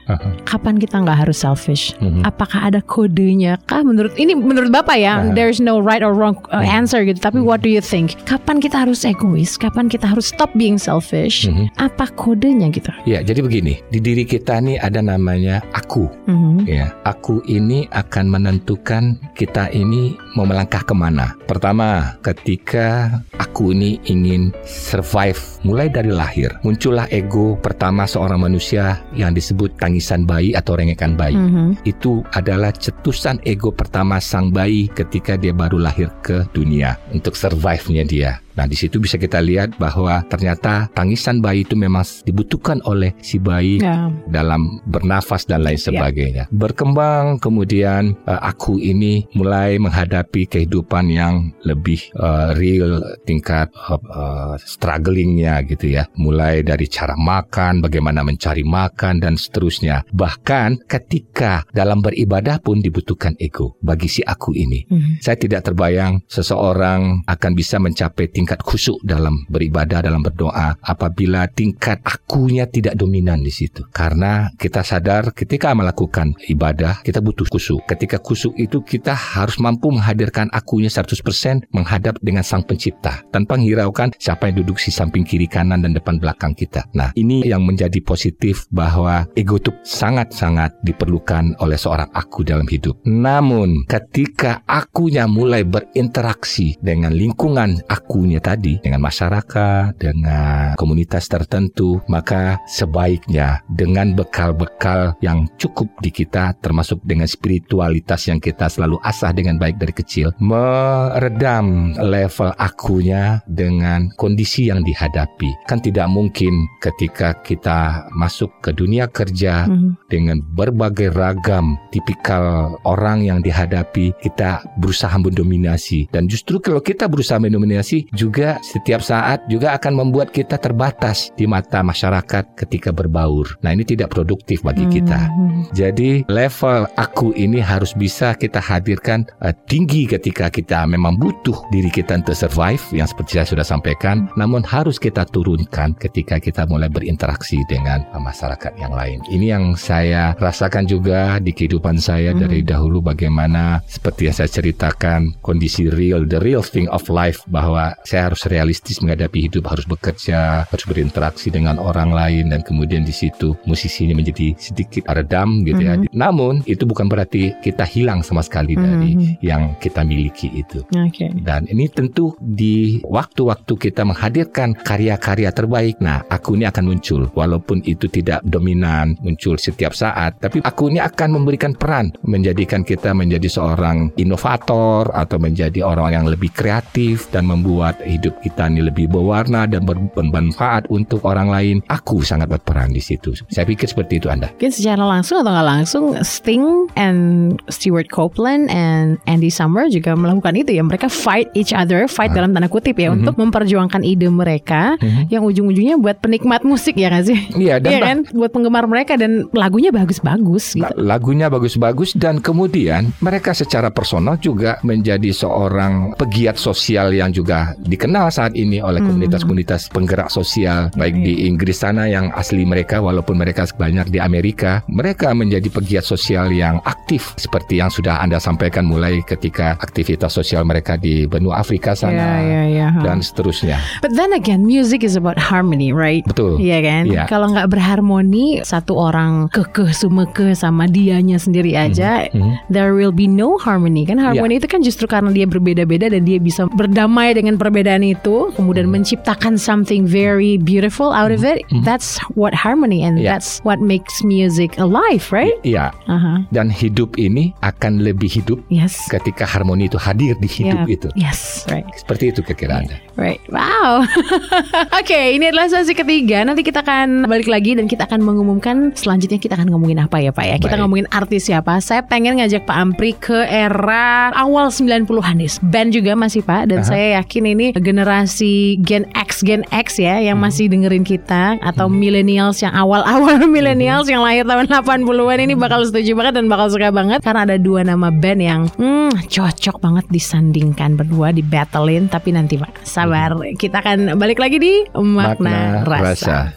Kapan 0.44 0.78
kita 0.78 1.03
nggak 1.03 1.26
harus 1.26 1.38
selfish? 1.38 1.92
Mhm. 1.99 2.22
apakah 2.24 2.66
ada 2.66 2.80
kodenya? 2.80 3.59
Kah 3.66 3.82
menurut 3.82 4.14
ini 4.16 4.32
menurut 4.32 4.70
bapak 4.70 4.97
ya 4.97 5.20
there's 5.34 5.59
no 5.59 5.78
right 5.78 6.01
or 6.01 6.14
wrong 6.14 6.38
uh, 6.51 6.62
answer 6.62 7.03
gitu. 7.03 7.18
Tapi 7.18 7.42
what 7.42 7.61
do 7.61 7.68
you 7.68 7.82
think? 7.82 8.14
Kapan 8.24 8.59
kita 8.59 8.86
harus 8.86 9.03
egois 9.03 9.36
kapan 9.61 9.93
kita 9.93 10.09
harus 10.09 10.32
stop 10.32 10.49
being 10.57 10.80
selfish 10.80 11.45
Mhm. 11.45 11.68
apa 11.76 12.09
kodenya 12.16 12.72
gitu 12.72 12.89
Ya, 13.05 13.20
jadi 13.20 13.43
begini, 13.45 13.82
di 13.93 13.99
diri 14.01 14.22
kita 14.22 14.62
nih 14.62 14.78
ada 14.80 15.03
namanya 15.03 15.61
aku. 15.74 16.07
Mhm. 16.26 16.64
Ya, 16.64 16.95
aku 17.03 17.43
ini 17.45 17.91
akan 17.91 18.30
menentukan 18.30 19.18
kita 19.34 19.68
ini 19.70 20.14
mau 20.39 20.47
melangkah 20.47 20.80
ke 20.82 20.95
mana. 20.95 21.34
Pertama, 21.45 22.14
ketika 22.22 23.20
aku 23.37 23.74
ini 23.74 23.99
ingin 24.07 24.55
survive 24.64 25.39
mulai 25.66 25.91
dari 25.91 26.14
lahir, 26.14 26.55
muncullah 26.62 27.11
ego 27.11 27.59
pertama 27.59 28.07
seorang 28.07 28.39
manusia 28.39 29.03
yang 29.12 29.34
disebut 29.34 29.74
tangisan 29.76 30.22
bayi 30.24 30.55
atau 30.55 30.78
rengekan 30.78 31.18
bayi. 31.18 31.34
Mhm. 31.34 31.82
Itu 31.82 32.22
adalah 32.32 32.70
cetusan 32.70 33.43
ego 33.43 33.74
pertama 33.74 34.22
sang 34.22 34.55
bayi 34.55 34.87
ketika 34.95 35.34
dia 35.34 35.51
baru 35.51 35.82
lahir 35.82 36.09
ke 36.22 36.47
dunia 36.55 36.95
untuk 37.11 37.34
survive-nya 37.34 38.07
dia. 38.07 38.32
Nah, 38.57 38.64
di 38.64 38.74
situ 38.74 38.96
bisa 38.98 39.20
kita 39.20 39.38
lihat 39.38 39.76
bahwa 39.76 40.24
ternyata 40.26 40.88
tangisan 40.92 41.44
bayi 41.44 41.62
itu 41.62 41.76
memang 41.76 42.02
dibutuhkan 42.24 42.80
oleh 42.84 43.12
si 43.20 43.36
bayi 43.36 43.78
ya 43.78 44.09
dalam 44.26 44.80
bernafas 44.88 45.44
dan 45.44 45.62
lain 45.62 45.76
Ya. 45.76 45.92
sebagainya. 45.92 46.44
Berkembang 46.50 47.36
kemudian 47.36 48.16
eh, 48.24 48.40
aku 48.42 48.80
ini 48.80 49.28
mulai 49.36 49.76
menghadapi 49.76 50.48
kehidupan 50.48 51.12
yang 51.12 51.52
lebih 51.62 52.00
eh, 52.16 52.50
real 52.57 53.04
tingkat 53.28 53.68
eh, 53.70 54.00
eh, 54.00 54.54
strugglingnya 54.64 55.61
gitu 55.68 55.92
ya. 55.92 56.09
Mulai 56.16 56.64
dari 56.64 56.88
cara 56.88 57.12
makan, 57.12 57.84
bagaimana 57.84 58.24
mencari 58.24 58.64
makan 58.64 59.20
dan 59.20 59.36
seterusnya. 59.36 60.09
Bahkan 60.11 60.88
ketika 60.88 61.68
dalam 61.76 62.00
beribadah 62.00 62.57
pun 62.64 62.80
dibutuhkan 62.80 63.36
ego 63.36 63.76
bagi 63.84 64.09
si 64.09 64.24
aku 64.24 64.57
ini. 64.57 64.88
Mhm. 64.88 65.20
Saya 65.20 65.36
tidak 65.36 65.68
terbayang 65.68 66.24
seseorang 66.26 67.20
akan 67.28 67.52
bisa 67.52 67.76
mencapai 67.76 68.32
tingkat 68.47 68.62
khusyuk 68.62 69.03
dalam 69.03 69.42
beribadah, 69.51 70.07
dalam 70.07 70.22
berdoa 70.22 70.78
apabila 70.78 71.51
tingkat 71.51 71.99
akunya 72.07 72.70
tidak 72.70 72.94
dominan 72.94 73.42
di 73.42 73.51
situ. 73.51 73.82
Karena 73.90 74.55
kita 74.55 74.86
sadar 74.86 75.34
ketika 75.34 75.74
melakukan 75.74 76.38
ibadah, 76.47 77.03
kita 77.03 77.18
butuh 77.18 77.42
khusyuk. 77.51 77.82
Ketika 77.90 78.22
khusyuk 78.22 78.55
itu 78.55 78.86
kita 78.86 79.18
harus 79.18 79.59
mampu 79.59 79.90
menghadirkan 79.90 80.47
akunya 80.55 80.86
100% 80.86 81.74
menghadap 81.74 82.22
dengan 82.22 82.47
sang 82.47 82.62
pencipta 82.62 83.26
tanpa 83.34 83.59
menghiraukan 83.59 84.14
siapa 84.14 84.47
yang 84.47 84.62
duduk 84.62 84.78
di 84.78 84.94
samping 84.94 85.26
kiri 85.26 85.51
kanan 85.51 85.82
dan 85.82 85.90
depan 85.90 86.22
belakang 86.22 86.55
kita. 86.55 86.86
Nah, 86.94 87.11
ini 87.18 87.42
yang 87.42 87.66
menjadi 87.66 87.99
positif 88.07 88.70
bahwa 88.70 89.26
ego 89.34 89.59
itu 89.59 89.74
sangat-sangat 89.82 90.86
diperlukan 90.86 91.59
oleh 91.59 91.74
seorang 91.74 92.14
aku 92.14 92.47
dalam 92.47 92.70
hidup. 92.70 93.03
Namun, 93.11 93.90
ketika 93.90 94.62
akunya 94.70 95.26
mulai 95.26 95.66
berinteraksi 95.66 96.78
dengan 96.78 97.11
lingkungan 97.11 97.82
akunya 97.90 98.36
tadi, 98.41 98.78
dengan 98.80 99.03
masyarakat, 99.03 99.97
dengan 99.99 100.74
komunitas 100.78 101.28
tertentu, 101.28 102.01
maka 102.09 102.61
sebaiknya 102.68 103.61
dengan 103.70 104.12
bekal-bekal 104.14 105.16
yang 105.22 105.49
cukup 105.57 105.89
di 106.01 106.11
kita, 106.12 106.55
termasuk 106.61 107.01
dengan 107.03 107.26
spiritualitas 107.26 108.28
yang 108.28 108.39
kita 108.41 108.70
selalu 108.70 108.99
asah 109.03 109.32
dengan 109.32 109.59
baik 109.61 109.78
dari 109.80 109.95
kecil, 109.95 110.32
meredam 110.41 111.95
level 111.99 112.53
akunya 112.57 113.41
dengan 113.47 114.09
kondisi 114.16 114.68
yang 114.68 114.82
dihadapi. 114.82 115.66
Kan 115.68 115.80
tidak 115.82 116.09
mungkin 116.11 116.53
ketika 116.82 117.37
kita 117.43 118.09
masuk 118.14 118.51
ke 118.62 118.70
dunia 118.72 119.07
kerja 119.11 119.66
Mhm. 119.66 120.11
dengan 120.11 120.39
berbagai 120.43 121.12
ragam 121.12 121.78
tipikal 121.91 122.76
orang 122.84 123.24
yang 123.24 123.41
dihadapi, 123.41 124.12
kita 124.22 124.62
berusaha 124.78 125.14
mendominasi. 125.18 126.09
Dan 126.12 126.28
justru 126.30 126.59
kalau 126.61 126.80
kita 126.82 127.07
berusaha 127.07 127.41
mendominasi, 127.41 128.11
juga 128.27 128.59
setiap 128.66 128.99
saat 128.99 129.47
juga 129.47 129.79
akan 129.79 130.03
membuat 130.03 130.35
kita 130.35 130.59
terbatas 130.59 131.31
di 131.39 131.47
mata 131.47 131.87
masyarakat 131.87 132.59
ketika 132.59 132.91
berbaur. 132.91 133.55
Nah, 133.62 133.70
ini 133.70 133.87
tidak 133.87 134.11
produktif 134.11 134.66
bagi 134.66 134.83
kita. 134.91 135.31
Hmm. 135.31 135.62
Jadi 135.70 136.27
level 136.27 136.91
aku 136.99 137.31
ini 137.39 137.62
harus 137.62 137.95
bisa 137.95 138.35
kita 138.35 138.59
hadirkan 138.59 139.22
eh, 139.47 139.55
tinggi 139.70 140.11
ketika 140.11 140.51
kita 140.51 140.83
memang 140.91 141.14
butuh 141.14 141.55
diri 141.70 141.87
kita 141.87 142.18
untuk 142.18 142.35
survive 142.35 142.83
yang 142.91 143.07
seperti 143.07 143.39
saya 143.39 143.47
sudah 143.47 143.66
sampaikan, 143.66 144.27
namun 144.35 144.66
harus 144.66 144.99
kita 144.99 145.22
turunkan 145.31 145.95
ketika 146.03 146.43
kita 146.43 146.66
mulai 146.66 146.91
berinteraksi 146.91 147.62
dengan 147.70 148.03
eh, 148.11 148.18
masyarakat 148.18 148.74
yang 148.83 148.91
lain. 148.91 149.22
Ini 149.31 149.47
yang 149.55 149.64
saya 149.79 150.35
rasakan 150.43 150.91
juga 150.91 151.39
di 151.39 151.55
kehidupan 151.55 152.03
saya 152.03 152.35
dari 152.35 152.66
dahulu 152.66 152.99
bagaimana 152.99 153.79
seperti 153.87 154.27
yang 154.27 154.37
saya 154.37 154.51
ceritakan 154.51 155.39
kondisi 155.45 155.87
real, 155.93 156.27
the 156.27 156.43
real 156.43 156.64
thing 156.64 156.91
of 156.91 157.07
life 157.12 157.45
bahwa 157.47 157.93
saya 158.07 158.30
harus 158.30 158.46
realistis 158.46 159.02
menghadapi 159.02 159.50
hidup, 159.50 159.66
harus 159.66 159.84
bekerja, 159.84 160.64
harus 160.70 160.86
berinteraksi 160.86 161.50
dengan 161.50 161.82
orang 161.82 162.14
lain 162.14 162.54
dan 162.54 162.62
kemudian 162.62 163.02
di 163.02 163.12
situ 163.12 163.59
musisinya 163.66 164.14
menjadi 164.14 164.54
sedikit 164.57 165.11
redam 165.11 165.66
gitu 165.66 165.82
ya. 165.82 165.98
Namun 166.14 166.62
itu 166.64 166.86
bukan 166.86 167.11
berarti 167.11 167.59
kita 167.61 167.82
hilang 167.82 168.22
sama 168.22 168.46
sekali 168.46 168.78
dari 168.78 169.36
yang 169.42 169.74
kita 169.82 170.07
miliki 170.07 170.52
itu. 170.54 170.86
Oke. 170.94 171.34
Dan 171.42 171.66
ini 171.66 171.90
tentu 171.90 172.38
di 172.38 173.02
waktu-waktu 173.02 173.72
kita 173.74 174.07
menghadirkan 174.07 174.78
karya-karya 174.78 175.50
terbaik, 175.50 175.98
nah 175.98 176.22
aku 176.30 176.54
ini 176.54 176.70
akan 176.70 176.84
muncul. 176.86 177.26
Walaupun 177.34 177.82
itu 177.82 178.07
tidak 178.07 178.44
dominan, 178.46 179.18
muncul 179.24 179.59
setiap 179.59 179.92
saat, 179.96 180.38
tapi 180.38 180.62
aku 180.62 180.92
ini 180.92 181.02
akan 181.02 181.40
memberikan 181.40 181.74
peran, 181.74 182.14
menjadikan 182.22 182.86
kita 182.86 183.11
menjadi 183.16 183.48
seorang 183.50 184.14
inovator 184.20 185.11
atau 185.11 185.36
menjadi 185.40 185.82
orang 185.82 186.12
yang 186.12 186.26
lebih 186.28 186.52
kreatif 186.52 187.28
dan 187.32 187.48
membuat 187.48 187.95
hidup 188.03 188.36
kita 188.40 188.66
ini 188.66 188.82
lebih 188.82 189.07
berwarna 189.07 189.64
dan 189.64 189.82
ber- 189.82 190.11
bermanfaat 190.12 190.88
untuk 190.88 191.22
orang 191.22 191.49
lain. 191.49 191.76
Aku 191.86 192.20
sangat 192.20 192.49
berperan 192.49 192.90
di 192.90 193.01
situ. 193.01 193.32
Saya 193.49 193.64
pikir 193.64 193.86
seperti 193.86 194.18
itu 194.18 194.28
Anda. 194.28 194.53
Mungkin 194.53 194.72
secara 194.72 195.03
langsung 195.03 195.40
atau 195.40 195.51
nggak 195.51 195.68
langsung 195.68 196.05
Sting 196.20 196.64
and 196.94 197.20
Stewart 197.68 198.09
Copeland 198.09 198.68
and 198.68 199.16
Andy 199.24 199.49
Summer 199.49 199.86
juga 199.86 200.12
melakukan 200.12 200.55
itu 200.55 200.72
ya. 200.72 200.82
Mereka 200.82 201.07
fight 201.07 201.49
each 201.53 201.70
other 201.70 202.05
fight 202.07 202.32
dalam 202.32 202.53
tanda 202.53 202.66
kutip 202.66 202.97
ya 202.97 203.11
untuk 203.11 203.36
memperjuangkan 203.36 204.03
ide 204.03 204.28
mereka 204.28 204.99
yang 205.28 205.42
ujung-ujungnya 205.42 205.97
buat 205.97 206.18
penikmat 206.18 206.62
musik 206.62 206.97
ya 206.97 207.09
nggak 207.09 207.24
sih? 207.24 207.38
Iya, 207.57 207.78
dan 207.78 207.90
Iya 207.90 207.99
bah- 207.99 208.09
kan? 208.09 208.18
buat 208.32 208.51
penggemar 208.51 208.84
mereka 208.84 209.14
dan 209.14 209.47
lagunya 209.53 209.88
bagus-bagus 209.90 210.74
gitu. 210.74 210.84
La- 210.97 211.16
Lagunya 211.16 211.49
bagus-bagus 211.49 212.12
dan 212.12 212.38
kemudian 212.38 213.09
mereka 213.18 213.51
secara 213.51 213.88
personal 213.88 214.36
juga 214.36 214.76
menjadi 214.82 215.32
seorang 215.32 216.12
pegiat 216.14 216.57
sosial 216.57 217.11
yang 217.11 217.30
juga 217.30 217.72
dikenal 217.87 218.28
saat 218.28 218.53
ini 218.53 218.82
oleh 218.82 218.99
komunitas-komunitas 219.01 219.89
penggerak 219.89 220.28
sosial 220.28 220.91
baik 220.95 221.14
di 221.14 221.47
Inggris 221.47 221.78
sana 221.78 222.07
yang 222.07 222.34
asli 222.34 222.66
mereka 222.66 222.99
walaupun 222.99 223.39
mereka 223.39 223.64
banyak 223.72 224.11
di 224.11 224.18
Amerika 224.18 224.82
mereka 224.87 225.30
menjadi 225.30 225.66
pegiat 225.66 226.03
sosial 226.03 226.51
yang 226.51 226.82
aktif 226.82 227.34
seperti 227.37 227.78
yang 227.78 227.89
sudah 227.89 228.18
Anda 228.18 228.39
sampaikan 228.39 228.87
mulai 228.87 229.22
ketika 229.22 229.78
aktivitas 229.78 230.32
sosial 230.32 230.66
mereka 230.66 230.97
di 230.97 231.26
benua 231.26 231.61
Afrika 231.61 231.95
sana 231.95 232.16
Iya, 232.16 232.41
iya, 232.43 232.62
iya. 232.66 232.89
dan 233.03 233.22
seterusnya 233.22 233.78
But 234.03 234.16
then 234.16 234.32
again, 234.32 234.64
music 234.64 235.05
is 235.05 235.14
about 235.14 235.39
harmony, 235.39 235.93
right? 235.93 236.24
Betul. 236.26 236.59
Iya 236.59 236.82
kan? 236.82 237.05
Iya. 237.07 237.22
Kalau 237.28 237.53
nggak 237.53 237.68
berharmoni, 237.68 238.64
satu 238.64 238.97
orang 238.97 239.53
kekeh 239.53 239.93
sumekeh 239.93 240.57
sama 240.57 240.89
dianya 240.89 241.37
sendiri 241.37 241.76
aja, 241.76 242.26
Mhm. 242.32 242.72
there 242.72 242.97
will 242.97 243.12
be 243.12 243.28
no 243.28 243.61
harmony. 243.61 244.09
Kan 244.09 244.16
harmoni 244.18 244.57
itu 244.57 244.66
kan 244.66 244.80
justru 244.80 245.05
karena 245.05 245.28
dia 245.30 245.45
berbeda-beda 245.45 246.09
dan 246.09 246.24
dia 246.24 246.41
bisa 246.41 246.64
berdamai 246.72 247.37
dengan 247.37 247.55
perbedaan 247.55 247.76
itu, 247.85 248.49
kemudian 248.57 248.89
Mhm. 248.89 248.95
menciptakan 248.97 249.61
something 249.61 250.09
very 250.09 250.57
beautiful 250.57 251.12
out 251.12 251.29
of 251.29 251.45
it. 251.45 251.61
That's 251.85 252.16
what 252.33 252.57
harmony 252.57 253.05
and 253.05 253.20
Iya. 253.20 253.37
that's 253.37 253.61
what 253.61 253.83
makes 253.83 254.24
music 254.24 254.81
alive, 254.81 255.29
right? 255.29 255.53
Iya 255.61 255.93
Aha. 256.09 256.49
dan 256.49 256.72
hidup 256.72 257.20
ini 257.20 257.53
akan 257.61 258.01
lebih 258.01 258.33
hidup 258.33 258.62
Yes. 258.72 258.97
ketika 259.11 259.45
harmoni 259.45 259.91
itu 259.91 260.01
hadir 260.01 260.39
di 260.39 260.49
hidup 260.49 260.87
Yeah. 260.87 260.95
itu 260.97 261.09
Yes, 261.18 261.66
right. 261.68 261.85
seperti 261.93 262.33
itu 262.33 262.41
kira-kira 262.41 262.81
Anda 262.81 262.97
Right. 263.16 263.41
Wow. 263.49 264.05
Oke, 265.01 265.33
ini 265.33 265.49
adalah 265.49 265.72
sesi 265.72 265.97
ketiga. 265.97 266.45
Nanti 266.45 266.61
kita 266.61 266.85
akan 266.85 267.24
balik 267.24 267.49
lagi 267.49 267.72
dan 267.72 267.89
kita 267.89 268.05
akan 268.05 268.20
mengumumkan 268.20 268.93
selanjutnya 268.93 269.41
kita 269.41 269.57
akan 269.57 269.72
ngomongin 269.72 270.05
apa 270.05 270.20
ya 270.20 270.37
Pak 270.37 270.45
ya. 270.45 270.57
Kita 270.61 270.77
Baik. 270.77 270.81
ngomongin 270.85 271.09
artis 271.09 271.49
siapa. 271.49 271.81
Saya 271.81 272.05
pengen 272.05 272.37
ngajak 272.37 272.68
Pak 272.68 272.77
Ampri 272.77 273.16
ke 273.16 273.49
era 273.49 274.29
awal 274.37 274.68
90-an 274.68 275.33
nih. 275.41 275.49
Band 275.64 275.97
juga 275.97 276.12
masih 276.12 276.45
Pak 276.45 276.62
dan 276.68 276.85
Aha. 276.85 276.89
saya 276.93 277.07
yakin 277.24 277.57
ini 277.57 277.65
generasi 277.74 278.78
Gen 278.82 279.08
X 279.14 279.42
Gen 279.42 279.66
X 279.72 279.96
ya 279.96 280.20
yang 280.20 280.38
Hmm. 280.38 280.52
masih 280.52 280.68
dengerin 280.68 281.02
kita 281.02 281.56
atau 281.58 281.88
millennials 281.88 282.60
yang 282.60 282.76
awal-awal 282.76 283.40
Hmm. 283.40 283.50
millennials 283.56 284.06
yang 284.06 284.20
lahir 284.20 284.44
tahun 284.44 284.68
80-an 284.68 285.40
ini 285.42 285.54
bakal 285.56 285.82
setuju 285.82 286.12
banget 286.12 286.38
dan 286.38 286.46
bakal 286.46 286.68
suka 286.68 286.92
banget 286.92 287.24
karena 287.24 287.48
ada 287.48 287.56
dua 287.56 287.82
nama 287.82 288.12
band 288.12 288.40
yang 288.40 288.62
hmm, 288.76 289.26
cocok 289.26 289.80
banget 289.80 290.04
disandingkan 290.12 290.94
berdua 290.94 291.32
di 291.32 291.40
battlein 291.40 292.06
tapi 292.06 292.36
nanti 292.36 292.60
Pak 292.60 292.84
sabar 292.84 293.32
kita 293.56 293.80
akan 293.80 294.20
balik 294.20 294.36
lagi 294.36 294.60
di 294.60 294.74
makna, 294.92 295.82
rasa. 295.82 296.52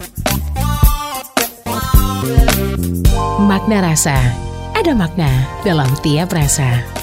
Makna 3.39 3.77
rasa 3.81 4.17
ada 4.75 4.91
makna 4.93 5.29
dalam 5.63 5.89
tiap 6.03 6.29
rasa. 6.35 6.98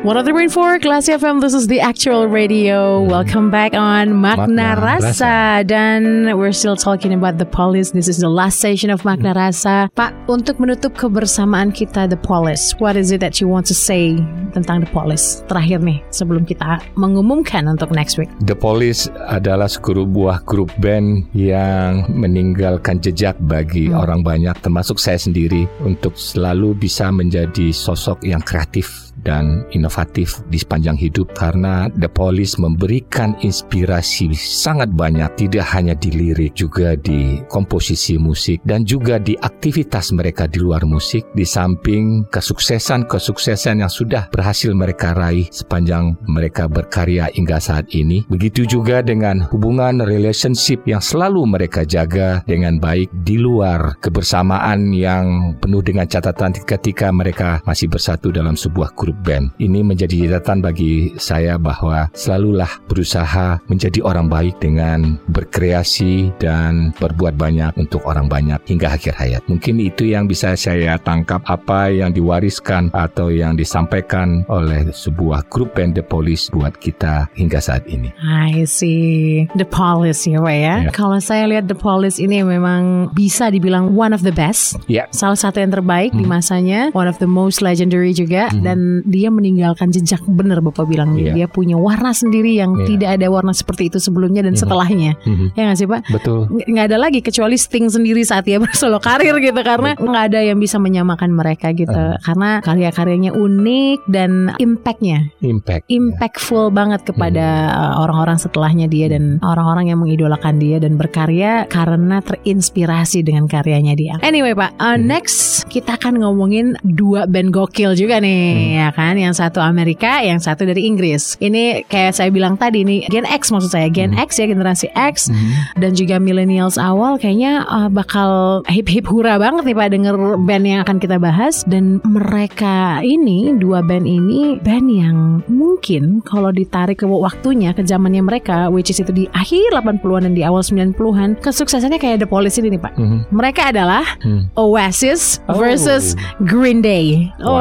103.4 0.00 0.80
Classy 0.80 1.12
FM, 1.12 1.44
this 1.44 1.52
is 1.52 1.68
the 1.68 1.76
actual 1.76 2.24
radio. 2.24 3.04
Welcome 3.04 3.52
back 3.52 3.76
on 3.76 4.16
Makna, 4.16 4.48
Makna 4.48 4.80
Rasa. 4.80 5.60
Dan 5.68 6.24
we're 6.40 6.56
still 6.56 6.72
talking 6.72 7.12
about 7.12 7.36
the 7.36 7.44
police. 7.44 7.92
This 7.92 8.08
is 8.08 8.16
the 8.16 8.32
last 8.32 8.64
session 8.64 8.88
of 8.88 9.04
Makna 9.04 9.36
Rasa. 9.36 9.92
Pak, 9.92 10.16
untuk 10.24 10.56
menutup 10.56 10.96
kebersamaan 10.96 11.76
kita 11.76 12.08
The 12.08 12.16
Police, 12.16 12.72
what 12.80 12.96
is 12.96 13.12
it 13.12 13.20
that 13.20 13.44
you 13.44 13.48
want 13.52 13.68
to 13.68 13.76
say 13.76 14.16
tentang 14.56 14.88
The 14.88 14.90
Police? 14.96 15.44
Terakhir 15.52 15.84
nih, 15.84 16.00
sebelum 16.08 16.48
kita 16.48 16.80
mengumumkan 16.96 17.68
untuk 17.68 17.92
next 17.92 18.16
week. 18.16 18.32
The 18.48 18.56
Police 18.56 19.12
adalah 19.28 19.68
sebuah 19.68 20.48
grup 20.48 20.72
band 20.80 21.28
yang 21.36 22.08
meninggalkan 22.08 23.04
jejak 23.04 23.36
bagi 23.44 23.92
orang 23.92 24.24
banyak 24.24 24.56
termasuk 24.64 24.96
saya 24.96 25.20
sendiri 25.20 25.68
untuk 25.84 26.16
selalu 26.16 26.72
bisa 26.72 27.12
menjadi 27.12 27.68
sosok 27.68 28.24
yang 28.24 28.40
kreatif 28.40 29.09
dan 29.24 29.64
inovatif 29.72 30.40
di 30.48 30.58
sepanjang 30.60 30.96
hidup 30.96 31.32
karena 31.36 31.88
The 31.96 32.08
Police 32.08 32.60
memberikan 32.60 33.36
inspirasi 33.40 34.32
sangat 34.36 34.92
banyak 34.92 35.28
tidak 35.36 35.66
hanya 35.72 35.96
di 35.96 36.12
lirik 36.12 36.56
juga 36.56 36.94
di 36.96 37.40
komposisi 37.48 38.20
musik 38.20 38.60
dan 38.62 38.84
juga 38.84 39.16
di 39.16 39.34
aktivitas 39.36 40.12
mereka 40.12 40.44
di 40.46 40.60
luar 40.60 40.84
musik. 40.84 41.26
Di 41.32 41.46
samping 41.46 42.28
kesuksesan-kesuksesan 42.28 43.82
yang 43.82 43.92
sudah 43.92 44.28
berhasil 44.28 44.72
mereka 44.76 45.16
raih 45.16 45.48
sepanjang 45.50 46.16
mereka 46.28 46.68
berkarya 46.68 47.32
hingga 47.32 47.58
saat 47.58 47.90
ini 47.96 48.22
begitu 48.28 48.68
juga 48.68 49.00
dengan 49.00 49.46
hubungan 49.50 50.04
relationship 50.04 50.84
yang 50.86 51.02
selalu 51.02 51.42
mereka 51.48 51.82
jaga 51.82 52.44
dengan 52.44 52.78
baik 52.78 53.10
di 53.24 53.40
luar 53.40 53.96
kebersamaan 53.98 54.92
yang 54.94 55.56
penuh 55.58 55.82
dengan 55.82 56.06
catatan 56.06 56.54
ketika 56.54 57.10
mereka 57.10 57.58
masih 57.64 57.90
bersatu 57.90 58.30
dalam 58.30 58.54
sebuah 58.54 58.94
grup 58.94 59.09
band. 59.22 59.50
Ini 59.58 59.82
menjadi 59.82 60.30
catatan 60.30 60.62
bagi 60.62 61.14
saya 61.18 61.58
bahwa 61.58 62.06
selalulah 62.14 62.70
berusaha 62.86 63.58
menjadi 63.66 64.00
orang 64.06 64.30
baik 64.30 64.58
dengan 64.62 65.18
berkreasi 65.30 66.30
dan 66.38 66.94
berbuat 66.98 67.34
banyak 67.34 67.74
untuk 67.78 68.04
orang 68.06 68.30
banyak 68.30 68.58
hingga 68.66 68.94
akhir 68.94 69.18
hayat. 69.18 69.42
Mungkin 69.50 69.82
itu 69.82 70.06
yang 70.06 70.30
bisa 70.30 70.54
saya 70.54 70.96
tangkap 71.00 71.42
apa 71.46 71.90
yang 71.90 72.14
diwariskan 72.14 72.90
atau 72.94 73.32
yang 73.32 73.54
disampaikan 73.54 74.42
oleh 74.46 74.90
sebuah 74.90 75.46
grup 75.50 75.74
band 75.74 75.98
The 75.98 76.04
Police 76.04 76.50
buat 76.50 76.78
kita 76.78 77.30
hingga 77.34 77.58
saat 77.62 77.86
ini. 77.90 78.10
I 78.22 78.64
see. 78.66 79.46
The 79.56 79.66
Police 79.66 80.26
ya 80.26 80.38
Pak 80.42 80.56
ya. 80.56 80.74
Ya. 80.86 80.90
Kalau 80.94 81.18
saya 81.18 81.46
lihat 81.50 81.66
The 81.66 81.78
Police 81.78 82.22
ini 82.22 82.42
memang 82.42 83.12
bisa 83.14 83.50
dibilang 83.50 83.92
one 83.94 84.14
of 84.14 84.22
the 84.22 84.34
best. 84.34 84.78
Ya, 84.86 85.06
Salah 85.10 85.38
satu 85.38 85.58
yang 85.60 85.70
terbaik 85.74 86.14
di 86.14 86.24
masanya, 86.26 86.90
one 86.94 87.06
of 87.06 87.18
the 87.18 87.28
most 87.28 87.60
legendary 87.60 88.14
juga. 88.14 88.48
Dan 88.60 88.99
dan 89.00 89.08
dia 89.10 89.28
meninggalkan 89.32 89.88
jejak 89.88 90.20
bener 90.28 90.60
Bapak 90.60 90.84
bilang. 90.84 91.16
Iya. 91.16 91.32
Dia 91.32 91.46
punya 91.48 91.80
warna 91.80 92.12
sendiri 92.12 92.52
yang 92.54 92.76
Iya. 92.76 92.86
tidak 92.86 93.10
ada 93.16 93.26
warna 93.32 93.52
seperti 93.56 93.88
itu 93.88 93.98
sebelumnya 93.98 94.44
dan 94.44 94.54
setelahnya. 94.54 95.16
Mhm. 95.24 95.46
Ya 95.56 95.62
nggak 95.68 95.78
sih 95.78 95.88
Pak? 95.88 96.00
Betul. 96.12 96.38
Nggak 96.68 96.84
ada 96.92 96.98
lagi 97.00 97.20
kecuali 97.24 97.56
Sting 97.56 97.88
sendiri 97.88 98.22
saat 98.22 98.44
dia 98.44 98.60
bersolo 98.62 99.00
karir 99.00 99.36
gitu 99.40 99.56
karena 99.56 99.96
nggak 99.96 100.24
ada 100.32 100.40
yang 100.44 100.58
bisa 100.58 100.76
menyamakan 100.76 101.32
mereka 101.32 101.72
gitu 101.72 101.92
karena 102.20 102.60
karya-karyanya 102.60 103.32
unik 103.32 103.98
dan 104.10 104.52
impactnya 104.58 105.30
Impact. 105.40 105.86
impactful 105.88 106.70
banget 106.70 107.02
kepada 107.06 107.70
uh, 107.72 107.94
orang-orang 108.04 108.36
setelahnya 108.36 108.86
dia 108.90 109.06
dan 109.08 109.38
orang-orang 109.40 109.92
yang 109.94 109.98
mengidolakan 110.02 110.58
dia 110.58 110.76
dan 110.82 110.98
berkarya 110.98 111.64
karena 111.70 112.20
terinspirasi 112.20 113.22
dengan 113.22 113.46
karyanya 113.46 113.94
dia. 113.94 114.14
Anyway 114.20 114.52
Pak, 114.52 114.76
uh, 114.76 114.98
next 114.98 115.64
kita 115.70 115.96
akan 115.96 116.20
ngomongin 116.20 116.74
dua 116.82 117.24
band 117.30 117.54
gokil 117.54 117.94
juga 117.94 118.18
nih 118.18 118.76
ya 118.76 118.88
kan, 118.90 119.14
yang 119.14 119.32
satu 119.32 119.58
Amerika, 119.58 120.20
yang 120.20 120.38
satu 120.38 120.62
dari 120.62 120.84
Inggris. 120.84 121.34
Ini 121.38 121.86
kayak 121.86 122.14
saya 122.14 122.28
bilang 122.28 122.54
tadi 122.54 122.82
nih 122.82 123.06
Gen 123.08 123.24
X 123.24 123.50
maksud 123.50 123.70
saya, 123.70 123.88
Gen 123.88 124.12
X 124.12 124.36
ya 124.36 124.46
generasi 124.46 124.86
X 124.92 125.28
dan 125.76 125.92
juga 125.92 126.16
millennials 126.16 126.76
awal 126.76 127.16
kayaknya 127.16 127.64
uh, 127.64 127.88
bakal 127.88 128.60
hip 128.66 128.86
hip 128.86 129.06
hura 129.06 129.36
banget 129.36 129.64
nih 129.64 129.76
Pak 129.76 129.88
denger 129.90 130.16
band 130.40 130.64
yang 130.64 130.80
akan 130.82 130.96
kita 130.96 131.16
bahas 131.16 131.62
dan 131.64 131.98
mereka 132.04 133.00
ini 133.00 133.54
dua 133.56 133.80
band 133.80 134.04
ini 134.04 134.56
band 134.60 134.86
yang 134.86 135.16
mungkin 135.46 136.20
kalau 136.22 136.50
ditarik 136.50 137.00
ke 137.00 137.06
waktunya 137.06 137.72
ke 137.72 137.82
zamannya 137.82 138.20
mereka 138.20 138.68
which 138.68 138.88
is 138.88 138.98
itu 138.98 139.10
di 139.10 139.24
akhir 139.30 139.72
80-an 139.76 140.28
dan 140.28 140.34
di 140.34 140.42
awal 140.42 140.60
90-an 140.60 141.40
kesuksesannya 141.40 141.96
kayak 141.96 142.20
The 142.20 142.28
Police 142.28 142.56
ini 142.58 142.76
nih 142.76 142.80
Pak. 142.80 142.92
Mhm. 142.96 143.18
Mereka 143.30 143.72
adalah 143.72 144.04
Hmm. 144.20 144.48
Oasis 144.52 145.40
Oh. 145.48 145.56
versus 145.56 146.12
Green 146.44 146.80
Day. 146.80 147.32
Wow, 147.40 147.54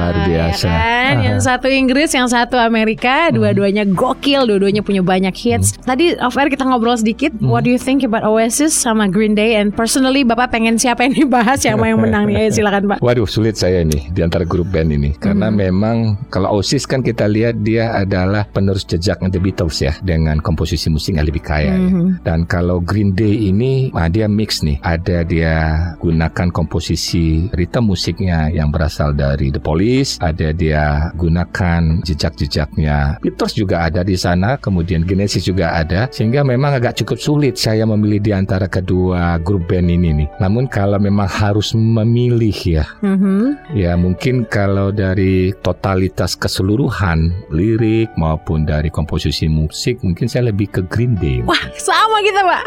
luar 0.00 0.16
biasa. 0.24 0.66
ya 0.66 0.80
kan? 0.80 1.14
Yang 1.20 1.38
satu 1.44 1.66
Inggris, 1.68 2.10
yang 2.16 2.28
satu 2.28 2.56
Amerika, 2.56 3.28
dua-duanya 3.30 3.84
gokil, 3.84 4.48
dua-duanya 4.48 4.80
punya 4.80 5.04
banyak 5.04 5.34
hits. 5.36 5.76
Tadi 5.84 6.16
off 6.18 6.36
air 6.40 6.48
kita 6.48 6.64
ngobrol 6.64 6.96
sedikit. 6.96 7.34
What 7.44 7.68
do 7.68 7.70
you 7.70 7.80
think 7.80 8.02
about 8.02 8.24
Oasis 8.24 8.72
sama 8.72 9.06
Green 9.06 9.36
Day? 9.36 9.60
And 9.60 9.74
personally, 9.74 10.24
Bapak 10.24 10.54
pengen 10.54 10.80
siapa 10.80 11.04
yang 11.04 11.14
dibahas, 11.16 11.62
siapa 11.62 11.84
yang 11.84 12.00
menang 12.00 12.30
nih? 12.30 12.48
Ayo 12.48 12.50
silakan 12.56 12.96
Pak. 12.96 12.98
Waduh 13.04 13.28
sulit 13.28 13.60
saya 13.60 13.84
nih 13.84 14.10
di 14.10 14.20
antara 14.24 14.42
grup 14.46 14.72
band 14.72 14.90
ini 14.90 15.12
karena 15.18 15.52
memang 15.52 16.16
kalau 16.32 16.58
Oasis 16.58 16.88
kan 16.88 17.04
kita 17.04 17.28
lihat 17.28 17.60
dia 17.60 17.92
adalah 17.92 18.48
penerus 18.48 18.86
jejaknya 18.86 19.28
The 19.28 19.40
Beatles 19.42 19.76
ya 19.82 19.92
dengan 20.00 20.40
komposisi 20.40 20.88
musik 20.88 21.18
yang 21.18 21.26
lebih 21.28 21.44
kaya 21.44 21.76
ya. 21.76 21.88
dan 22.24 22.48
kalau 22.48 22.80
Green 22.80 23.12
Day 23.12 23.50
ini 23.50 23.92
ah, 23.92 24.08
dia 24.08 24.26
mix 24.30 24.64
nih 24.64 24.80
ada 24.80 25.22
dia 25.26 25.54
gunakan 26.00 26.48
komposisi 26.50 27.50
ritme 27.52 27.92
musiknya 27.92 28.48
yang 28.50 28.72
berasal 28.72 29.12
dari 29.12 29.52
The 29.52 29.60
Police 29.60 29.89
ada 30.20 30.52
dia 30.52 31.10
gunakan 31.14 32.02
jejak-jejaknya 32.02 33.18
Beatles 33.20 33.52
juga 33.52 33.84
ada 33.84 34.00
di 34.00 34.14
sana 34.14 34.56
kemudian 34.56 35.02
Genesis 35.02 35.42
juga 35.42 35.74
ada 35.74 36.06
sehingga 36.10 36.42
memang 36.42 36.76
agak 36.76 36.98
cukup 36.98 37.18
sulit 37.18 37.54
saya 37.54 37.84
memilih 37.84 38.20
di 38.20 38.32
antara 38.32 38.66
kedua 38.66 39.36
grup 39.38 39.66
band 39.66 39.88
ini 39.88 40.10
nih 40.14 40.28
namun 40.38 40.66
kalau 40.66 40.96
memang 40.96 41.26
harus 41.26 41.72
memilih 41.72 42.54
ya 42.56 42.84
Mhm. 43.00 43.72
Ya 43.72 43.94
mungkin 43.94 44.44
kalau 44.44 44.90
dari 44.90 45.54
totalitas 45.62 46.34
keseluruhan 46.34 47.30
lirik 47.48 48.10
maupun 48.14 48.66
dari 48.66 48.90
komposisi 48.90 49.46
musik 49.46 50.02
mungkin 50.02 50.26
saya 50.26 50.50
lebih 50.50 50.68
ke 50.68 50.80
Green 50.84 51.14
Day. 51.16 51.40
Wah 51.42 51.58
sama 51.78 52.18
kita 52.20 52.40
pak 52.42 52.62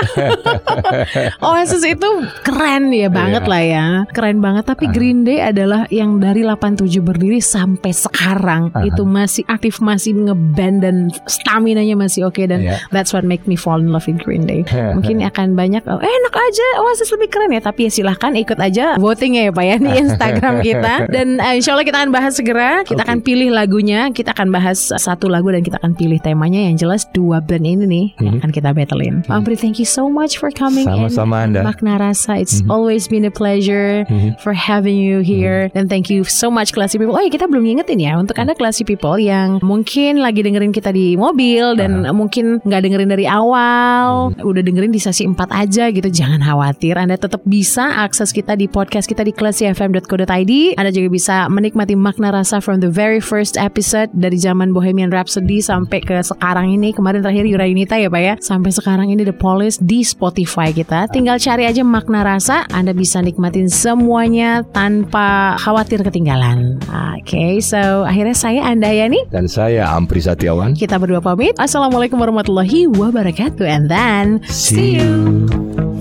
Oasis 1.46 1.84
itu 1.84 2.08
keren 2.42 2.90
ya 2.90 3.08
banget 3.08 3.44
Iya. 3.44 3.52
lah 3.52 3.64
ya 3.64 3.86
Keren 4.12 4.40
banget 4.40 4.64
Tapi 4.66 4.86
Green 4.90 5.24
Day 5.24 5.40
adalah 5.42 5.86
yang 5.90 6.18
dari 6.18 6.42
87 6.42 7.04
berdiri 7.14 7.40
sampai 7.40 7.94
sekarang 7.94 8.74
Aha. 8.74 8.90
Itu 8.90 9.06
masih 9.06 9.46
aktif 9.46 9.78
Masih 9.78 10.18
ngeband 10.18 10.78
dan 10.82 10.96
stamina-nya 11.30 11.94
masih 11.94 12.26
oke 12.26 12.42
Dan 12.44 12.66
Iya. 12.66 12.80
that's 12.90 13.12
what 13.12 13.22
make 13.22 13.44
me 13.46 13.54
fall 13.54 13.78
in 13.78 13.92
love 13.92 14.06
with 14.08 14.18
Green 14.24 14.48
Day. 14.48 14.64
Mungkin 14.68 15.22
akan 15.22 15.54
banyak 15.54 15.84
oh, 15.86 16.00
Enak 16.00 16.34
aja 16.34 16.68
Oasis 16.82 17.12
lebih 17.12 17.30
keren 17.30 17.52
ya. 17.52 17.62
Tapi 17.62 17.88
ya 17.88 17.92
silahkan 17.94 18.34
ikut 18.34 18.58
aja 18.58 18.96
votingnya 18.98 19.48
ya 19.48 19.52
pak 19.52 19.66
ya 19.66 19.76
Di 19.78 19.92
Instagram 20.04 20.54
kita. 20.64 20.94
Dan 21.12 21.38
eh, 21.38 21.60
insya 21.60 21.76
Allah 21.76 21.86
kita 21.86 21.98
akan 22.02 22.12
bahas 22.12 22.34
segera. 22.34 22.82
Kita 22.82 23.04
Oke. 23.04 23.08
akan 23.12 23.20
pilih 23.22 23.50
lagunya 23.52 24.10
Kita 24.10 24.32
akan 24.34 24.50
bahas 24.50 24.90
satu 24.90 25.28
lagu 25.28 25.52
Dan 25.52 25.62
kita 25.62 25.78
akan 25.78 25.94
pilih 25.94 26.18
temanya. 26.18 26.66
Yang 26.72 26.88
jelas 26.88 27.02
dua 27.12 27.44
band 27.44 27.68
ini 27.68 27.84
nih 27.86 28.06
Yang 28.18 28.36
akan 28.42 28.52
kita 28.52 28.70
battlein. 28.74 29.16
Pak 29.28 29.36
Ampri 29.36 29.60
thank 29.60 29.78
you 29.78 29.86
so 29.86 30.08
much 30.08 30.40
for 30.40 30.50
coming 30.50 30.88
in. 30.88 30.90
Sama-sama 30.90 31.44
Anda. 31.44 31.62
Makna 31.62 32.00
Rasa 32.00 32.40
It's 32.40 32.64
always 32.66 33.06
been 33.12 33.28
a 33.28 33.34
pleasure 33.34 34.08
For 34.40 34.56
having 34.56 34.96
you 34.96 35.20
here. 35.20 35.68
Dan 35.76 35.92
thank 35.92 36.08
you 36.08 36.24
so 36.24 36.48
much 36.48 36.72
Classy 36.72 36.96
People 37.04 37.20
Oh 37.20 37.24
ya 37.24 37.28
kita 37.28 37.46
belum 37.52 37.64
ngingetin 37.68 38.00
ya 38.00 38.16
Untuk 38.16 38.40
anda 38.40 38.56
Classy 38.56 38.88
People 38.88 39.20
Yang 39.20 39.60
mungkin 39.60 40.24
lagi 40.24 40.40
dengerin 40.40 40.72
kita 40.72 40.96
di 40.96 41.20
mobil 41.20 41.76
Dan 41.76 42.08
mungkin 42.16 42.64
nggak 42.64 42.82
dengerin 42.88 43.10
dari 43.12 43.26
awal 43.28 44.32
Udah 44.40 44.64
dengerin 44.64 44.96
di 44.96 45.04
sesi 45.04 45.28
4 45.28 45.36
aja 45.52 45.92
gitu. 45.92 46.08
Jangan 46.08 46.40
khawatir 46.40 46.96
Anda 46.96 47.20
tetap 47.20 47.44
bisa 47.44 48.08
akses 48.08 48.32
kita 48.32 48.56
di 48.56 48.72
podcast 48.72 49.12
kita 49.12 49.28
di 49.28 49.36
classyfm.co.id 49.36 50.54
Anda 50.80 50.92
juga 50.96 51.10
bisa 51.12 51.52
menikmati 51.52 52.00
makna 52.00 52.32
rasa 52.32 52.64
from 52.64 52.80
the 52.80 52.90
very 52.90 53.20
first 53.20 53.60
episode 53.60 54.08
Dari 54.16 54.40
zaman 54.40 54.72
Bohemian 54.72 55.12
Rhapsody 55.12 55.60
sampai 55.60 56.00
ke 56.00 56.16
sekarang 56.24 56.72
ini. 56.72 56.96
Kemarin 56.96 57.26
terakhir 57.26 57.46
Yura 57.50 57.66
Yunita 57.68 58.00
ya 58.00 58.08
Pak 58.08 58.22
ya. 58.22 58.34
Sampai 58.40 58.72
sekarang 58.72 59.10
ini 59.10 59.26
The 59.26 59.36
Police 59.36 59.82
di 59.82 60.06
Spotify 60.06 60.72
kita. 60.72 61.10
Tinggal 61.12 61.42
cari 61.42 61.68
aja 61.68 61.82
makna 61.84 62.24
rasa 62.24 62.64
Anda 62.72 62.94
bisa 62.96 63.20
nikmatin 63.20 63.68
semuanya 63.68 64.62
tanpa 64.72 65.58
khawatir 65.60 66.06
ketinggalan 66.06 66.78
Oke 67.18 67.58
so 67.64 68.06
akhirnya 68.06 68.38
saya 68.38 68.62
Andayani 68.70 69.26
Dan 69.34 69.50
saya 69.50 69.90
Ampri 69.90 70.22
Satiawan. 70.22 70.78
Kita 70.78 71.02
berdua 71.02 71.24
pamit. 71.24 71.58
Assalamualaikum 71.58 72.22
warahmatullahi 72.22 72.86
wabarakatuh. 72.90 73.66
And 73.66 73.90
then 73.90 74.46
see 74.46 75.02
you. 75.02 75.34
Every 75.74 75.93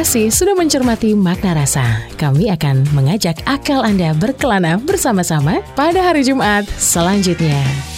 kasih 0.00 0.32
sudah 0.32 0.56
mencermati 0.56 1.12
makna 1.12 1.52
rasa. 1.52 1.84
Kami 2.16 2.48
akan 2.48 2.88
mengajak 2.96 3.44
akal 3.44 3.84
Anda 3.84 4.16
berkelana 4.16 4.80
bersama-sama 4.80 5.60
pada 5.76 6.00
hari 6.00 6.24
Jumat 6.24 6.64
selanjutnya. 6.80 7.89